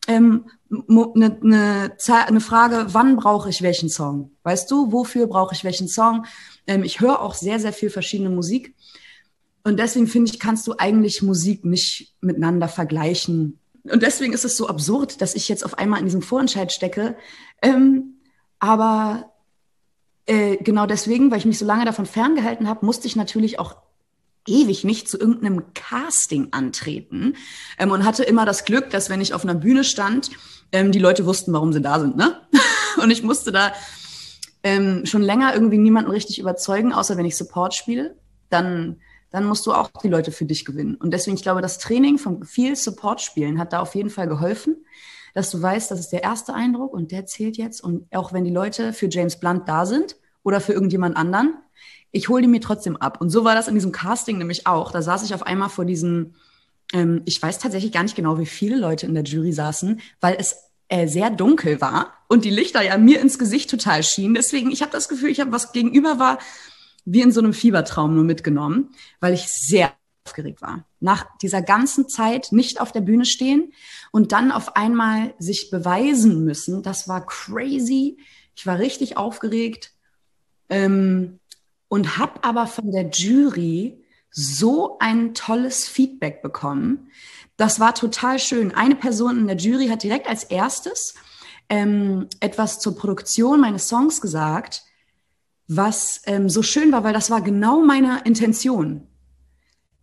ähm, 0.08 0.46
eine, 0.70 1.40
eine, 1.42 1.98
eine 2.28 2.42
Frage, 2.42 2.86
wann 2.92 3.16
brauche 3.16 3.50
ich 3.50 3.64
welchen 3.64 3.90
Song? 3.90 4.34
Weißt 4.44 4.70
du, 4.70 4.92
wofür 4.92 5.26
brauche 5.26 5.56
ich 5.56 5.64
welchen 5.64 5.88
Song? 5.88 6.28
Ähm, 6.68 6.84
ich 6.84 7.00
höre 7.00 7.22
auch 7.24 7.34
sehr, 7.34 7.60
sehr 7.60 7.74
viel 7.74 7.90
verschiedene 7.90 8.30
Musik. 8.30 8.76
Und 9.64 9.78
deswegen 9.80 10.08
finde 10.08 10.32
ich, 10.32 10.40
kannst 10.40 10.66
du 10.68 10.76
eigentlich 10.78 11.22
Musik 11.22 11.66
nicht 11.66 12.16
miteinander 12.22 12.68
vergleichen. 12.68 13.60
Und 13.84 14.04
deswegen 14.04 14.34
ist 14.34 14.46
es 14.46 14.58
so 14.58 14.68
absurd, 14.68 15.22
dass 15.22 15.36
ich 15.36 15.50
jetzt 15.50 15.66
auf 15.66 15.78
einmal 15.78 16.00
in 16.00 16.06
diesem 16.06 16.22
Vorentscheid 16.22 16.72
stecke. 16.72 17.16
Ähm, 17.62 18.16
aber 18.60 19.32
äh, 20.26 20.58
genau 20.58 20.86
deswegen, 20.86 21.32
weil 21.32 21.40
ich 21.40 21.46
mich 21.46 21.58
so 21.58 21.66
lange 21.66 21.86
davon 21.86 22.06
ferngehalten 22.06 22.68
habe, 22.68 22.86
musste 22.86 23.08
ich 23.08 23.16
natürlich 23.16 23.60
auch 23.60 23.76
ewig 24.48 24.84
nicht 24.84 25.08
zu 25.08 25.20
irgendeinem 25.20 25.74
Casting 25.74 26.50
antreten 26.52 27.36
ähm, 27.78 27.92
und 27.92 28.06
hatte 28.06 28.24
immer 28.24 28.46
das 28.46 28.66
Glück, 28.66 28.90
dass 28.90 29.10
wenn 29.10 29.22
ich 29.22 29.34
auf 29.34 29.44
einer 29.44 29.56
Bühne 29.56 29.84
stand, 29.84 30.32
ähm, 30.72 30.92
die 30.92 31.00
Leute 31.00 31.26
wussten, 31.26 31.54
warum 31.54 31.74
sie 31.74 31.82
da 31.82 32.00
sind. 32.00 32.18
Ne? 32.18 32.40
und 33.02 33.12
ich 33.12 33.24
musste 33.24 33.52
da 33.52 33.74
ähm, 34.64 35.06
schon 35.06 35.22
länger 35.22 35.54
irgendwie 35.54 35.78
niemanden 35.78 36.12
richtig 36.12 36.40
überzeugen, 36.40 36.94
außer 36.94 37.18
wenn 37.18 37.26
ich 37.26 37.36
Support 37.36 37.74
spiele. 37.74 38.16
Dann 38.50 38.98
dann 39.32 39.46
musst 39.46 39.66
du 39.66 39.74
auch 39.74 39.90
die 40.04 40.10
Leute 40.10 40.32
für 40.32 40.46
dich 40.46 40.66
gewinnen. 40.66 40.96
Und 40.96 41.12
deswegen, 41.12 41.36
ich 41.36 41.44
glaube, 41.44 41.62
das 41.62 41.80
Training 41.80 42.18
von 42.18 42.44
viel 42.44 42.76
Support 42.76 43.22
spielen 43.22 43.60
hat 43.60 43.74
da 43.74 43.80
auf 43.80 43.96
jeden 43.96 44.10
Fall 44.10 44.28
geholfen, 44.28 44.86
dass 45.34 45.50
du 45.50 45.62
weißt, 45.62 45.90
das 45.90 46.00
ist 46.00 46.10
der 46.10 46.24
erste 46.24 46.54
Eindruck 46.54 46.94
und 46.94 47.12
der 47.12 47.26
zählt 47.26 47.58
jetzt. 47.58 47.82
Und 47.82 48.14
auch 48.14 48.34
wenn 48.34 48.44
die 48.44 48.52
Leute 48.52 48.94
für 48.94 49.08
James 49.10 49.40
Blunt 49.40 49.68
da 49.68 49.86
sind 49.86 50.18
oder 50.44 50.60
für 50.60 50.74
irgendjemand 50.74 51.16
anderen, 51.16 51.54
ich 52.12 52.28
hole 52.28 52.42
die 52.42 52.48
mir 52.50 52.60
trotzdem 52.60 52.98
ab. 52.98 53.22
Und 53.22 53.30
so 53.30 53.46
war 53.46 53.56
das 53.56 53.70
in 53.70 53.76
diesem 53.76 53.94
Casting 53.94 54.38
nämlich 54.38 54.68
auch. 54.68 54.92
Da 54.92 55.02
saß 55.02 55.24
ich 55.24 55.34
auf 55.34 55.44
einmal 55.44 55.70
vor 55.70 55.86
diesen, 55.86 56.36
ähm, 56.94 57.22
ich 57.26 57.42
weiß 57.42 57.60
tatsächlich 57.60 57.94
gar 57.94 58.04
nicht 58.04 58.16
genau, 58.16 58.38
wie 58.38 58.46
viele 58.46 58.76
Leute 58.76 59.06
in 59.06 59.14
der 59.14 59.24
Jury 59.24 59.54
saßen, 59.54 60.02
weil 60.20 60.36
es 60.38 60.58
äh, 60.90 61.08
sehr 61.08 61.30
dunkel 61.30 61.80
war 61.80 62.14
und 62.28 62.44
die 62.44 62.50
Lichter 62.50 62.82
ja 62.82 62.98
mir 62.98 63.22
ins 63.22 63.40
Gesicht 63.40 63.70
total 63.70 64.04
schienen. 64.04 64.34
Deswegen, 64.34 64.72
ich 64.72 64.82
habe 64.82 64.92
das 64.92 65.08
Gefühl, 65.08 65.30
ich 65.30 65.40
habe 65.40 65.54
was 65.54 65.72
gegenüber 65.72 66.20
war, 66.20 66.38
wie 67.06 67.22
in 67.22 67.32
so 67.32 67.40
einem 67.40 67.54
Fiebertraum 67.54 68.16
nur 68.16 68.24
mitgenommen, 68.24 68.90
weil 69.20 69.34
ich 69.34 69.48
sehr 69.48 69.94
aufgeregt 70.26 70.62
war. 70.62 70.86
Nach 71.00 71.26
dieser 71.42 71.62
ganzen 71.62 72.08
Zeit 72.08 72.52
nicht 72.52 72.80
auf 72.80 72.92
der 72.92 73.02
Bühne 73.02 73.26
stehen 73.26 73.74
und 74.12 74.32
dann 74.32 74.52
auf 74.52 74.76
einmal 74.76 75.34
sich 75.40 75.70
beweisen 75.72 76.44
müssen, 76.44 76.84
das 76.84 77.08
war 77.08 77.26
crazy. 77.26 78.18
Ich 78.56 78.68
war 78.68 78.80
richtig 78.80 79.18
aufgeregt 79.18 79.94
ähm, 80.70 81.40
und 81.88 82.18
habe 82.18 82.44
aber 82.44 82.68
von 82.68 82.92
der 82.92 83.10
Jury 83.10 84.04
so 84.30 84.98
ein 85.00 85.34
tolles 85.34 85.88
Feedback 85.88 86.42
bekommen. 86.42 87.12
Das 87.58 87.80
war 87.80 87.94
total 87.94 88.40
schön. 88.40 88.74
Eine 88.74 88.96
Person 88.96 89.40
in 89.40 89.48
der 89.48 89.58
Jury 89.58 89.88
hat 89.88 90.04
direkt 90.04 90.28
als 90.28 90.44
erstes 90.44 91.16
ähm, 91.70 92.28
etwas 92.40 92.80
zur 92.80 92.96
Produktion 92.96 93.60
meines 93.60 93.88
Songs 93.88 94.22
gesagt 94.22 94.84
was 95.74 96.22
ähm, 96.26 96.50
so 96.50 96.64
schön 96.64 96.92
war, 96.92 97.06
weil 97.06 97.14
das 97.14 97.30
war 97.30 97.42
genau 97.42 97.82
meine 97.82 98.22
Intention. 98.26 99.08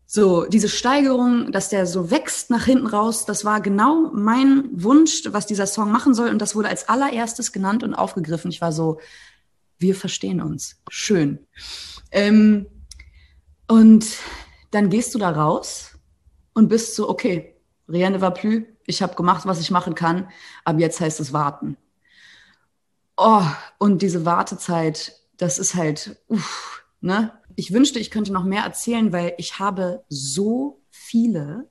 So, 0.06 0.46
diese 0.46 0.70
Steigerung, 0.70 1.52
dass 1.52 1.68
der 1.68 1.84
so 1.84 2.10
wächst 2.10 2.48
nach 2.48 2.64
hinten 2.64 2.86
raus, 2.86 3.26
das 3.26 3.44
war 3.44 3.60
genau 3.60 4.10
mein 4.14 4.70
Wunsch, 4.72 5.24
was 5.26 5.44
dieser 5.44 5.66
Song 5.66 5.92
machen 5.92 6.14
soll. 6.14 6.30
Und 6.30 6.38
das 6.38 6.56
wurde 6.56 6.70
als 6.70 6.88
allererstes 6.88 7.52
genannt 7.52 7.82
und 7.82 7.94
aufgegriffen. 7.94 8.50
Ich 8.50 8.62
war 8.62 8.72
so, 8.72 8.98
wir 9.76 9.94
verstehen 9.94 10.40
uns. 10.40 10.80
Schön. 10.88 11.46
Ähm, 12.12 12.66
und 13.66 14.06
dann 14.70 14.88
gehst 14.88 15.14
du 15.14 15.18
da 15.18 15.28
raus 15.28 15.98
und 16.54 16.68
bist 16.68 16.94
so, 16.94 17.10
okay, 17.10 17.54
rien 17.86 18.12
ne 18.12 18.22
va 18.22 18.30
plus. 18.30 18.62
Ich 18.86 19.02
habe 19.02 19.14
gemacht, 19.14 19.44
was 19.44 19.60
ich 19.60 19.70
machen 19.70 19.94
kann. 19.94 20.30
Aber 20.64 20.78
jetzt 20.78 20.98
heißt 20.98 21.20
es 21.20 21.34
warten. 21.34 21.76
Oh, 23.18 23.44
und 23.76 24.00
diese 24.00 24.24
Wartezeit, 24.24 25.17
das 25.38 25.58
ist 25.58 25.74
halt, 25.74 26.20
uff, 26.28 26.84
ne? 27.00 27.32
Ich 27.56 27.72
wünschte, 27.72 27.98
ich 27.98 28.10
könnte 28.10 28.32
noch 28.32 28.44
mehr 28.44 28.62
erzählen, 28.62 29.12
weil 29.12 29.34
ich 29.38 29.58
habe 29.58 30.04
so 30.08 30.80
viele 30.90 31.68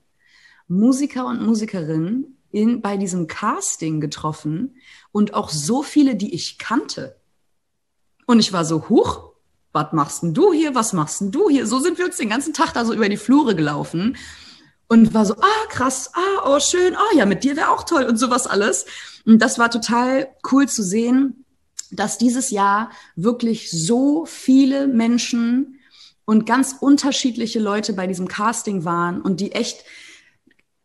Musiker 0.66 1.26
und 1.26 1.40
Musikerinnen 1.40 2.38
in, 2.50 2.82
bei 2.82 2.96
diesem 2.96 3.26
Casting 3.26 4.00
getroffen 4.00 4.76
und 5.12 5.32
auch 5.32 5.48
so 5.48 5.82
viele, 5.82 6.16
die 6.16 6.34
ich 6.34 6.58
kannte. 6.58 7.16
Und 8.26 8.40
ich 8.40 8.52
war 8.52 8.64
so, 8.66 8.88
huch, 8.90 9.30
was 9.72 9.92
machst 9.92 10.22
denn 10.22 10.34
du 10.34 10.52
hier? 10.52 10.74
Was 10.74 10.92
machst 10.92 11.20
denn 11.20 11.30
du 11.30 11.48
hier? 11.48 11.66
So 11.66 11.78
sind 11.78 11.98
wir 11.98 12.04
uns 12.04 12.16
den 12.16 12.28
ganzen 12.28 12.52
Tag 12.52 12.72
da 12.74 12.84
so 12.84 12.92
über 12.92 13.08
die 13.08 13.16
Flure 13.16 13.54
gelaufen 13.54 14.16
und 14.88 15.14
war 15.14 15.24
so, 15.24 15.34
ah, 15.34 15.66
krass, 15.68 16.10
ah, 16.14 16.42
oh, 16.46 16.60
schön, 16.60 16.94
ah, 16.96 17.16
ja, 17.16 17.26
mit 17.26 17.44
dir 17.44 17.56
wäre 17.56 17.70
auch 17.70 17.84
toll 17.84 18.04
und 18.04 18.16
sowas 18.16 18.46
alles. 18.46 18.86
Und 19.24 19.40
das 19.40 19.58
war 19.58 19.70
total 19.70 20.28
cool 20.50 20.68
zu 20.68 20.82
sehen, 20.82 21.44
dass 21.90 22.18
dieses 22.18 22.50
Jahr 22.50 22.90
wirklich 23.16 23.70
so 23.70 24.26
viele 24.26 24.86
Menschen 24.86 25.80
und 26.24 26.44
ganz 26.44 26.76
unterschiedliche 26.80 27.58
Leute 27.58 27.92
bei 27.94 28.06
diesem 28.06 28.28
Casting 28.28 28.84
waren 28.84 29.22
und 29.22 29.40
die 29.40 29.52
echt 29.52 29.84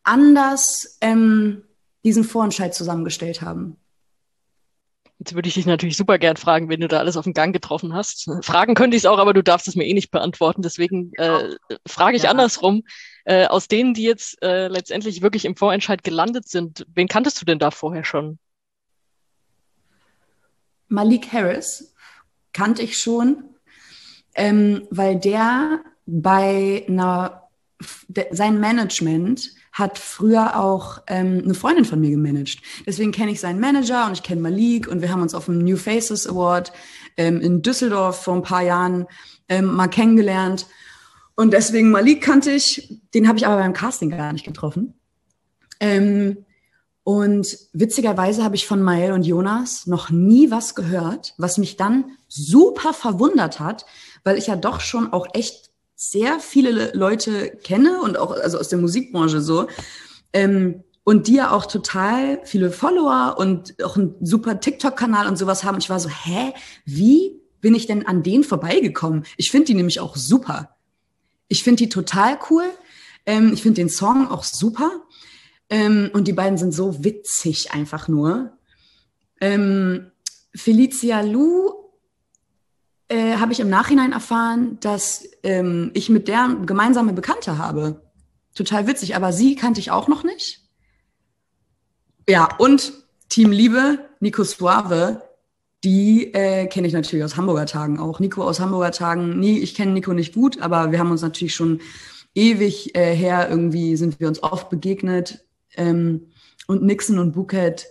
anders 0.02 0.98
ähm, 1.00 1.62
diesen 2.04 2.24
Vorentscheid 2.24 2.74
zusammengestellt 2.74 3.42
haben. 3.42 3.76
Jetzt 5.18 5.34
würde 5.34 5.48
ich 5.48 5.54
dich 5.54 5.66
natürlich 5.66 5.96
super 5.96 6.18
gern 6.18 6.36
fragen, 6.36 6.68
wenn 6.68 6.80
du 6.80 6.88
da 6.88 6.98
alles 6.98 7.16
auf 7.16 7.24
den 7.24 7.34
Gang 7.34 7.52
getroffen 7.52 7.94
hast. 7.94 8.28
Fragen 8.42 8.74
könnte 8.74 8.96
ich 8.96 9.04
es 9.04 9.06
auch, 9.06 9.18
aber 9.18 9.32
du 9.32 9.42
darfst 9.42 9.68
es 9.68 9.76
mir 9.76 9.86
eh 9.86 9.94
nicht 9.94 10.10
beantworten. 10.10 10.60
Deswegen 10.60 11.12
äh, 11.14 11.54
frage 11.86 12.16
ich 12.16 12.24
ja. 12.24 12.30
andersrum. 12.30 12.82
Äh, 13.24 13.46
aus 13.46 13.68
denen, 13.68 13.94
die 13.94 14.02
jetzt 14.02 14.42
äh, 14.42 14.68
letztendlich 14.68 15.22
wirklich 15.22 15.46
im 15.46 15.56
Vorentscheid 15.56 16.04
gelandet 16.04 16.48
sind, 16.48 16.84
wen 16.94 17.08
kanntest 17.08 17.40
du 17.40 17.46
denn 17.46 17.58
da 17.58 17.70
vorher 17.70 18.04
schon? 18.04 18.38
Malik 20.94 21.32
Harris 21.32 21.92
kannte 22.52 22.82
ich 22.82 22.96
schon, 22.98 23.44
ähm, 24.34 24.82
weil 24.90 25.18
der 25.18 25.80
bei 26.06 26.84
einer, 26.88 27.48
de, 28.08 28.26
sein 28.34 28.60
Management 28.60 29.50
hat 29.72 29.98
früher 29.98 30.58
auch 30.58 31.02
ähm, 31.08 31.42
eine 31.44 31.54
Freundin 31.54 31.84
von 31.84 32.00
mir 32.00 32.10
gemanagt. 32.10 32.58
Deswegen 32.86 33.10
kenne 33.10 33.32
ich 33.32 33.40
seinen 33.40 33.58
Manager 33.58 34.06
und 34.06 34.12
ich 34.12 34.22
kenne 34.22 34.40
Malik 34.40 34.86
und 34.86 35.02
wir 35.02 35.10
haben 35.10 35.22
uns 35.22 35.34
auf 35.34 35.46
dem 35.46 35.58
New 35.58 35.76
Faces 35.76 36.28
Award 36.28 36.72
ähm, 37.16 37.40
in 37.40 37.60
Düsseldorf 37.60 38.22
vor 38.22 38.34
ein 38.34 38.42
paar 38.42 38.62
Jahren 38.62 39.06
ähm, 39.48 39.66
mal 39.66 39.88
kennengelernt. 39.88 40.66
Und 41.34 41.52
deswegen 41.52 41.90
Malik 41.90 42.22
kannte 42.22 42.52
ich, 42.52 43.00
den 43.14 43.26
habe 43.26 43.38
ich 43.38 43.46
aber 43.46 43.56
beim 43.56 43.72
Casting 43.72 44.10
gar 44.10 44.32
nicht 44.32 44.44
getroffen. 44.44 44.94
Ähm, 45.80 46.43
und 47.04 47.58
witzigerweise 47.74 48.42
habe 48.42 48.56
ich 48.56 48.66
von 48.66 48.82
Mael 48.82 49.12
und 49.12 49.24
Jonas 49.24 49.86
noch 49.86 50.08
nie 50.08 50.50
was 50.50 50.74
gehört, 50.74 51.34
was 51.36 51.58
mich 51.58 51.76
dann 51.76 52.16
super 52.28 52.94
verwundert 52.94 53.60
hat, 53.60 53.84
weil 54.24 54.38
ich 54.38 54.46
ja 54.46 54.56
doch 54.56 54.80
schon 54.80 55.12
auch 55.12 55.26
echt 55.34 55.70
sehr 55.94 56.40
viele 56.40 56.92
Leute 56.94 57.50
kenne 57.62 58.00
und 58.00 58.16
auch 58.16 58.30
also 58.30 58.58
aus 58.58 58.70
der 58.70 58.78
Musikbranche 58.78 59.42
so. 59.42 59.68
Ähm, 60.32 60.82
und 61.04 61.28
die 61.28 61.34
ja 61.34 61.50
auch 61.50 61.66
total 61.66 62.40
viele 62.44 62.70
Follower 62.70 63.36
und 63.38 63.82
auch 63.84 63.98
einen 63.98 64.14
super 64.22 64.58
TikTok-Kanal 64.58 65.28
und 65.28 65.36
sowas 65.36 65.62
haben. 65.62 65.76
Ich 65.76 65.90
war 65.90 66.00
so, 66.00 66.08
hä, 66.08 66.54
wie 66.86 67.38
bin 67.60 67.74
ich 67.74 67.86
denn 67.86 68.06
an 68.06 68.22
denen 68.22 68.44
vorbeigekommen? 68.44 69.24
Ich 69.36 69.50
finde 69.50 69.66
die 69.66 69.74
nämlich 69.74 70.00
auch 70.00 70.16
super. 70.16 70.70
Ich 71.48 71.62
finde 71.62 71.84
die 71.84 71.88
total 71.90 72.38
cool. 72.48 72.64
Ähm, 73.26 73.52
ich 73.52 73.62
finde 73.62 73.82
den 73.82 73.90
Song 73.90 74.30
auch 74.30 74.44
super. 74.44 74.90
Ähm, 75.70 76.10
und 76.12 76.28
die 76.28 76.32
beiden 76.32 76.58
sind 76.58 76.72
so 76.72 77.04
witzig 77.04 77.72
einfach 77.72 78.08
nur. 78.08 78.52
Ähm, 79.40 80.10
Felicia 80.54 81.20
Lou 81.20 81.72
äh, 83.08 83.36
habe 83.36 83.52
ich 83.52 83.60
im 83.60 83.68
Nachhinein 83.68 84.12
erfahren, 84.12 84.78
dass 84.80 85.24
ähm, 85.42 85.90
ich 85.94 86.08
mit 86.08 86.28
der 86.28 86.56
gemeinsame 86.64 87.12
Bekannte 87.12 87.58
habe. 87.58 88.02
Total 88.54 88.86
witzig, 88.86 89.16
aber 89.16 89.32
sie 89.32 89.56
kannte 89.56 89.80
ich 89.80 89.90
auch 89.90 90.08
noch 90.08 90.22
nicht. 90.22 90.60
Ja, 92.28 92.48
und 92.58 92.92
Team 93.28 93.50
Liebe, 93.50 93.98
Nico 94.20 94.44
Suave, 94.44 95.22
die 95.82 96.32
äh, 96.32 96.66
kenne 96.66 96.86
ich 96.86 96.92
natürlich 96.94 97.24
aus 97.24 97.36
Hamburger 97.36 97.66
Tagen 97.66 97.98
auch. 97.98 98.20
Nico 98.20 98.42
aus 98.42 98.60
Hamburger 98.60 98.92
Tagen, 98.92 99.38
nie, 99.38 99.58
ich 99.58 99.74
kenne 99.74 99.92
Nico 99.92 100.12
nicht 100.12 100.34
gut, 100.34 100.62
aber 100.62 100.92
wir 100.92 100.98
haben 100.98 101.10
uns 101.10 101.20
natürlich 101.20 101.54
schon 101.54 101.80
ewig 102.34 102.96
äh, 102.96 103.14
her, 103.14 103.48
irgendwie 103.50 103.96
sind 103.96 104.18
wir 104.20 104.28
uns 104.28 104.42
oft 104.42 104.70
begegnet. 104.70 105.44
Ähm, 105.76 106.28
und 106.66 106.82
Nixon 106.82 107.18
und 107.18 107.32
Bouquet 107.32 107.86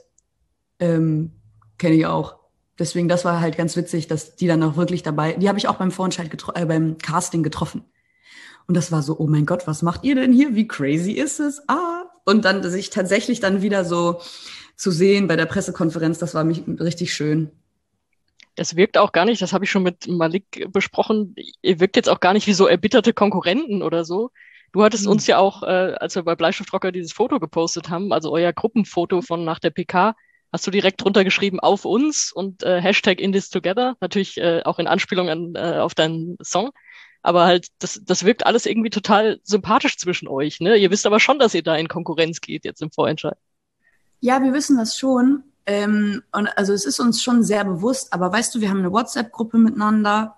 ähm, 0.79 1.31
kenne 1.77 1.95
ich 1.95 2.05
auch 2.05 2.43
deswegen, 2.79 3.07
das 3.07 3.25
war 3.25 3.39
halt 3.39 3.57
ganz 3.57 3.75
witzig, 3.75 4.07
dass 4.07 4.35
die 4.35 4.47
dann 4.47 4.63
auch 4.63 4.75
wirklich 4.75 5.03
dabei, 5.03 5.33
die 5.33 5.47
habe 5.47 5.57
ich 5.57 5.67
auch 5.67 5.75
beim 5.75 5.91
Vorentscheid 5.91 6.29
äh, 6.55 6.65
beim 6.65 6.97
Casting 6.97 7.43
getroffen. 7.43 7.83
Und 8.67 8.77
das 8.77 8.91
war 8.91 9.01
so, 9.01 9.17
oh 9.19 9.27
mein 9.27 9.45
Gott, 9.45 9.67
was 9.67 9.81
macht 9.81 10.03
ihr 10.03 10.15
denn 10.15 10.31
hier? 10.31 10.55
Wie 10.55 10.67
crazy 10.67 11.11
ist 11.11 11.39
es? 11.39 11.61
Ah. 11.67 12.03
Und 12.25 12.45
dann 12.45 12.63
sich 12.69 12.89
tatsächlich 12.89 13.41
dann 13.41 13.61
wieder 13.61 13.83
so 13.83 14.21
zu 14.77 14.91
sehen 14.91 15.27
bei 15.27 15.35
der 15.35 15.45
Pressekonferenz, 15.45 16.19
das 16.19 16.33
war 16.33 16.45
mich 16.45 16.63
richtig 16.79 17.13
schön. 17.13 17.51
Das 18.55 18.75
wirkt 18.75 18.97
auch 18.97 19.11
gar 19.11 19.25
nicht, 19.25 19.41
das 19.41 19.51
habe 19.51 19.65
ich 19.65 19.71
schon 19.71 19.83
mit 19.83 20.07
Malik 20.07 20.67
besprochen, 20.71 21.35
ihr 21.61 21.79
wirkt 21.79 21.95
jetzt 21.95 22.07
auch 22.07 22.19
gar 22.19 22.33
nicht 22.33 22.47
wie 22.47 22.53
so 22.53 22.67
erbitterte 22.67 23.11
Konkurrenten 23.11 23.81
oder 23.81 24.05
so. 24.05 24.31
Du 24.73 24.83
hattest 24.83 25.05
mhm. 25.05 25.11
uns 25.11 25.27
ja 25.27 25.37
auch, 25.37 25.63
äh, 25.63 25.95
als 25.99 26.15
wir 26.15 26.23
bei 26.23 26.35
Bleistiftrocker 26.35 26.91
dieses 26.91 27.13
Foto 27.13 27.39
gepostet 27.39 27.89
haben, 27.89 28.11
also 28.11 28.31
euer 28.31 28.51
Gruppenfoto 28.51 29.21
von 29.21 29.45
nach 29.45 29.59
der 29.59 29.69
PK, 29.69 30.15
hast 30.51 30.67
du 30.67 30.71
direkt 30.71 31.03
drunter 31.03 31.23
geschrieben 31.23 31.59
auf 31.59 31.85
uns 31.85 32.31
und 32.31 32.63
äh, 32.63 32.81
Hashtag 32.81 33.19
in 33.19 33.31
this 33.31 33.49
together, 33.49 33.95
natürlich 34.01 34.37
äh, 34.37 34.61
auch 34.65 34.79
in 34.79 34.87
Anspielung 34.87 35.29
an, 35.29 35.53
äh, 35.55 35.77
auf 35.79 35.93
deinen 35.93 36.37
Song. 36.41 36.71
Aber 37.21 37.45
halt, 37.45 37.67
das, 37.79 38.01
das 38.03 38.25
wirkt 38.25 38.45
alles 38.45 38.65
irgendwie 38.65 38.89
total 38.89 39.39
sympathisch 39.43 39.97
zwischen 39.97 40.27
euch. 40.27 40.59
Ne? 40.59 40.75
Ihr 40.75 40.91
wisst 40.91 41.05
aber 41.05 41.19
schon, 41.19 41.39
dass 41.39 41.53
ihr 41.53 41.63
da 41.63 41.75
in 41.75 41.87
Konkurrenz 41.87 42.41
geht 42.41 42.65
jetzt 42.65 42.81
im 42.81 42.91
Vorentscheid. 42.91 43.37
Ja, 44.19 44.43
wir 44.43 44.53
wissen 44.53 44.77
das 44.77 44.97
schon. 44.97 45.43
Ähm, 45.65 46.23
und 46.31 46.47
also 46.57 46.73
es 46.73 46.83
ist 46.83 46.99
uns 46.99 47.21
schon 47.21 47.43
sehr 47.43 47.63
bewusst, 47.63 48.11
aber 48.11 48.31
weißt 48.31 48.53
du, 48.53 48.59
wir 48.59 48.69
haben 48.69 48.79
eine 48.79 48.91
WhatsApp-Gruppe 48.91 49.57
miteinander. 49.57 50.35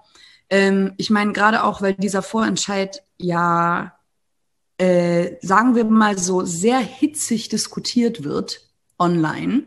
Ähm, 0.50 0.94
ich 0.98 1.10
meine, 1.10 1.32
gerade 1.34 1.64
auch, 1.64 1.82
weil 1.82 1.96
dieser 1.96 2.22
Vorentscheid 2.22 3.02
ja, 3.18 3.96
äh, 4.78 5.36
sagen 5.42 5.76
wir 5.76 5.86
mal 5.86 6.18
so, 6.18 6.44
sehr 6.44 6.80
hitzig 6.80 7.50
diskutiert 7.50 8.24
wird 8.24 8.70
online 9.00 9.64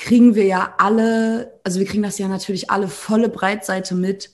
kriegen 0.00 0.34
wir 0.34 0.46
ja 0.46 0.74
alle, 0.78 1.60
also 1.62 1.78
wir 1.78 1.86
kriegen 1.86 2.02
das 2.02 2.16
ja 2.16 2.26
natürlich 2.26 2.70
alle 2.70 2.88
volle 2.88 3.28
Breitseite 3.28 3.94
mit. 3.94 4.30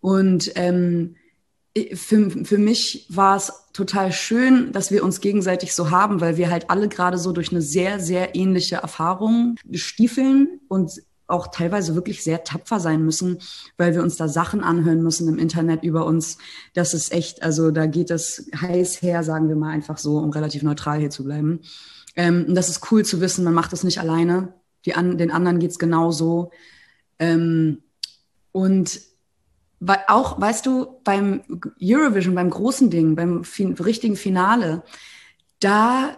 Und 0.00 0.50
ähm, 0.56 1.14
für, 1.94 2.30
für 2.44 2.58
mich 2.58 3.06
war 3.08 3.36
es 3.36 3.52
total 3.72 4.10
schön, 4.12 4.72
dass 4.72 4.90
wir 4.90 5.04
uns 5.04 5.20
gegenseitig 5.20 5.72
so 5.72 5.92
haben, 5.92 6.20
weil 6.20 6.36
wir 6.36 6.50
halt 6.50 6.68
alle 6.68 6.88
gerade 6.88 7.16
so 7.16 7.30
durch 7.30 7.52
eine 7.52 7.62
sehr, 7.62 8.00
sehr 8.00 8.34
ähnliche 8.34 8.76
Erfahrung 8.76 9.54
stiefeln 9.72 10.60
und 10.66 10.90
auch 11.28 11.48
teilweise 11.48 11.94
wirklich 11.94 12.24
sehr 12.24 12.42
tapfer 12.42 12.80
sein 12.80 13.04
müssen, 13.04 13.38
weil 13.76 13.94
wir 13.94 14.02
uns 14.02 14.16
da 14.16 14.28
Sachen 14.28 14.64
anhören 14.64 15.02
müssen 15.02 15.28
im 15.28 15.38
Internet 15.38 15.84
über 15.84 16.06
uns. 16.06 16.38
Das 16.74 16.94
ist 16.94 17.12
echt, 17.12 17.42
also 17.42 17.70
da 17.70 17.86
geht 17.86 18.10
es 18.10 18.50
heiß 18.60 19.02
her, 19.02 19.22
sagen 19.22 19.48
wir 19.48 19.56
mal 19.56 19.70
einfach 19.70 19.98
so, 19.98 20.18
um 20.18 20.30
relativ 20.30 20.62
neutral 20.62 20.98
hier 20.98 21.10
zu 21.10 21.24
bleiben. 21.24 21.60
Ähm, 22.16 22.54
das 22.54 22.68
ist 22.68 22.90
cool 22.90 23.04
zu 23.04 23.20
wissen, 23.20 23.44
man 23.44 23.54
macht 23.54 23.72
das 23.72 23.84
nicht 23.84 24.00
alleine. 24.00 24.54
Die 24.86 24.94
an, 24.94 25.18
den 25.18 25.30
anderen 25.30 25.58
geht's 25.58 25.78
genauso. 25.78 26.50
Ähm, 27.18 27.82
und 28.52 29.00
auch, 30.06 30.40
weißt 30.40 30.66
du, 30.66 31.00
beim 31.04 31.42
Eurovision, 31.80 32.34
beim 32.34 32.50
großen 32.50 32.90
Ding, 32.90 33.14
beim 33.14 33.44
fin 33.44 33.74
richtigen 33.74 34.16
Finale, 34.16 34.82
da 35.60 36.16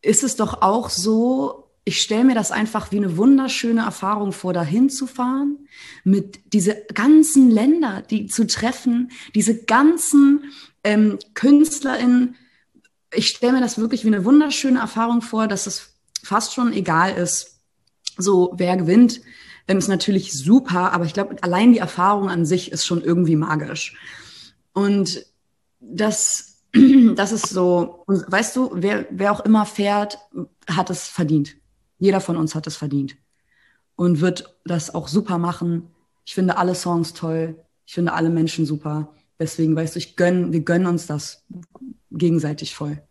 ist 0.00 0.24
es 0.24 0.36
doch 0.36 0.62
auch 0.62 0.88
so, 0.90 1.65
ich 1.88 2.02
stelle 2.02 2.24
mir 2.24 2.34
das 2.34 2.50
einfach 2.50 2.90
wie 2.90 2.96
eine 2.96 3.16
wunderschöne 3.16 3.82
Erfahrung 3.82 4.32
vor, 4.32 4.52
dahin 4.52 4.90
zu 4.90 5.06
fahren, 5.06 5.68
mit 6.02 6.40
diese 6.52 6.84
ganzen 6.92 7.48
Länder, 7.48 8.02
die 8.02 8.26
zu 8.26 8.44
treffen, 8.44 9.12
diese 9.36 9.62
ganzen 9.62 10.52
ähm, 10.82 11.20
KünstlerInnen. 11.34 12.34
Ich 13.14 13.28
stelle 13.28 13.52
mir 13.52 13.60
das 13.60 13.78
wirklich 13.78 14.02
wie 14.02 14.08
eine 14.08 14.24
wunderschöne 14.24 14.80
Erfahrung 14.80 15.22
vor, 15.22 15.46
dass 15.46 15.68
es 15.68 15.94
fast 16.24 16.54
schon 16.54 16.72
egal 16.72 17.14
ist, 17.14 17.60
so, 18.18 18.52
wer 18.56 18.76
gewinnt, 18.76 19.20
ähm, 19.68 19.78
ist 19.78 19.86
natürlich 19.86 20.32
super, 20.32 20.92
aber 20.92 21.04
ich 21.04 21.14
glaube, 21.14 21.36
allein 21.42 21.72
die 21.72 21.78
Erfahrung 21.78 22.28
an 22.28 22.44
sich 22.44 22.72
ist 22.72 22.84
schon 22.84 23.00
irgendwie 23.00 23.36
magisch. 23.36 23.96
Und 24.72 25.24
das, 25.78 26.62
das 27.14 27.30
ist 27.30 27.50
so, 27.50 28.02
weißt 28.08 28.56
du, 28.56 28.70
wer, 28.74 29.06
wer 29.10 29.30
auch 29.30 29.40
immer 29.44 29.66
fährt, 29.66 30.18
hat 30.68 30.90
es 30.90 31.06
verdient. 31.06 31.56
Jeder 31.98 32.20
von 32.20 32.36
uns 32.36 32.54
hat 32.54 32.66
es 32.66 32.76
verdient. 32.76 33.16
Und 33.96 34.20
wird 34.20 34.58
das 34.64 34.94
auch 34.94 35.08
super 35.08 35.38
machen. 35.38 35.90
Ich 36.24 36.34
finde 36.34 36.58
alle 36.58 36.74
Songs 36.74 37.14
toll. 37.14 37.64
Ich 37.86 37.94
finde 37.94 38.12
alle 38.12 38.30
Menschen 38.30 38.66
super. 38.66 39.14
Deswegen, 39.38 39.76
weißt 39.76 39.94
du, 39.94 39.98
ich 39.98 40.16
gönn, 40.16 40.52
wir 40.52 40.60
gönnen 40.60 40.86
uns 40.86 41.06
das 41.06 41.44
gegenseitig 42.10 42.74
voll. 42.74 43.02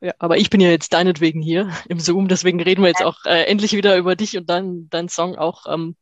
Ja, 0.00 0.12
aber 0.18 0.36
ich 0.36 0.50
bin 0.50 0.60
ja 0.60 0.70
jetzt 0.70 0.92
deinetwegen 0.92 1.40
hier 1.40 1.70
im 1.88 2.00
Zoom, 2.00 2.28
deswegen 2.28 2.60
reden 2.60 2.82
wir 2.82 2.88
jetzt 2.88 3.02
auch 3.02 3.24
äh, 3.24 3.44
endlich 3.44 3.72
wieder 3.72 3.96
über 3.96 4.14
dich 4.14 4.36
und 4.36 4.48
deinen 4.48 4.90
dein 4.90 5.08
Song 5.08 5.36
auch. 5.36 5.64
Ähm, 5.72 5.96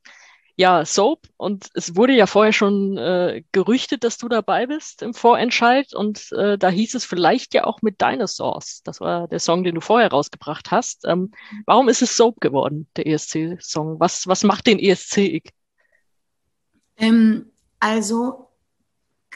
ja, 0.56 0.84
Soap. 0.84 1.26
Und 1.36 1.68
es 1.74 1.96
wurde 1.96 2.12
ja 2.12 2.26
vorher 2.26 2.52
schon 2.52 2.96
äh, 2.96 3.42
gerüchtet, 3.52 4.04
dass 4.04 4.18
du 4.18 4.28
dabei 4.28 4.66
bist 4.66 5.02
im 5.02 5.14
Vorentscheid. 5.14 5.94
Und 5.94 6.30
äh, 6.32 6.56
da 6.56 6.68
hieß 6.68 6.94
es 6.94 7.04
vielleicht 7.04 7.54
ja 7.54 7.64
auch 7.64 7.82
mit 7.82 8.00
Dinosaurs. 8.00 8.82
Das 8.84 9.00
war 9.00 9.26
der 9.28 9.40
Song, 9.40 9.64
den 9.64 9.74
du 9.74 9.80
vorher 9.80 10.10
rausgebracht 10.10 10.70
hast. 10.70 11.04
Ähm, 11.06 11.32
warum 11.66 11.88
ist 11.88 12.02
es 12.02 12.16
Soap 12.16 12.40
geworden, 12.40 12.88
der 12.96 13.06
ESC-Song? 13.06 13.98
Was, 13.98 14.26
was 14.26 14.44
macht 14.44 14.66
den 14.66 14.78
ESC? 14.78 15.42
Ähm, 16.96 17.50
also 17.80 18.44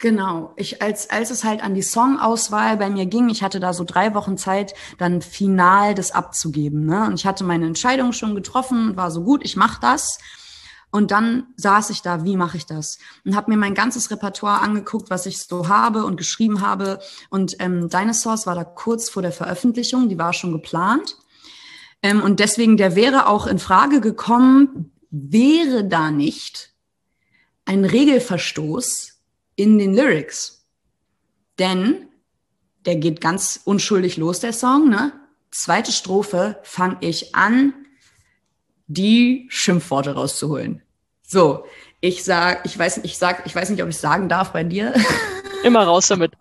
Genau. 0.00 0.52
Ich, 0.56 0.80
als, 0.80 1.10
als 1.10 1.30
es 1.30 1.44
halt 1.44 1.62
an 1.62 1.74
die 1.74 1.82
Songauswahl 1.82 2.76
bei 2.76 2.88
mir 2.88 3.06
ging, 3.06 3.28
ich 3.30 3.42
hatte 3.42 3.58
da 3.58 3.72
so 3.72 3.84
drei 3.84 4.14
Wochen 4.14 4.36
Zeit, 4.36 4.74
dann 4.98 5.22
final 5.22 5.94
das 5.94 6.12
abzugeben. 6.12 6.86
Ne? 6.86 7.06
Und 7.06 7.14
ich 7.14 7.26
hatte 7.26 7.44
meine 7.44 7.66
Entscheidung 7.66 8.12
schon 8.12 8.34
getroffen, 8.34 8.96
war 8.96 9.10
so 9.10 9.22
gut, 9.24 9.44
ich 9.44 9.56
mach 9.56 9.80
das. 9.80 10.18
Und 10.90 11.10
dann 11.10 11.48
saß 11.56 11.90
ich 11.90 12.00
da, 12.00 12.24
wie 12.24 12.36
mache 12.36 12.56
ich 12.56 12.66
das? 12.66 12.98
Und 13.24 13.36
habe 13.36 13.50
mir 13.50 13.58
mein 13.58 13.74
ganzes 13.74 14.10
Repertoire 14.10 14.60
angeguckt, 14.60 15.10
was 15.10 15.26
ich 15.26 15.38
so 15.38 15.68
habe 15.68 16.04
und 16.04 16.16
geschrieben 16.16 16.62
habe. 16.62 16.98
Und 17.28 17.56
ähm, 17.60 17.88
Dinosaurs 17.88 18.46
war 18.46 18.54
da 18.54 18.64
kurz 18.64 19.10
vor 19.10 19.22
der 19.22 19.32
Veröffentlichung, 19.32 20.08
die 20.08 20.18
war 20.18 20.32
schon 20.32 20.52
geplant. 20.52 21.16
Ähm, 22.02 22.22
und 22.22 22.40
deswegen, 22.40 22.76
der 22.76 22.96
wäre 22.96 23.26
auch 23.26 23.46
in 23.46 23.58
Frage 23.58 24.00
gekommen, 24.00 24.92
wäre 25.10 25.84
da 25.84 26.10
nicht 26.10 26.72
ein 27.64 27.84
Regelverstoß 27.84 29.18
in 29.56 29.78
den 29.78 29.94
Lyrics. 29.94 30.66
Denn 31.58 32.08
der 32.86 32.96
geht 32.96 33.20
ganz 33.20 33.60
unschuldig 33.64 34.16
los, 34.16 34.40
der 34.40 34.52
Song, 34.52 34.88
ne? 34.88 35.12
Zweite 35.50 35.92
Strophe 35.92 36.58
fange 36.62 36.98
ich 37.00 37.34
an, 37.34 37.74
die 38.88 39.46
Schimpfworte 39.50 40.14
rauszuholen. 40.14 40.82
So, 41.22 41.64
ich 42.00 42.24
sag, 42.24 42.64
ich 42.64 42.76
weiß, 42.76 42.98
ich 42.98 43.18
sag, 43.18 43.46
ich 43.46 43.54
weiß 43.54 43.70
nicht, 43.70 43.82
ob 43.82 43.88
ich 43.88 43.98
sagen 43.98 44.28
darf 44.28 44.52
bei 44.52 44.64
dir. 44.64 44.94
Immer 45.62 45.84
raus 45.84 46.08
damit. 46.08 46.32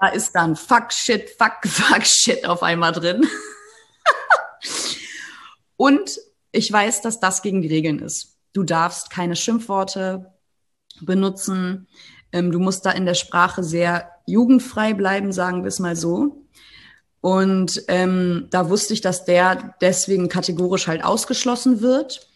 Da 0.00 0.08
ist 0.08 0.32
dann 0.32 0.56
Fuck, 0.56 0.92
Shit, 0.92 1.30
Fuck, 1.30 1.66
Fuck, 1.66 2.06
Shit 2.06 2.46
auf 2.46 2.62
einmal 2.62 2.92
drin. 2.92 3.26
Und 5.76 6.18
ich 6.52 6.70
weiß, 6.70 7.02
dass 7.02 7.20
das 7.20 7.42
gegen 7.42 7.62
die 7.62 7.68
Regeln 7.68 7.98
ist. 7.98 8.36
Du 8.52 8.62
darfst 8.62 9.10
keine 9.10 9.36
Schimpfworte 9.36 10.32
benutzen. 11.00 11.88
Ähm, 12.32 12.52
du 12.52 12.58
musst 12.58 12.86
da 12.86 12.92
in 12.92 13.06
der 13.06 13.14
Sprache 13.14 13.62
sehr 13.62 14.10
jugendfrei 14.26 14.94
bleiben, 14.94 15.32
sagen 15.32 15.62
wir 15.62 15.68
es 15.68 15.78
mal 15.78 15.96
so. 15.96 16.39
Und 17.20 17.82
ähm, 17.88 18.48
da 18.50 18.70
wusste 18.70 18.94
ich, 18.94 19.00
dass 19.00 19.24
der 19.24 19.74
deswegen 19.80 20.28
kategorisch 20.28 20.86
halt 20.86 21.04
ausgeschlossen 21.04 21.80
wird. 21.82 22.28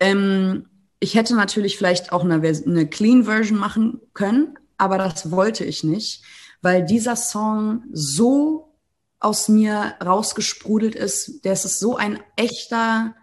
Ähm, 0.00 0.66
ich 1.00 1.14
hätte 1.14 1.34
natürlich 1.34 1.76
vielleicht 1.76 2.12
auch 2.12 2.24
eine, 2.24 2.34
eine 2.36 2.86
Clean-Version 2.86 3.58
machen 3.58 4.00
können, 4.14 4.58
aber 4.78 4.96
das 4.98 5.30
wollte 5.30 5.64
ich 5.64 5.84
nicht, 5.84 6.22
weil 6.62 6.84
dieser 6.84 7.16
Song 7.16 7.84
so 7.92 8.74
aus 9.20 9.48
mir 9.48 9.94
rausgesprudelt 10.04 10.94
ist. 10.94 11.44
Der 11.44 11.52
ist 11.52 11.78
so 11.78 11.96
ein 11.96 12.20
echter. 12.36 13.14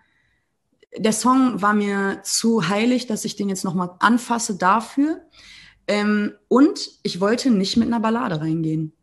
Der 0.95 1.13
Song 1.13 1.61
war 1.61 1.73
mir 1.73 2.21
zu 2.23 2.67
heilig, 2.67 3.07
dass 3.07 3.25
ich 3.25 3.35
den 3.35 3.49
jetzt 3.49 3.63
nochmal 3.63 3.91
anfasse 3.99 4.55
dafür. 4.55 5.21
Ähm, 5.87 6.33
und 6.47 6.91
ich 7.01 7.19
wollte 7.19 7.49
nicht 7.49 7.77
mit 7.77 7.87
einer 7.87 7.99
Ballade 7.99 8.39
reingehen. 8.39 8.93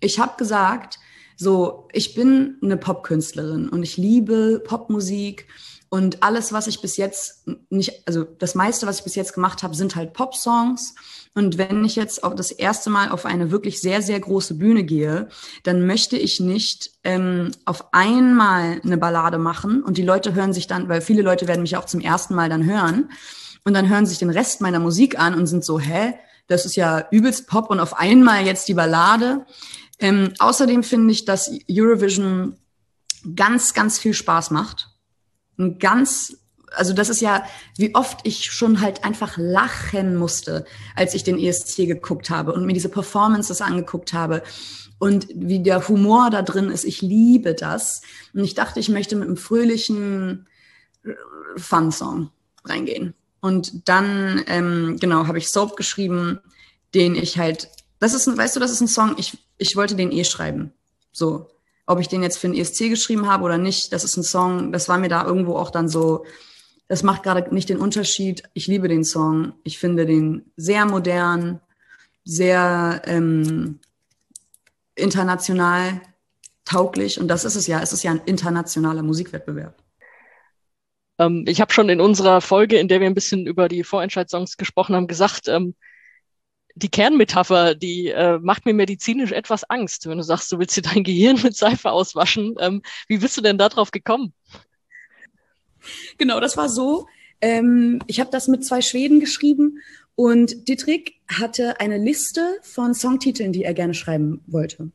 Ich 0.00 0.18
habe 0.18 0.36
gesagt, 0.36 0.98
so, 1.36 1.88
ich 1.92 2.14
bin 2.14 2.58
eine 2.62 2.76
Popkünstlerin 2.76 3.68
und 3.68 3.82
ich 3.82 3.96
liebe 3.96 4.62
Popmusik 4.64 5.46
und 5.92 6.22
alles, 6.22 6.52
was 6.52 6.68
ich 6.68 6.80
bis 6.80 6.96
jetzt 6.96 7.48
nicht, 7.68 8.06
also 8.06 8.22
das 8.22 8.54
meiste, 8.54 8.86
was 8.86 8.98
ich 8.98 9.04
bis 9.04 9.16
jetzt 9.16 9.34
gemacht 9.34 9.64
habe, 9.64 9.74
sind 9.74 9.96
halt 9.96 10.12
Pop-Songs. 10.12 10.94
Und 11.34 11.58
wenn 11.58 11.84
ich 11.84 11.96
jetzt 11.96 12.22
auch 12.22 12.34
das 12.34 12.52
erste 12.52 12.90
Mal 12.90 13.08
auf 13.08 13.26
eine 13.26 13.50
wirklich 13.50 13.80
sehr, 13.80 14.00
sehr 14.00 14.20
große 14.20 14.54
Bühne 14.54 14.84
gehe, 14.84 15.28
dann 15.64 15.86
möchte 15.86 16.16
ich 16.16 16.38
nicht 16.38 16.92
ähm, 17.02 17.50
auf 17.64 17.92
einmal 17.92 18.80
eine 18.84 18.98
Ballade 18.98 19.38
machen 19.38 19.82
und 19.82 19.98
die 19.98 20.02
Leute 20.02 20.34
hören 20.34 20.52
sich 20.52 20.68
dann, 20.68 20.88
weil 20.88 21.00
viele 21.00 21.22
Leute 21.22 21.48
werden 21.48 21.62
mich 21.62 21.76
auch 21.76 21.86
zum 21.86 22.00
ersten 22.00 22.36
Mal 22.36 22.48
dann 22.48 22.64
hören 22.64 23.10
und 23.64 23.74
dann 23.74 23.88
hören 23.88 24.06
sich 24.06 24.18
den 24.18 24.30
Rest 24.30 24.60
meiner 24.60 24.78
Musik 24.78 25.18
an 25.18 25.34
und 25.34 25.46
sind 25.46 25.64
so, 25.64 25.80
hä, 25.80 26.14
das 26.46 26.66
ist 26.66 26.76
ja 26.76 27.06
übelst 27.10 27.48
Pop 27.48 27.68
und 27.68 27.80
auf 27.80 27.98
einmal 27.98 28.44
jetzt 28.44 28.68
die 28.68 28.74
Ballade. 28.74 29.44
Ähm, 30.00 30.32
außerdem 30.38 30.82
finde 30.82 31.12
ich, 31.12 31.24
dass 31.24 31.50
Eurovision 31.70 32.56
ganz, 33.34 33.74
ganz 33.74 33.98
viel 33.98 34.14
Spaß 34.14 34.50
macht 34.50 34.90
ein 35.60 35.78
ganz, 35.78 36.36
also 36.72 36.92
das 36.92 37.08
ist 37.08 37.20
ja, 37.20 37.44
wie 37.76 37.94
oft 37.94 38.20
ich 38.24 38.50
schon 38.50 38.80
halt 38.80 39.04
einfach 39.04 39.36
lachen 39.36 40.16
musste, 40.16 40.64
als 40.96 41.14
ich 41.14 41.22
den 41.22 41.38
ESC 41.38 41.86
geguckt 41.86 42.30
habe 42.30 42.52
und 42.52 42.66
mir 42.66 42.72
diese 42.72 42.88
Performances 42.88 43.60
angeguckt 43.60 44.12
habe 44.12 44.42
und 44.98 45.28
wie 45.34 45.62
der 45.62 45.86
Humor 45.88 46.30
da 46.30 46.42
drin 46.42 46.70
ist. 46.70 46.84
Ich 46.84 47.00
liebe 47.02 47.54
das. 47.54 48.02
Und 48.34 48.44
ich 48.44 48.54
dachte, 48.54 48.80
ich 48.80 48.88
möchte 48.88 49.16
mit 49.16 49.28
einem 49.28 49.36
fröhlichen 49.36 50.48
Fun-Song 51.56 52.30
reingehen. 52.64 53.14
Und 53.40 53.88
dann, 53.88 54.42
ähm, 54.46 54.98
genau, 55.00 55.26
habe 55.26 55.38
ich 55.38 55.48
Soap 55.48 55.76
geschrieben, 55.76 56.40
den 56.94 57.14
ich 57.14 57.38
halt, 57.38 57.70
das 57.98 58.12
ist, 58.12 58.28
ein, 58.28 58.36
weißt 58.36 58.56
du, 58.56 58.60
das 58.60 58.70
ist 58.70 58.82
ein 58.82 58.88
Song, 58.88 59.14
ich, 59.16 59.38
ich 59.60 59.76
wollte 59.76 59.94
den 59.94 60.10
eh 60.10 60.24
schreiben. 60.24 60.72
So. 61.12 61.48
Ob 61.86 62.00
ich 62.00 62.08
den 62.08 62.22
jetzt 62.22 62.38
für 62.38 62.48
den 62.48 62.56
ESC 62.56 62.88
geschrieben 62.88 63.28
habe 63.28 63.44
oder 63.44 63.58
nicht, 63.58 63.92
das 63.92 64.04
ist 64.04 64.16
ein 64.16 64.22
Song, 64.22 64.72
das 64.72 64.88
war 64.88 64.98
mir 64.98 65.08
da 65.08 65.24
irgendwo 65.24 65.56
auch 65.56 65.70
dann 65.70 65.88
so, 65.88 66.24
das 66.88 67.02
macht 67.02 67.22
gerade 67.22 67.52
nicht 67.54 67.68
den 67.68 67.78
Unterschied. 67.78 68.44
Ich 68.52 68.66
liebe 68.66 68.88
den 68.88 69.04
Song. 69.04 69.52
Ich 69.64 69.78
finde 69.78 70.06
den 70.06 70.50
sehr 70.56 70.86
modern, 70.86 71.60
sehr 72.24 73.02
ähm, 73.06 73.80
international 74.94 76.00
tauglich. 76.64 77.20
Und 77.20 77.28
das 77.28 77.44
ist 77.44 77.54
es 77.54 77.66
ja. 77.66 77.80
Es 77.80 77.92
ist 77.92 78.02
ja 78.02 78.10
ein 78.12 78.22
internationaler 78.26 79.02
Musikwettbewerb. 79.02 79.80
Ähm, 81.18 81.44
ich 81.46 81.60
habe 81.60 81.72
schon 81.72 81.88
in 81.88 82.00
unserer 82.00 82.40
Folge, 82.40 82.78
in 82.78 82.88
der 82.88 83.00
wir 83.00 83.06
ein 83.06 83.14
bisschen 83.14 83.46
über 83.46 83.68
die 83.68 83.84
Vorentscheidssongs 83.84 84.56
gesprochen 84.56 84.96
haben, 84.96 85.06
gesagt, 85.06 85.46
ähm, 85.46 85.74
die 86.74 86.88
Kernmetapher, 86.88 87.74
die 87.74 88.08
äh, 88.08 88.38
macht 88.38 88.64
mir 88.64 88.74
medizinisch 88.74 89.32
etwas 89.32 89.64
Angst, 89.64 90.06
wenn 90.06 90.18
du 90.18 90.24
sagst, 90.24 90.50
du 90.52 90.58
willst 90.58 90.76
dir 90.76 90.82
dein 90.82 91.04
Gehirn 91.04 91.40
mit 91.42 91.56
Seife 91.56 91.90
auswaschen. 91.90 92.54
Ähm, 92.60 92.82
wie 93.08 93.18
bist 93.18 93.36
du 93.36 93.40
denn 93.40 93.58
darauf 93.58 93.90
gekommen? 93.90 94.32
Genau, 96.18 96.40
das 96.40 96.56
war 96.56 96.68
so. 96.68 97.06
Ähm, 97.40 98.00
ich 98.06 98.20
habe 98.20 98.30
das 98.30 98.48
mit 98.48 98.64
zwei 98.64 98.82
Schweden 98.82 99.20
geschrieben 99.20 99.78
und 100.14 100.68
Dietrich 100.68 101.20
hatte 101.28 101.80
eine 101.80 101.96
Liste 101.96 102.58
von 102.62 102.94
Songtiteln, 102.94 103.52
die 103.52 103.64
er 103.64 103.74
gerne 103.74 103.94
schreiben 103.94 104.42
wollte. 104.46 104.90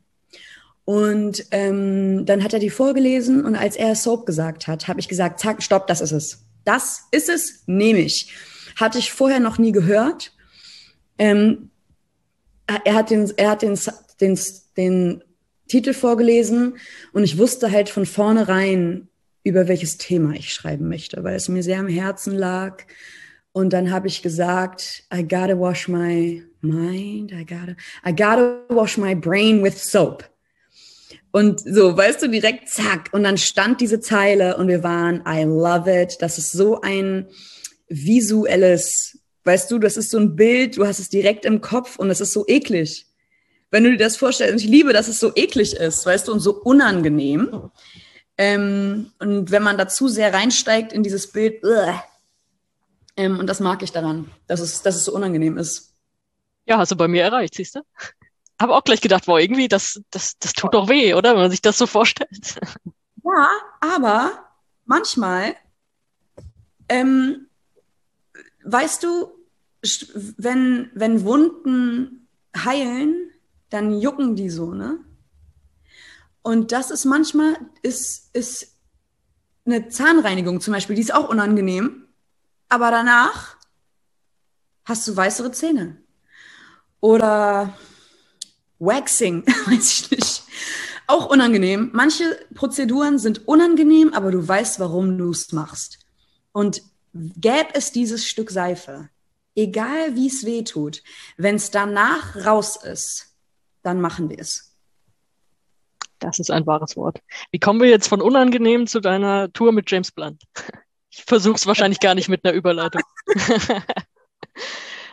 Und 0.86 1.48
ähm, 1.50 2.28
dann 2.28 2.44
hat 2.44 2.54
er 2.54 2.60
die 2.60 2.70
vorgelesen 2.70 3.44
und 3.44 3.56
als 3.56 3.76
er 3.76 3.96
Soap 3.96 4.28
gesagt 4.28 4.68
hat, 4.68 4.88
habe 4.88 5.00
ich 5.00 5.08
gesagt, 5.08 5.40
zack, 5.40 5.64
stopp, 5.64 5.88
das 5.88 6.00
ist 6.00 6.12
es. 6.12 6.46
Das 6.64 7.08
ist 7.12 7.28
es, 7.28 7.64
nehme 7.66 8.00
ich. 8.00 8.32
Hatte 8.76 9.00
ich 9.00 9.12
vorher 9.12 9.40
noch 9.40 9.58
nie 9.58 9.72
gehört. 9.72 10.35
Ähm, 11.18 11.70
er 12.68 12.94
hat 12.96 13.10
den, 13.10 13.32
er 13.38 13.52
hat 13.52 13.62
den, 13.62 13.80
den, 14.20 14.40
den 14.78 15.24
Titel 15.68 15.94
vorgelesen 15.94 16.78
und 17.14 17.24
ich 17.24 17.38
wusste 17.38 17.72
halt 17.72 17.90
von 17.90 18.06
vornherein, 18.06 19.08
über 19.44 19.68
welches 19.68 19.98
Thema 19.98 20.34
ich 20.34 20.54
schreiben 20.54 20.90
möchte, 20.90 21.24
weil 21.24 21.36
es 21.36 21.48
mir 21.48 21.64
sehr 21.64 21.80
am 21.80 21.88
Herzen 21.88 22.36
lag. 22.36 22.84
Und 23.52 23.72
dann 23.74 23.92
habe 23.92 24.08
ich 24.08 24.22
gesagt, 24.22 25.04
I 25.14 25.22
gotta 25.22 25.58
wash 25.58 25.88
my 25.88 26.44
mind, 26.62 27.32
I 27.32 27.46
gotta, 27.46 27.76
I 28.06 28.12
gotta 28.12 28.64
wash 28.70 28.98
my 28.98 29.16
brain 29.16 29.64
with 29.64 29.78
soap. 29.78 30.28
Und 31.32 31.60
so, 31.60 31.96
weißt 31.96 32.24
du, 32.24 32.30
direkt 32.30 32.70
zack. 32.70 33.10
Und 33.12 33.24
dann 33.24 33.38
stand 33.38 33.82
diese 33.82 34.00
Zeile 34.00 34.58
und 34.58 34.68
wir 34.68 34.84
waren, 34.84 35.22
I 35.28 35.44
love 35.44 35.90
it. 36.02 36.18
Das 36.22 36.38
ist 36.38 36.52
so 36.52 36.82
ein 36.82 37.28
visuelles 37.88 39.15
Weißt 39.46 39.70
du, 39.70 39.78
das 39.78 39.96
ist 39.96 40.10
so 40.10 40.18
ein 40.18 40.36
Bild, 40.36 40.76
du 40.76 40.86
hast 40.86 41.00
es 41.00 41.10
direkt 41.10 41.46
im 41.46 41.62
Kopf 41.62 41.98
und 41.98 42.10
es 42.10 42.20
ist 42.20 42.34
so 42.34 42.46
eklig. 42.48 43.06
Wenn 43.70 43.84
du 43.84 43.92
dir 43.92 43.98
das 43.98 44.18
vorstellst, 44.18 44.54
und 44.54 44.60
ich 44.60 44.68
liebe, 44.68 44.92
dass 44.92 45.08
es 45.08 45.20
so 45.20 45.32
eklig 45.36 45.76
ist, 45.76 46.06
weißt 46.06 46.28
du, 46.28 46.32
und 46.34 46.40
so 46.40 46.62
unangenehm. 46.62 47.70
Ähm, 48.38 49.12
und 49.20 49.52
wenn 49.52 49.64
man 49.64 49.78
dazu 49.78 50.08
sehr 50.08 50.34
reinsteigt 50.34 50.94
in 50.94 51.04
dieses 51.04 51.32
Bild, 51.32 51.62
ähm, 53.18 53.40
und 53.40 53.48
das 53.48 53.60
mag 53.60 53.84
ich 53.84 53.92
daran, 53.92 54.32
dass 54.48 54.60
es, 54.60 54.82
dass 54.82 54.96
es 54.96 55.06
so 55.06 55.14
unangenehm 55.14 55.58
ist. 55.58 55.94
Ja, 56.66 56.80
hast 56.80 56.92
du 56.92 56.96
bei 56.96 57.08
mir 57.08 57.24
erreicht, 57.24 57.56
siehst 57.56 57.76
du? 57.76 57.82
Habe 58.60 58.74
auch 58.74 58.84
gleich 58.84 59.02
gedacht, 59.02 59.28
wow, 59.28 59.38
irgendwie, 59.38 59.68
das, 59.68 60.02
das, 60.10 60.40
das 60.40 60.54
tut 60.54 60.74
doch 60.74 60.90
weh, 60.90 61.14
oder? 61.14 61.32
Wenn 61.32 61.42
man 61.42 61.52
sich 61.52 61.62
das 61.62 61.78
so 61.78 61.88
vorstellt. 61.88 62.60
Ja, 63.28 63.48
aber 63.82 64.34
manchmal, 64.86 65.56
ähm, 66.88 67.45
weißt 68.66 69.04
du, 69.04 69.32
wenn, 70.38 70.90
wenn 70.94 71.24
Wunden 71.24 72.28
heilen, 72.56 73.30
dann 73.70 74.00
jucken 74.00 74.36
die 74.36 74.50
so, 74.50 74.74
ne? 74.74 75.00
Und 76.42 76.72
das 76.72 76.92
ist 76.92 77.06
manchmal, 77.06 77.58
ist, 77.82 78.36
ist 78.36 78.76
eine 79.66 79.90
Zahnreinigung 79.90 80.62
zum 80.62 80.74
Beispiel, 80.74 80.96
die 80.96 81.02
ist 81.02 81.14
auch 81.14 81.30
unangenehm, 81.30 82.08
aber 82.70 82.92
danach 82.92 83.58
hast 84.84 85.08
du 85.08 85.16
weißere 85.16 85.52
Zähne. 85.52 85.98
Oder 87.00 87.76
Waxing, 88.80 89.44
weiß 89.66 89.92
ich 89.92 90.12
nicht. 90.12 90.44
Auch 91.08 91.28
unangenehm. 91.28 91.90
Manche 91.94 92.40
Prozeduren 92.54 93.20
sind 93.20 93.48
unangenehm, 93.48 94.14
aber 94.14 94.32
du 94.32 94.48
weißt, 94.48 94.80
warum 94.80 95.18
du 95.18 95.32
es 95.32 95.52
machst. 95.52 96.00
Und 96.52 96.82
gäbe 97.16 97.70
es 97.74 97.92
dieses 97.92 98.26
Stück 98.28 98.52
Seife, 98.52 99.10
egal 99.56 100.16
wie 100.16 100.28
es 100.28 100.46
weh 100.46 100.64
tut, 100.64 101.02
wenn 101.38 101.56
es 101.56 101.72
danach 101.72 102.46
raus 102.46 102.76
ist, 102.76 103.36
dann 103.84 104.02
machen 104.02 104.30
wir 104.30 104.40
es. 104.40 104.76
Das 106.20 106.40
ist 106.40 106.52
ein 106.52 106.66
wahres 106.66 106.96
Wort. 106.96 107.22
Wie 107.52 107.60
kommen 107.60 107.82
wir 107.82 107.90
jetzt 107.90 108.08
von 108.08 108.22
unangenehm 108.22 108.88
zu 108.88 109.00
deiner 109.00 109.52
Tour 109.52 109.72
mit 109.72 109.90
James 109.90 110.12
Blunt? 110.12 110.44
Ich 111.18 111.24
versuche 111.24 111.56
es 111.56 111.66
wahrscheinlich 111.66 112.02
gar 112.02 112.14
nicht 112.14 112.28
mit 112.28 112.44
einer 112.44 112.54
Überleitung. 112.54 113.02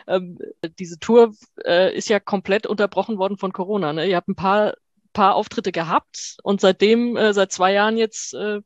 ähm, 0.07 0.37
diese 0.77 0.99
Tour 0.99 1.33
äh, 1.63 1.95
ist 1.95 2.09
ja 2.09 2.19
komplett 2.19 2.67
unterbrochen 2.67 3.17
worden 3.17 3.37
von 3.37 3.53
Corona. 3.53 3.93
Ne? 3.93 4.09
Ihr 4.09 4.17
habt 4.17 4.27
ein 4.27 4.35
paar 4.35 4.73
paar 5.13 5.35
Auftritte 5.35 5.71
gehabt 5.71 6.37
und 6.43 6.59
seitdem, 6.59 7.15
äh, 7.15 7.33
seit 7.33 7.51
zwei 7.51 7.71
Jahren 7.71 7.97
jetzt, 7.97 8.33
äh, 8.33 8.59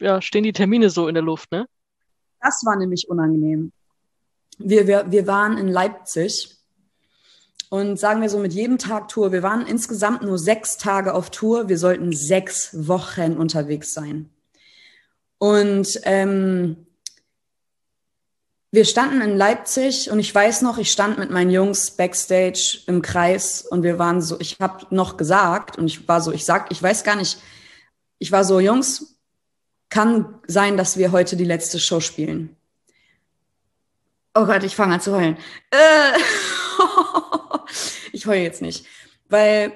ja, 0.00 0.20
stehen 0.20 0.44
die 0.44 0.52
Termine 0.52 0.90
so 0.90 1.06
in 1.06 1.14
der 1.14 1.22
Luft, 1.22 1.52
ne? 1.52 1.66
Das 2.40 2.64
war 2.64 2.76
nämlich 2.76 3.08
unangenehm. 3.08 3.72
Wir, 4.58 4.86
wir, 4.86 5.10
wir 5.10 5.26
waren 5.26 5.56
in 5.58 5.68
Leipzig 5.68 6.56
und 7.70 7.98
sagen 7.98 8.20
wir 8.20 8.28
so 8.28 8.38
mit 8.38 8.52
jedem 8.52 8.78
Tag 8.78 9.08
Tour, 9.08 9.32
wir 9.32 9.42
waren 9.42 9.66
insgesamt 9.66 10.22
nur 10.22 10.38
sechs 10.38 10.76
Tage 10.76 11.14
auf 11.14 11.30
Tour, 11.30 11.68
wir 11.68 11.78
sollten 11.78 12.12
sechs 12.12 12.70
Wochen 12.88 13.36
unterwegs 13.36 13.94
sein. 13.94 14.28
Und 15.38 16.00
ähm, 16.02 16.86
wir 18.72 18.84
standen 18.84 19.20
in 19.20 19.36
Leipzig 19.36 20.10
und 20.10 20.18
ich 20.18 20.34
weiß 20.34 20.62
noch, 20.62 20.78
ich 20.78 20.92
stand 20.92 21.18
mit 21.18 21.30
meinen 21.30 21.50
Jungs 21.50 21.92
backstage 21.92 22.80
im 22.86 23.02
Kreis 23.02 23.62
und 23.62 23.82
wir 23.82 23.98
waren 23.98 24.20
so, 24.20 24.38
ich 24.38 24.58
habe 24.60 24.86
noch 24.90 25.16
gesagt 25.16 25.78
und 25.78 25.86
ich 25.86 26.06
war 26.06 26.20
so, 26.20 26.32
ich 26.32 26.44
sag, 26.44 26.70
ich 26.70 26.82
weiß 26.82 27.02
gar 27.02 27.16
nicht, 27.16 27.38
ich 28.18 28.30
war 28.30 28.44
so, 28.44 28.60
Jungs, 28.60 29.16
kann 29.90 30.40
sein, 30.46 30.76
dass 30.76 30.96
wir 30.96 31.12
heute 31.12 31.36
die 31.36 31.44
letzte 31.44 31.78
Show 31.78 32.00
spielen. 32.00 32.56
Oh 34.34 34.46
Gott, 34.46 34.62
ich 34.62 34.76
fange 34.76 34.94
an 34.94 35.00
zu 35.00 35.12
heulen. 35.12 35.36
Äh, 35.70 36.18
ich 38.12 38.26
heule 38.26 38.42
jetzt 38.42 38.62
nicht, 38.62 38.86
weil, 39.28 39.72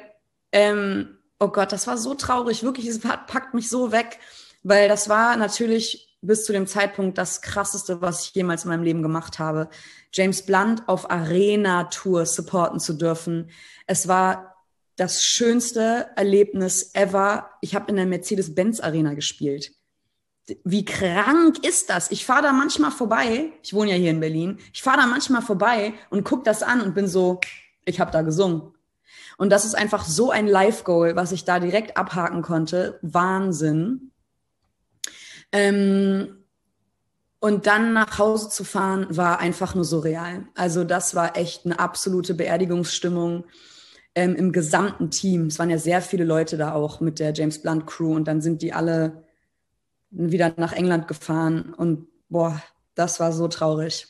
ähm, 0.53 1.19
oh 1.41 1.49
Gott, 1.49 1.73
das 1.73 1.87
war 1.89 1.99
so 1.99 2.15
traurig, 2.15 2.63
wirklich, 2.63 2.87
es 2.87 3.01
packt 3.01 3.53
mich 3.53 3.69
so 3.69 3.91
weg, 3.91 4.21
weil 4.63 4.89
das 4.89 5.09
war 5.09 5.37
natürlich 5.37 6.17
bis 6.23 6.45
zu 6.45 6.53
dem 6.53 6.67
Zeitpunkt 6.67 7.19
das 7.19 7.43
krasseste, 7.43 8.01
was 8.01 8.25
ich 8.25 8.35
jemals 8.35 8.65
in 8.65 8.71
meinem 8.71 8.85
Leben 8.85 9.03
gemacht 9.03 9.39
habe. 9.39 9.69
James 10.13 10.47
Blunt 10.47 10.89
auf 10.89 11.11
Arena-Tour 11.11 12.25
supporten 12.25 12.81
zu 12.81 12.95
dürfen. 12.95 13.51
Es 13.87 14.09
war 14.09 14.55
das 14.97 15.25
schönste 15.25 16.09
Erlebnis 16.17 16.95
ever. 16.95 17.51
Ich 17.61 17.75
habe 17.75 17.91
in 17.91 17.97
der 17.97 18.07
Mercedes-Benz-Arena 18.07 19.15
gespielt. 19.15 19.73
Wie 20.65 20.85
krank 20.85 21.65
ist 21.65 21.89
das? 21.89 22.11
Ich 22.11 22.27
fahre 22.27 22.43
da 22.43 22.53
manchmal 22.53 22.91
vorbei. 22.91 23.53
Ich 23.63 23.73
wohne 23.73 23.93
ja 23.93 23.97
hier 23.97 24.11
in 24.11 24.21
Berlin. 24.21 24.59
Ich 24.73 24.83
fahre 24.83 24.99
da 24.99 25.07
manchmal 25.07 25.43
vorbei 25.43 25.95
und 26.11 26.25
guck 26.25 26.45
das 26.45 26.63
an 26.63 26.83
und 26.83 26.95
bin 26.95 27.09
so, 27.09 27.41
ich 27.85 28.01
habe 28.01 28.11
da 28.11 28.23
gesungen. 28.23 28.75
Und 29.37 29.51
das 29.51 29.65
ist 29.65 29.75
einfach 29.75 30.05
so 30.05 30.31
ein 30.31 30.47
Live-Goal, 30.47 31.17
was 31.17 31.33
ich 31.33 31.45
da 31.45 31.61
direkt 31.61 31.97
abhaken 31.97 32.43
konnte. 32.43 32.99
Wahnsinn. 33.03 34.13
Ähm, 35.51 36.45
und 37.41 37.67
dann 37.67 37.93
nach 37.93 38.19
Hause 38.19 38.49
zu 38.49 38.65
fahren, 38.65 39.07
war 39.11 39.39
einfach 39.39 39.75
nur 39.75 39.85
surreal. 39.85 40.47
Also 40.55 40.85
das 40.85 41.15
war 41.15 41.37
echt 41.37 41.65
eine 41.65 41.79
absolute 41.79 42.35
Beerdigungsstimmung 42.35 43.45
ähm, 44.15 44.37
im 44.37 44.53
gesamten 44.53 45.11
Team. 45.11 45.47
Es 45.47 45.59
waren 45.59 45.71
ja 45.71 45.79
sehr 45.79 46.01
viele 46.01 46.25
Leute 46.25 46.57
da 46.57 46.73
auch 46.73 47.01
mit 47.01 47.19
der 47.19 47.33
James 47.33 47.61
Blunt 47.61 47.87
Crew 47.87 48.15
und 48.15 48.27
dann 48.29 48.41
sind 48.41 48.63
die 48.63 48.73
alle 48.73 49.24
wieder 50.15 50.55
nach 50.57 50.73
England 50.73 51.09
gefahren 51.09 51.75
und 51.75 52.07
boah, 52.29 52.63
das 52.95 53.21
war 53.21 53.33
so 53.33 53.49
traurig. 53.49 54.07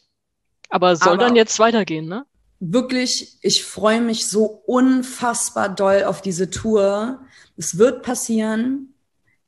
Aber 0.68 0.96
soll 0.96 1.14
Aber 1.14 1.24
dann 1.24 1.36
jetzt 1.36 1.58
weitergehen, 1.58 2.06
ne? 2.06 2.26
Wirklich, 2.60 3.38
ich 3.42 3.64
freue 3.64 4.00
mich 4.00 4.28
so 4.28 4.44
unfassbar 4.66 5.68
doll 5.68 6.04
auf 6.04 6.22
diese 6.22 6.50
Tour. 6.50 7.20
Es 7.56 7.78
wird 7.78 8.02
passieren. 8.02 8.94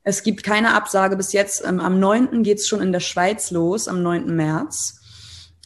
Es 0.03 0.23
gibt 0.23 0.43
keine 0.43 0.73
Absage 0.73 1.15
bis 1.17 1.33
jetzt. 1.33 1.63
Ähm, 1.65 1.79
am 1.79 1.99
9. 1.99 2.43
geht's 2.43 2.67
schon 2.67 2.81
in 2.81 2.91
der 2.91 2.99
Schweiz 2.99 3.51
los, 3.51 3.87
am 3.87 4.03
9. 4.03 4.35
März. 4.35 5.01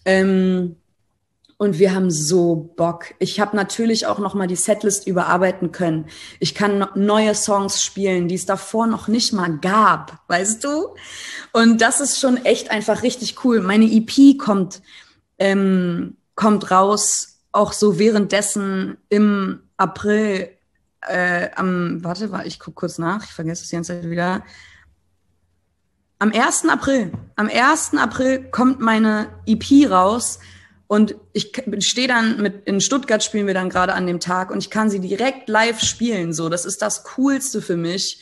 Ähm, 0.06 0.78
und 1.62 1.78
wir 1.78 1.94
haben 1.94 2.10
so 2.10 2.74
Bock. 2.76 3.14
Ich 3.20 3.40
habe 3.40 3.56
natürlich 3.56 4.08
auch 4.08 4.18
noch 4.18 4.34
mal 4.34 4.48
die 4.48 4.56
Setlist 4.56 5.06
überarbeiten 5.06 5.72
können. 5.72 6.08
Ich 6.40 6.56
kann 6.56 6.88
neue 6.96 7.36
Songs 7.36 7.84
spielen, 7.84 8.28
die 8.28 8.34
es 8.34 8.48
davor 8.48 8.88
noch 8.88 9.08
nicht 9.08 9.32
mal 9.32 9.60
gab, 9.60 10.24
weißt 10.28 10.64
du? 10.64 10.96
Und 11.54 11.80
das 11.80 12.02
ist 12.02 12.20
schon 12.20 12.44
echt 12.46 12.72
einfach 12.72 13.04
richtig 13.04 13.46
cool. 13.46 13.62
Meine 13.62 13.86
EP 13.86 14.40
kommt 14.40 14.82
ähm, 15.38 16.18
kommt 16.34 16.72
raus, 16.72 17.38
auch 17.52 17.74
so 17.74 18.00
währenddessen 18.00 18.98
im 19.10 19.60
April 19.78 20.50
äh, 21.02 21.52
am, 21.56 22.04
warte, 22.04 22.42
ich 22.46 22.60
gucke 22.60 22.74
kurz 22.74 22.98
nach, 22.98 23.24
ich 23.24 23.34
vergesse 23.34 23.62
es 23.62 23.70
die 23.70 23.76
ganze 23.76 24.02
Zeit 24.02 24.10
wieder. 24.10 24.44
Am 26.18 26.32
1. 26.32 26.68
April, 26.70 27.12
am 27.36 27.50
1. 27.54 27.94
April 28.00 28.50
kommt 28.50 28.80
meine 28.80 29.28
EP 29.46 29.88
raus 29.92 30.40
und 30.92 31.16
ich 31.32 31.54
stehe 31.80 32.10
dann 32.10 32.42
mit, 32.42 32.68
in 32.68 32.82
Stuttgart 32.82 33.24
spielen 33.24 33.48
wir 33.48 33.54
dann 33.54 33.70
gerade 33.70 33.94
an 33.94 34.08
dem 34.08 34.20
Tag 34.20 34.52
und 34.52 34.58
ich 34.58 34.70
kann 34.70 34.90
sie 34.90 35.00
direkt 35.00 35.48
live 35.48 35.80
spielen, 35.80 36.34
so. 36.34 36.50
Das 36.50 36.66
ist 36.66 36.82
das 36.82 37.06
Coolste 37.16 37.62
für 37.62 37.78
mich. 37.78 38.22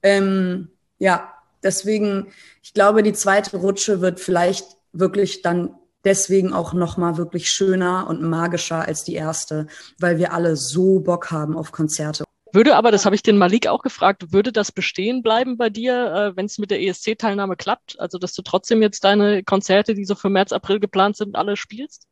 Ähm, 0.00 0.68
ja, 1.00 1.34
deswegen, 1.64 2.28
ich 2.62 2.72
glaube, 2.72 3.02
die 3.02 3.14
zweite 3.14 3.56
Rutsche 3.56 4.00
wird 4.00 4.20
vielleicht 4.20 4.64
wirklich 4.92 5.42
dann 5.42 5.74
deswegen 6.04 6.52
auch 6.52 6.72
noch 6.72 6.98
mal 6.98 7.16
wirklich 7.16 7.50
schöner 7.50 8.06
und 8.08 8.22
magischer 8.22 8.86
als 8.86 9.02
die 9.02 9.14
erste, 9.14 9.66
weil 9.98 10.16
wir 10.16 10.32
alle 10.32 10.56
so 10.56 11.00
Bock 11.00 11.32
haben 11.32 11.56
auf 11.56 11.72
Konzerte. 11.72 12.22
Würde 12.54 12.76
aber, 12.76 12.92
das 12.92 13.04
habe 13.04 13.16
ich 13.16 13.22
den 13.24 13.36
Malik 13.36 13.66
auch 13.66 13.82
gefragt, 13.82 14.32
würde 14.32 14.52
das 14.52 14.70
bestehen 14.70 15.24
bleiben 15.24 15.56
bei 15.56 15.70
dir, 15.70 16.14
äh, 16.14 16.36
wenn 16.36 16.46
es 16.46 16.58
mit 16.58 16.70
der 16.70 16.80
ESC-Teilnahme 16.80 17.56
klappt? 17.56 17.98
Also, 17.98 18.16
dass 18.16 18.32
du 18.32 18.42
trotzdem 18.42 18.80
jetzt 18.80 19.02
deine 19.02 19.42
Konzerte, 19.42 19.94
die 19.94 20.04
so 20.04 20.14
für 20.14 20.30
März, 20.30 20.52
April 20.52 20.78
geplant 20.78 21.16
sind, 21.16 21.34
alle 21.34 21.56
spielst? 21.56 22.06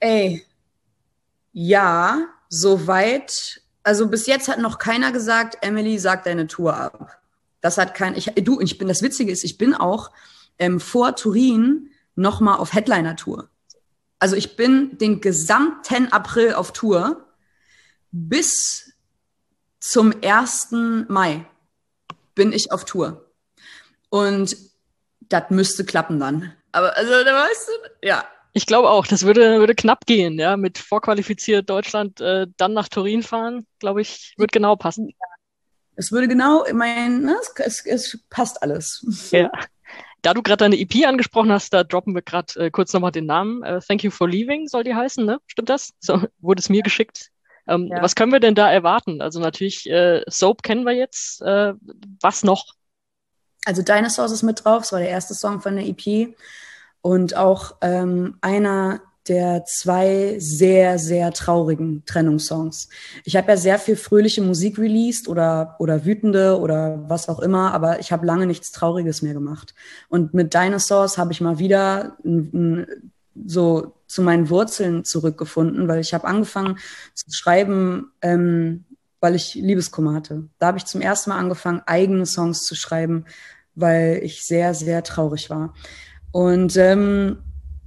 Ey, 0.00 0.44
ja, 1.52 2.26
soweit. 2.48 3.62
Also 3.84 4.08
bis 4.08 4.26
jetzt 4.26 4.48
hat 4.48 4.58
noch 4.58 4.78
keiner 4.78 5.12
gesagt, 5.12 5.58
Emily, 5.60 5.98
sag 5.98 6.24
deine 6.24 6.48
Tour 6.48 6.76
ab. 6.76 7.20
Das 7.60 7.78
hat 7.78 7.94
kein, 7.94 8.16
ich, 8.16 8.32
du, 8.34 8.60
ich 8.60 8.78
bin, 8.78 8.88
das 8.88 9.02
Witzige 9.02 9.30
ist, 9.30 9.44
ich 9.44 9.58
bin 9.58 9.74
auch 9.74 10.10
ähm, 10.58 10.80
vor 10.80 11.14
Turin 11.14 11.90
nochmal 12.16 12.58
auf 12.58 12.74
Headliner-Tour. 12.74 13.48
Also 14.18 14.34
ich 14.34 14.56
bin 14.56 14.98
den 14.98 15.20
gesamten 15.20 16.12
April 16.12 16.54
auf 16.54 16.72
Tour 16.72 17.24
bis 18.10 18.87
zum 19.80 20.12
1. 20.22 20.68
Mai 21.08 21.44
bin 22.34 22.52
ich 22.52 22.72
auf 22.72 22.84
Tour. 22.84 23.30
Und 24.10 24.56
das 25.28 25.50
müsste 25.50 25.84
klappen 25.84 26.18
dann. 26.18 26.52
Aber 26.72 26.96
also, 26.96 27.10
da 27.24 27.34
weißt 27.34 27.68
du, 27.68 28.06
ja. 28.06 28.24
Ich 28.52 28.66
glaube 28.66 28.90
auch, 28.90 29.06
das 29.06 29.24
würde, 29.24 29.58
würde 29.58 29.74
knapp 29.74 30.06
gehen, 30.06 30.38
ja, 30.38 30.56
mit 30.56 30.78
vorqualifiziert 30.78 31.68
Deutschland 31.68 32.20
äh, 32.20 32.46
dann 32.56 32.72
nach 32.72 32.88
Turin 32.88 33.22
fahren, 33.22 33.66
glaube 33.78 34.00
ich, 34.00 34.34
wird 34.36 34.52
genau 34.52 34.74
passen. 34.76 35.12
Es 35.96 36.12
würde 36.12 36.28
genau, 36.28 36.64
ich 36.64 36.72
meine, 36.72 37.18
ne, 37.18 37.36
es, 37.56 37.84
es 37.84 38.18
passt 38.30 38.62
alles. 38.62 39.04
Ja. 39.30 39.50
Da 40.22 40.34
du 40.34 40.42
gerade 40.42 40.64
deine 40.64 40.78
EP 40.78 41.06
angesprochen 41.06 41.52
hast, 41.52 41.72
da 41.72 41.84
droppen 41.84 42.14
wir 42.14 42.22
gerade 42.22 42.66
äh, 42.66 42.70
kurz 42.70 42.92
nochmal 42.92 43.12
den 43.12 43.26
Namen. 43.26 43.62
Äh, 43.62 43.80
Thank 43.80 44.02
You 44.02 44.10
for 44.10 44.28
Leaving 44.28 44.66
soll 44.66 44.82
die 44.82 44.94
heißen, 44.94 45.24
ne? 45.24 45.38
Stimmt 45.46 45.68
das? 45.68 45.92
So 46.00 46.22
wurde 46.40 46.60
es 46.60 46.68
mir 46.68 46.82
geschickt. 46.82 47.30
Ähm, 47.68 47.88
ja. 47.88 48.02
Was 48.02 48.14
können 48.14 48.32
wir 48.32 48.40
denn 48.40 48.54
da 48.54 48.70
erwarten? 48.70 49.20
Also 49.20 49.40
natürlich, 49.40 49.88
äh, 49.88 50.22
Soap 50.28 50.62
kennen 50.62 50.84
wir 50.84 50.92
jetzt. 50.92 51.42
Äh, 51.42 51.74
was 52.20 52.42
noch? 52.42 52.74
Also 53.64 53.82
Dinosaurs 53.82 54.32
ist 54.32 54.42
mit 54.42 54.64
drauf, 54.64 54.82
das 54.82 54.92
war 54.92 55.00
der 55.00 55.10
erste 55.10 55.34
Song 55.34 55.60
von 55.60 55.76
der 55.76 55.86
EP. 55.86 56.34
Und 57.02 57.36
auch 57.36 57.76
ähm, 57.82 58.38
einer 58.40 59.00
der 59.28 59.64
zwei 59.66 60.36
sehr, 60.38 60.98
sehr 60.98 61.32
traurigen 61.32 62.02
Trennungssongs. 62.06 62.88
Ich 63.24 63.36
habe 63.36 63.50
ja 63.50 63.56
sehr 63.56 63.78
viel 63.78 63.96
fröhliche 63.96 64.40
Musik 64.40 64.78
released 64.78 65.28
oder, 65.28 65.76
oder 65.78 66.06
wütende 66.06 66.58
oder 66.58 67.04
was 67.08 67.28
auch 67.28 67.40
immer, 67.40 67.72
aber 67.74 68.00
ich 68.00 68.10
habe 68.10 68.26
lange 68.26 68.46
nichts 68.46 68.72
Trauriges 68.72 69.20
mehr 69.20 69.34
gemacht. 69.34 69.74
Und 70.08 70.32
mit 70.32 70.54
Dinosaurs 70.54 71.18
habe 71.18 71.32
ich 71.32 71.42
mal 71.42 71.58
wieder 71.58 72.16
so 73.46 73.97
zu 74.08 74.22
meinen 74.22 74.48
Wurzeln 74.50 75.04
zurückgefunden, 75.04 75.86
weil 75.86 76.00
ich 76.00 76.14
habe 76.14 76.26
angefangen 76.26 76.78
zu 77.14 77.30
schreiben, 77.30 78.10
ähm, 78.22 78.84
weil 79.20 79.34
ich 79.34 79.54
Liebeskummer 79.54 80.14
hatte. 80.14 80.48
Da 80.58 80.68
habe 80.68 80.78
ich 80.78 80.86
zum 80.86 81.00
ersten 81.00 81.30
Mal 81.30 81.38
angefangen, 81.38 81.82
eigene 81.86 82.26
Songs 82.26 82.64
zu 82.64 82.74
schreiben, 82.74 83.26
weil 83.74 84.20
ich 84.22 84.44
sehr, 84.44 84.74
sehr 84.74 85.04
traurig 85.04 85.50
war. 85.50 85.74
Und 86.32 86.76
ähm, 86.76 87.38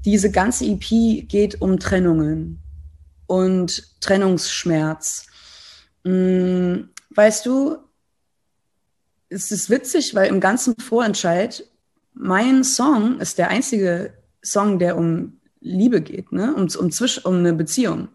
diese 0.05 0.31
ganze 0.31 0.65
EP 0.65 1.27
geht 1.27 1.61
um 1.61 1.79
Trennungen 1.79 2.61
und 3.27 4.01
Trennungsschmerz. 4.01 5.25
Hm, 6.05 6.89
weißt 7.11 7.45
du, 7.45 7.77
es 9.29 9.51
ist 9.51 9.69
witzig, 9.69 10.13
weil 10.13 10.27
im 10.27 10.39
ganzen 10.39 10.75
Vorentscheid 10.77 11.65
mein 12.13 12.63
Song 12.63 13.19
ist 13.19 13.37
der 13.37 13.49
einzige 13.49 14.13
Song, 14.43 14.79
der 14.79 14.97
um 14.97 15.40
Liebe 15.61 16.01
geht, 16.01 16.31
ne? 16.31 16.53
um, 16.55 16.67
um, 16.77 16.91
Zwisch 16.91 17.23
um 17.23 17.37
eine 17.37 17.53
Beziehung. 17.53 18.09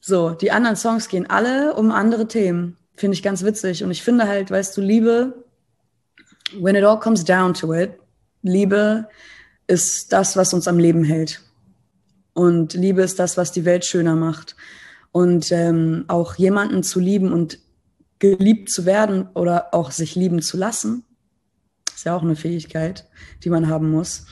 So, 0.00 0.30
die 0.30 0.50
anderen 0.50 0.76
Songs 0.76 1.08
gehen 1.08 1.30
alle 1.30 1.74
um 1.74 1.92
andere 1.92 2.26
Themen. 2.26 2.76
Finde 2.96 3.14
ich 3.14 3.22
ganz 3.22 3.44
witzig. 3.44 3.84
Und 3.84 3.90
ich 3.92 4.02
finde 4.02 4.26
halt, 4.26 4.50
weißt 4.50 4.76
du, 4.76 4.80
Liebe, 4.80 5.44
when 6.58 6.74
it 6.74 6.84
all 6.84 6.98
comes 6.98 7.24
down 7.24 7.54
to 7.54 7.72
it, 7.72 7.92
Liebe 8.42 9.08
ist 9.68 10.12
das, 10.12 10.36
was 10.36 10.52
uns 10.52 10.66
am 10.66 10.78
Leben 10.78 11.04
hält. 11.04 11.40
Und 12.34 12.74
Liebe 12.74 13.02
ist 13.02 13.18
das, 13.18 13.36
was 13.36 13.52
die 13.52 13.64
Welt 13.64 13.84
schöner 13.84 14.16
macht. 14.16 14.56
Und 15.12 15.52
ähm, 15.52 16.04
auch 16.08 16.34
jemanden 16.34 16.82
zu 16.82 16.98
lieben 16.98 17.32
und 17.32 17.58
geliebt 18.18 18.70
zu 18.70 18.86
werden 18.86 19.28
oder 19.34 19.72
auch 19.74 19.90
sich 19.90 20.14
lieben 20.14 20.42
zu 20.42 20.56
lassen, 20.56 21.04
ist 21.94 22.06
ja 22.06 22.16
auch 22.16 22.22
eine 22.22 22.36
Fähigkeit, 22.36 23.08
die 23.44 23.50
man 23.50 23.68
haben 23.68 23.90
muss, 23.90 24.26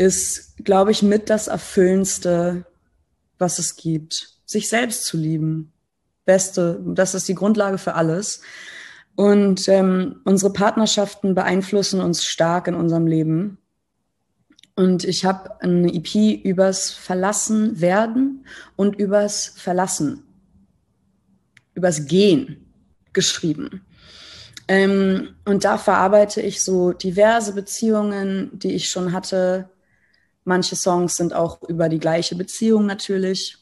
ist, 0.00 0.56
glaube 0.64 0.92
ich, 0.92 1.02
mit 1.02 1.28
das 1.28 1.46
Erfüllendste, 1.46 2.64
was 3.38 3.58
es 3.58 3.76
gibt. 3.76 4.30
Sich 4.46 4.70
selbst 4.70 5.04
zu 5.04 5.18
lieben. 5.18 5.72
Beste, 6.24 6.80
das 6.86 7.14
ist 7.14 7.28
die 7.28 7.34
Grundlage 7.34 7.76
für 7.76 7.94
alles. 7.94 8.40
Und 9.14 9.68
ähm, 9.68 10.22
unsere 10.24 10.54
Partnerschaften 10.54 11.34
beeinflussen 11.34 12.00
uns 12.00 12.24
stark 12.24 12.66
in 12.66 12.74
unserem 12.74 13.06
Leben. 13.06 13.58
Und 14.74 15.04
ich 15.04 15.26
habe 15.26 15.60
eine 15.60 15.92
EP 15.92 16.46
übers 16.46 16.90
Verlassen 16.90 17.82
werden 17.82 18.46
und 18.76 18.96
übers 18.96 19.52
Verlassen, 19.56 20.22
übers 21.74 22.06
Gehen 22.06 22.72
geschrieben. 23.12 23.84
Ähm, 24.66 25.34
und 25.44 25.64
da 25.64 25.76
verarbeite 25.76 26.40
ich 26.40 26.62
so 26.62 26.92
diverse 26.92 27.52
Beziehungen, 27.52 28.50
die 28.54 28.72
ich 28.72 28.88
schon 28.88 29.12
hatte. 29.12 29.68
Manche 30.44 30.76
Songs 30.76 31.16
sind 31.16 31.34
auch 31.34 31.62
über 31.62 31.88
die 31.88 31.98
gleiche 31.98 32.34
Beziehung 32.34 32.86
natürlich. 32.86 33.58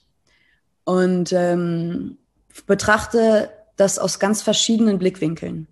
Und 0.84 1.32
ähm, 1.32 2.18
betrachte 2.66 3.50
das 3.76 3.98
aus 3.98 4.18
ganz 4.18 4.42
verschiedenen 4.42 4.98
Blickwinkeln. 4.98 5.68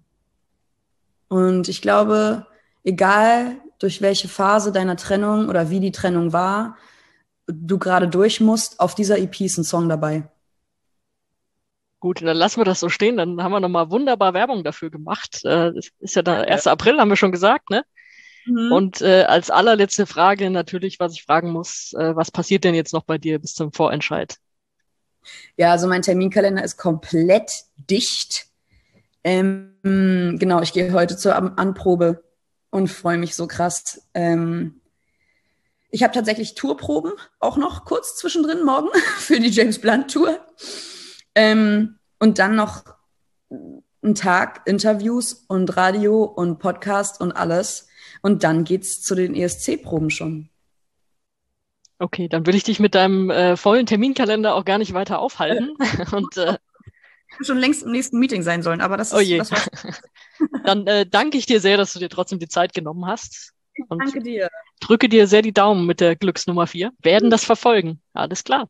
Und 1.28 1.68
ich 1.68 1.82
glaube, 1.82 2.46
egal 2.84 3.56
durch 3.78 4.00
welche 4.00 4.28
Phase 4.28 4.72
deiner 4.72 4.96
Trennung 4.96 5.48
oder 5.48 5.70
wie 5.70 5.80
die 5.80 5.92
Trennung 5.92 6.32
war, 6.32 6.76
du 7.46 7.78
gerade 7.78 8.08
durch 8.08 8.40
musst, 8.40 8.80
auf 8.80 8.94
dieser 8.94 9.18
EP 9.18 9.40
ist 9.40 9.58
ein 9.58 9.64
Song 9.64 9.88
dabei. 9.88 10.28
Gut, 12.00 12.22
dann 12.22 12.36
lassen 12.36 12.60
wir 12.60 12.64
das 12.64 12.80
so 12.80 12.88
stehen. 12.88 13.16
Dann 13.16 13.42
haben 13.42 13.52
wir 13.52 13.60
nochmal 13.60 13.90
wunderbar 13.90 14.34
Werbung 14.34 14.62
dafür 14.62 14.90
gemacht. 14.90 15.44
Äh, 15.44 15.72
das 15.72 15.88
ist 15.98 16.14
ja 16.14 16.22
der 16.22 16.48
1. 16.48 16.66
April, 16.66 16.98
haben 16.98 17.08
wir 17.08 17.16
schon 17.16 17.32
gesagt, 17.32 17.70
ne? 17.70 17.84
Mhm. 18.46 18.72
Und 18.72 19.02
äh, 19.02 19.24
als 19.24 19.50
allerletzte 19.50 20.06
Frage 20.06 20.50
natürlich, 20.50 21.00
was 21.00 21.12
ich 21.12 21.24
fragen 21.24 21.50
muss, 21.50 21.92
äh, 21.94 22.16
was 22.16 22.30
passiert 22.30 22.64
denn 22.64 22.74
jetzt 22.74 22.92
noch 22.92 23.04
bei 23.04 23.18
dir 23.18 23.38
bis 23.38 23.54
zum 23.54 23.72
Vorentscheid? 23.72 24.36
Ja, 25.56 25.72
also 25.72 25.88
mein 25.88 26.02
Terminkalender 26.02 26.62
ist 26.62 26.76
komplett 26.76 27.50
dicht. 27.76 28.46
Ähm, 29.24 29.74
genau, 29.82 30.62
ich 30.62 30.72
gehe 30.72 30.92
heute 30.92 31.16
zur 31.16 31.34
Anprobe 31.58 32.22
und 32.70 32.88
freue 32.88 33.18
mich 33.18 33.34
so 33.34 33.48
krass. 33.48 34.02
Ähm, 34.14 34.80
ich 35.90 36.02
habe 36.02 36.14
tatsächlich 36.14 36.54
Tourproben 36.54 37.12
auch 37.40 37.56
noch 37.56 37.84
kurz 37.84 38.16
zwischendrin 38.16 38.64
morgen 38.64 38.88
für 39.18 39.40
die 39.40 39.50
James 39.50 39.80
Blunt 39.80 40.12
Tour. 40.12 40.38
Ähm, 41.34 41.98
und 42.18 42.38
dann 42.38 42.54
noch 42.54 42.84
einen 43.50 44.14
Tag 44.14 44.62
Interviews 44.66 45.44
und 45.48 45.76
Radio 45.76 46.22
und 46.22 46.58
Podcast 46.58 47.20
und 47.20 47.32
alles. 47.32 47.88
Und 48.22 48.44
dann 48.44 48.64
geht's 48.64 49.02
zu 49.02 49.14
den 49.14 49.34
ESC-Proben 49.34 50.10
schon. 50.10 50.48
Okay, 51.98 52.28
dann 52.28 52.46
will 52.46 52.54
ich 52.54 52.64
dich 52.64 52.78
mit 52.78 52.94
deinem 52.94 53.30
äh, 53.30 53.56
vollen 53.56 53.86
Terminkalender 53.86 54.54
auch 54.54 54.64
gar 54.64 54.78
nicht 54.78 54.92
weiter 54.92 55.18
aufhalten. 55.18 55.76
und 56.12 56.36
äh, 56.36 56.58
schon 57.40 57.58
längst 57.58 57.84
im 57.84 57.92
nächsten 57.92 58.18
Meeting 58.18 58.42
sein 58.42 58.62
sollen, 58.62 58.80
aber 58.80 58.96
das 58.96 59.12
ist. 59.12 59.14
Oh 59.14 59.20
je. 59.20 59.38
Das 59.38 59.50
Dann 60.64 60.86
äh, 60.86 61.06
danke 61.06 61.38
ich 61.38 61.46
dir 61.46 61.60
sehr, 61.60 61.76
dass 61.76 61.92
du 61.92 61.98
dir 61.98 62.10
trotzdem 62.10 62.38
die 62.38 62.48
Zeit 62.48 62.74
genommen 62.74 63.06
hast. 63.06 63.52
Und 63.88 64.00
danke 64.00 64.20
dir. 64.20 64.48
Drücke 64.80 65.08
dir 65.08 65.26
sehr 65.26 65.42
die 65.42 65.52
Daumen 65.52 65.86
mit 65.86 66.00
der 66.00 66.16
Glücksnummer 66.16 66.66
4. 66.66 66.92
Werden 67.02 67.30
das 67.30 67.44
verfolgen. 67.44 68.00
Alles 68.12 68.44
klar. 68.44 68.68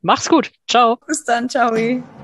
Mach's 0.00 0.28
gut. 0.28 0.52
Ciao. 0.68 0.98
Bis 1.06 1.24
dann. 1.24 1.48
Ciao. 1.48 1.74